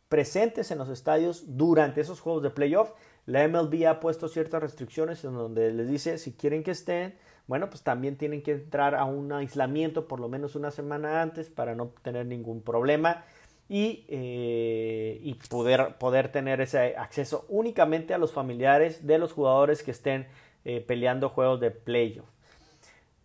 presentes 0.09 0.71
en 0.71 0.79
los 0.79 0.89
estadios 0.89 1.43
durante 1.57 2.01
esos 2.01 2.19
juegos 2.19 2.41
de 2.41 2.49
playoff. 2.49 2.91
La 3.27 3.47
MLB 3.47 3.85
ha 3.87 3.99
puesto 3.99 4.27
ciertas 4.27 4.61
restricciones 4.61 5.23
en 5.23 5.35
donde 5.35 5.71
les 5.71 5.87
dice 5.87 6.17
si 6.17 6.33
quieren 6.33 6.63
que 6.63 6.71
estén, 6.71 7.13
bueno, 7.45 7.69
pues 7.69 7.83
también 7.83 8.17
tienen 8.17 8.41
que 8.41 8.53
entrar 8.53 8.95
a 8.95 9.05
un 9.05 9.31
aislamiento 9.31 10.07
por 10.07 10.19
lo 10.19 10.27
menos 10.27 10.55
una 10.55 10.71
semana 10.71 11.21
antes 11.21 11.49
para 11.51 11.75
no 11.75 11.93
tener 12.01 12.25
ningún 12.25 12.63
problema 12.63 13.23
y, 13.67 14.05
eh, 14.07 15.19
y 15.21 15.35
poder, 15.35 15.99
poder 15.99 16.31
tener 16.31 16.59
ese 16.59 16.97
acceso 16.97 17.45
únicamente 17.49 18.15
a 18.15 18.17
los 18.17 18.31
familiares 18.31 19.05
de 19.05 19.19
los 19.19 19.31
jugadores 19.31 19.83
que 19.83 19.91
estén 19.91 20.25
eh, 20.65 20.81
peleando 20.81 21.29
juegos 21.29 21.59
de 21.59 21.71
playoff. 21.71 22.29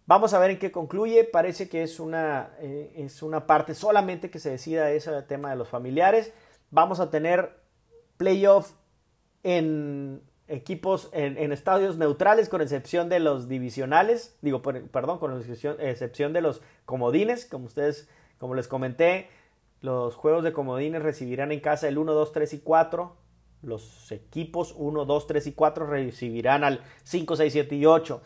Vamos 0.07 0.35
a 0.35 0.39
ver 0.39 0.51
en 0.51 0.59
qué 0.59 0.70
concluye. 0.70 1.24
Parece 1.24 1.68
que 1.68 1.82
es 1.82 1.99
una, 1.99 2.51
eh, 2.61 2.93
es 2.97 3.22
una 3.22 3.47
parte 3.47 3.74
solamente 3.74 4.30
que 4.30 4.39
se 4.39 4.51
decida 4.51 4.91
ese 4.91 5.11
tema 5.22 5.51
de 5.51 5.57
los 5.57 5.68
familiares. 5.68 6.32
Vamos 6.70 7.01
a 7.01 7.11
tener 7.11 7.57
playoff 8.16 8.72
en 9.43 10.22
equipos, 10.47 11.09
en, 11.12 11.53
estadios 11.53 11.97
neutrales, 11.97 12.49
con 12.49 12.61
excepción 12.61 13.09
de 13.09 13.20
los 13.20 13.49
divisionales. 13.49 14.37
Digo, 14.43 14.61
perdón, 14.62 15.18
con 15.18 15.37
excepción, 15.39 15.76
excepción 15.80 16.32
de 16.35 16.43
los 16.43 16.61
comodines. 16.85 17.47
Como 17.47 17.64
ustedes, 17.66 18.09
como 18.39 18.55
les 18.55 18.68
comenté, 18.68 19.28
los 19.80 20.16
juegos 20.16 20.45
de 20.45 20.53
comodines 20.53 21.03
recibirán 21.03 21.51
en 21.51 21.61
casa 21.61 21.89
el 21.89 21.97
1, 21.97 22.12
2, 22.12 22.32
3 22.32 22.53
y 22.55 22.59
4 22.61 23.24
los 23.64 24.10
equipos 24.12 24.74
1, 24.76 25.04
2, 25.04 25.26
3 25.26 25.46
y 25.46 25.52
4 25.52 25.86
recibirán 25.86 26.64
al 26.64 26.82
5, 27.04 27.36
6, 27.36 27.52
7 27.52 27.74
y 27.76 27.86
8. 27.86 28.22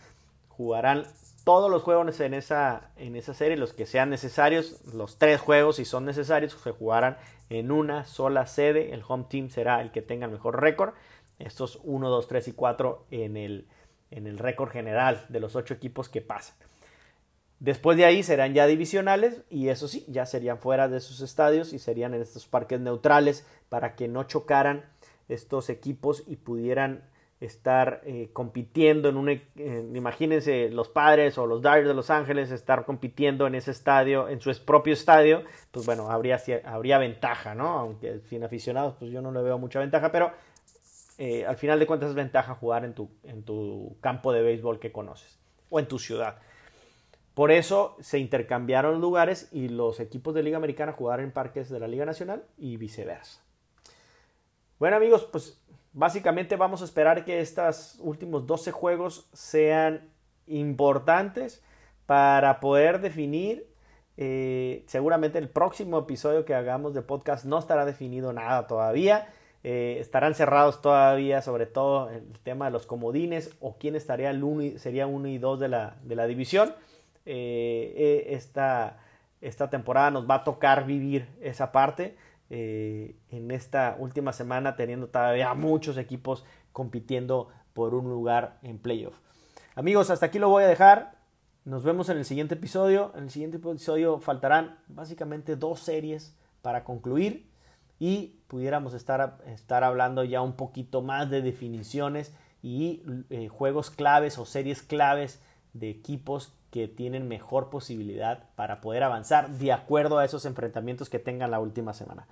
Jugarán 0.49 1.05
todos 1.45 1.71
los 1.71 1.83
juegos 1.83 2.21
en 2.21 2.35
esa, 2.35 2.91
serie, 3.33 3.57
los 3.57 3.73
que 3.73 3.87
sean 3.87 4.11
necesarios, 4.11 4.85
los 4.93 5.17
tres 5.17 5.41
juegos 5.41 5.77
si 5.77 5.87
son 5.87 6.05
necesarios, 6.05 6.53
se 6.53 6.73
jugarán 6.73 7.17
en 7.49 7.71
una 7.71 8.05
sola 8.05 8.47
sede. 8.47 8.93
El 8.93 9.03
home 9.07 9.25
team 9.31 9.49
será 9.49 9.81
el 9.81 9.91
que 9.91 10.03
tenga 10.03 10.27
el 10.27 10.33
mejor 10.33 10.61
récord. 10.61 10.93
Estos 11.39 11.81
1, 11.85 12.09
2, 12.11 12.29
3 12.29 12.49
y 12.49 12.53
4 12.53 13.07
en 13.11 13.37
el, 13.37 13.67
en 14.11 14.27
el 14.27 14.39
récord 14.39 14.71
general 14.71 15.25
de 15.31 15.41
los 15.41 15.57
ocho 15.57 15.73
equipos 15.73 16.11
que 16.11 16.21
pasan. 16.21 16.55
Después 17.61 17.97
de 17.97 18.05
ahí 18.05 18.23
serán 18.23 18.55
ya 18.55 18.67
divisionales 18.67 19.43
y 19.51 19.69
eso 19.69 19.89
sí, 19.89 20.05
ya 20.07 20.27
serían 20.27 20.59
fuera 20.59 20.87
de 20.89 21.01
sus 21.01 21.21
estadios 21.21 21.73
y 21.73 21.79
serían 21.79 22.15
en 22.15 22.23
estos 22.23 22.47
parques 22.47 22.79
neutrales 22.79 23.47
para 23.69 23.97
que 23.97 24.07
no 24.07 24.25
chocaran 24.25 24.85
estos 25.29 25.71
equipos 25.71 26.25
y 26.27 26.37
pudieran 26.37 27.03
estar 27.41 28.03
eh, 28.05 28.31
compitiendo 28.33 29.09
en 29.09 29.17
un 29.17 29.29
eh, 29.29 29.43
imagínense 29.95 30.71
los 30.71 30.89
padres 30.89 31.39
o 31.39 31.47
los 31.47 31.63
Dyers 31.63 31.87
de 31.87 31.95
Los 31.95 32.11
Ángeles 32.11 32.51
estar 32.51 32.85
compitiendo 32.85 33.47
en 33.47 33.55
ese 33.55 33.71
estadio 33.71 34.29
en 34.29 34.41
su 34.41 34.53
propio 34.65 34.93
estadio 34.93 35.45
pues 35.71 35.87
bueno 35.87 36.11
habría 36.11 36.41
habría 36.65 36.99
ventaja 36.99 37.55
no 37.55 37.79
aunque 37.79 38.21
sin 38.29 38.43
aficionados 38.43 38.95
pues 38.99 39.13
yo 39.13 39.23
no 39.23 39.31
le 39.31 39.43
veo 39.43 39.57
mucha 39.57 39.79
ventaja 39.79 40.11
pero 40.11 40.33
eh, 41.17 41.47
al 41.47 41.57
final 41.57 41.79
de 41.79 41.87
cuentas 41.87 42.11
es 42.11 42.17
ventaja 42.17 42.57
jugar 42.57 42.85
en 42.85 42.95
tu 42.95 43.09
en 43.23 43.45
tu 43.45 43.97
campo 44.01 44.33
de 44.33 44.43
béisbol 44.43 44.81
que 44.81 44.91
conoces 44.91 45.39
o 45.71 45.79
en 45.79 45.87
tu 45.87 45.99
ciudad. 45.99 46.39
Por 47.35 47.53
eso 47.53 47.97
se 48.01 48.19
intercambiaron 48.19 49.01
lugares 49.01 49.49
y 49.53 49.69
los 49.69 50.01
equipos 50.01 50.35
de 50.35 50.43
Liga 50.43 50.57
Americana 50.57 50.93
jugaron 50.93 51.27
en 51.27 51.33
parques 51.33 51.69
de 51.69 51.79
la 51.79 51.87
Liga 51.87 52.05
Nacional 52.05 52.43
y 52.57 52.77
viceversa 52.79 53.48
bueno 54.79 54.97
amigos, 54.97 55.27
pues 55.31 55.61
básicamente 55.93 56.57
vamos 56.57 56.83
a 56.83 56.85
esperar 56.85 57.25
que 57.25 57.41
estos 57.41 57.97
últimos 58.01 58.47
12 58.47 58.73
juegos 58.73 59.29
sean 59.33 60.09
importantes 60.47 61.63
para 62.07 62.61
poder 62.61 63.01
definir. 63.01 63.67
Eh, 64.17 64.85
seguramente 64.87 65.39
el 65.39 65.49
próximo 65.49 65.99
episodio 65.99 66.45
que 66.45 66.55
hagamos 66.55 66.95
de 66.95 67.03
podcast 67.03 67.45
no 67.45 67.59
estará 67.59 67.85
definido 67.85 68.33
nada 68.33 68.67
todavía. 68.67 69.29
Eh, 69.65 69.97
estarán 70.01 70.35
cerrados 70.35 70.81
todavía, 70.81 71.43
sobre 71.43 71.67
todo 71.67 72.11
el 72.11 72.39
tema 72.45 72.67
de 72.67 72.71
los 72.71 72.87
comodines 72.87 73.57
o 73.61 73.77
quién 73.77 73.97
estaría 73.97 74.31
el 74.31 74.45
uno 74.45 74.79
sería 74.79 75.07
uno 75.07 75.29
y 75.29 75.39
dos 75.39 75.59
de 75.59 75.69
la, 75.69 75.97
de 76.03 76.17
la 76.17 76.27
división. 76.27 76.75
Eh, 77.27 78.27
esta, 78.31 78.99
esta 79.41 79.69
temporada 79.69 80.11
nos 80.11 80.29
va 80.29 80.37
a 80.37 80.45
tocar 80.45 80.87
vivir 80.87 81.29
esa 81.41 81.73
parte. 81.73 82.17
Eh, 82.51 83.17
en 83.31 83.51
esta 83.51 83.97
última 83.99 84.33
semana 84.33 84.75
teniendo 84.75 85.09
todavía 85.09 85.53
muchos 85.55 85.99
equipos 85.99 86.45
compitiendo 86.73 87.49
por 87.75 87.95
un 87.95 88.09
lugar 88.09 88.59
en 88.63 88.79
playoff. 88.79 89.19
Amigos, 89.75 90.11
hasta 90.11 90.27
aquí 90.27 90.39
lo 90.39 90.49
voy 90.49 90.65
a 90.65 90.69
dejar. 90.69 91.19
Nos 91.65 91.85
vemos 91.85 92.09
en 92.09 92.19
el 92.19 92.25
siguiente 92.25 92.55
episodio. 92.55 93.13
En 93.15 93.25
el 93.25 93.31
siguiente 93.31 93.59
episodio 93.59 94.19
faltarán 94.19 94.79
básicamente 94.89 95.57
dos 95.57 95.81
series 95.81 96.35
para 96.63 96.85
concluir. 96.85 97.47
y 98.01 98.37
pudiéramos 98.47 98.95
estar, 98.95 99.39
estar 99.47 99.83
hablando 99.83 100.23
ya 100.23 100.41
un 100.41 100.53
poquito 100.53 101.03
más 101.03 101.31
de 101.31 101.43
definiciones 101.43 102.33
y 102.63 103.03
eh, 103.31 103.49
juegos 103.49 103.91
claves 103.91 104.39
o 104.39 104.47
series 104.47 104.83
claves 104.83 105.43
de 105.79 105.91
equipos 105.91 106.53
que 106.71 106.89
tienen 106.89 107.29
mejor 107.29 107.71
posibilidad 107.71 108.45
para 108.57 108.81
poder 108.81 109.03
avanzar 109.03 109.51
de 109.51 109.73
acuerdo 109.73 110.19
a 110.19 110.25
esos 110.25 110.45
enfrentamientos 110.45 111.09
que 111.09 111.19
tengan 111.19 111.51
la 111.51 111.61
última 111.61 111.95
semana. 111.95 112.27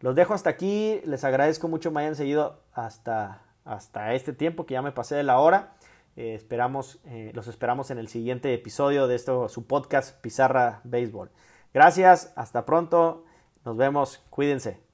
Los 0.00 0.14
dejo 0.14 0.34
hasta 0.34 0.50
aquí, 0.50 1.00
les 1.04 1.24
agradezco 1.24 1.68
mucho 1.68 1.90
me 1.90 2.00
hayan 2.00 2.16
seguido 2.16 2.60
hasta, 2.72 3.42
hasta 3.64 4.14
este 4.14 4.32
tiempo 4.32 4.66
que 4.66 4.74
ya 4.74 4.82
me 4.82 4.92
pasé 4.92 5.14
de 5.14 5.22
la 5.22 5.38
hora. 5.38 5.74
Eh, 6.16 6.34
esperamos, 6.34 6.98
eh, 7.04 7.30
los 7.34 7.48
esperamos 7.48 7.90
en 7.90 7.98
el 7.98 8.08
siguiente 8.08 8.52
episodio 8.54 9.06
de 9.06 9.14
esto, 9.14 9.48
su 9.48 9.66
podcast 9.66 10.18
Pizarra 10.20 10.80
Béisbol. 10.84 11.30
Gracias, 11.74 12.32
hasta 12.36 12.64
pronto, 12.64 13.24
nos 13.64 13.76
vemos, 13.76 14.22
cuídense. 14.30 14.85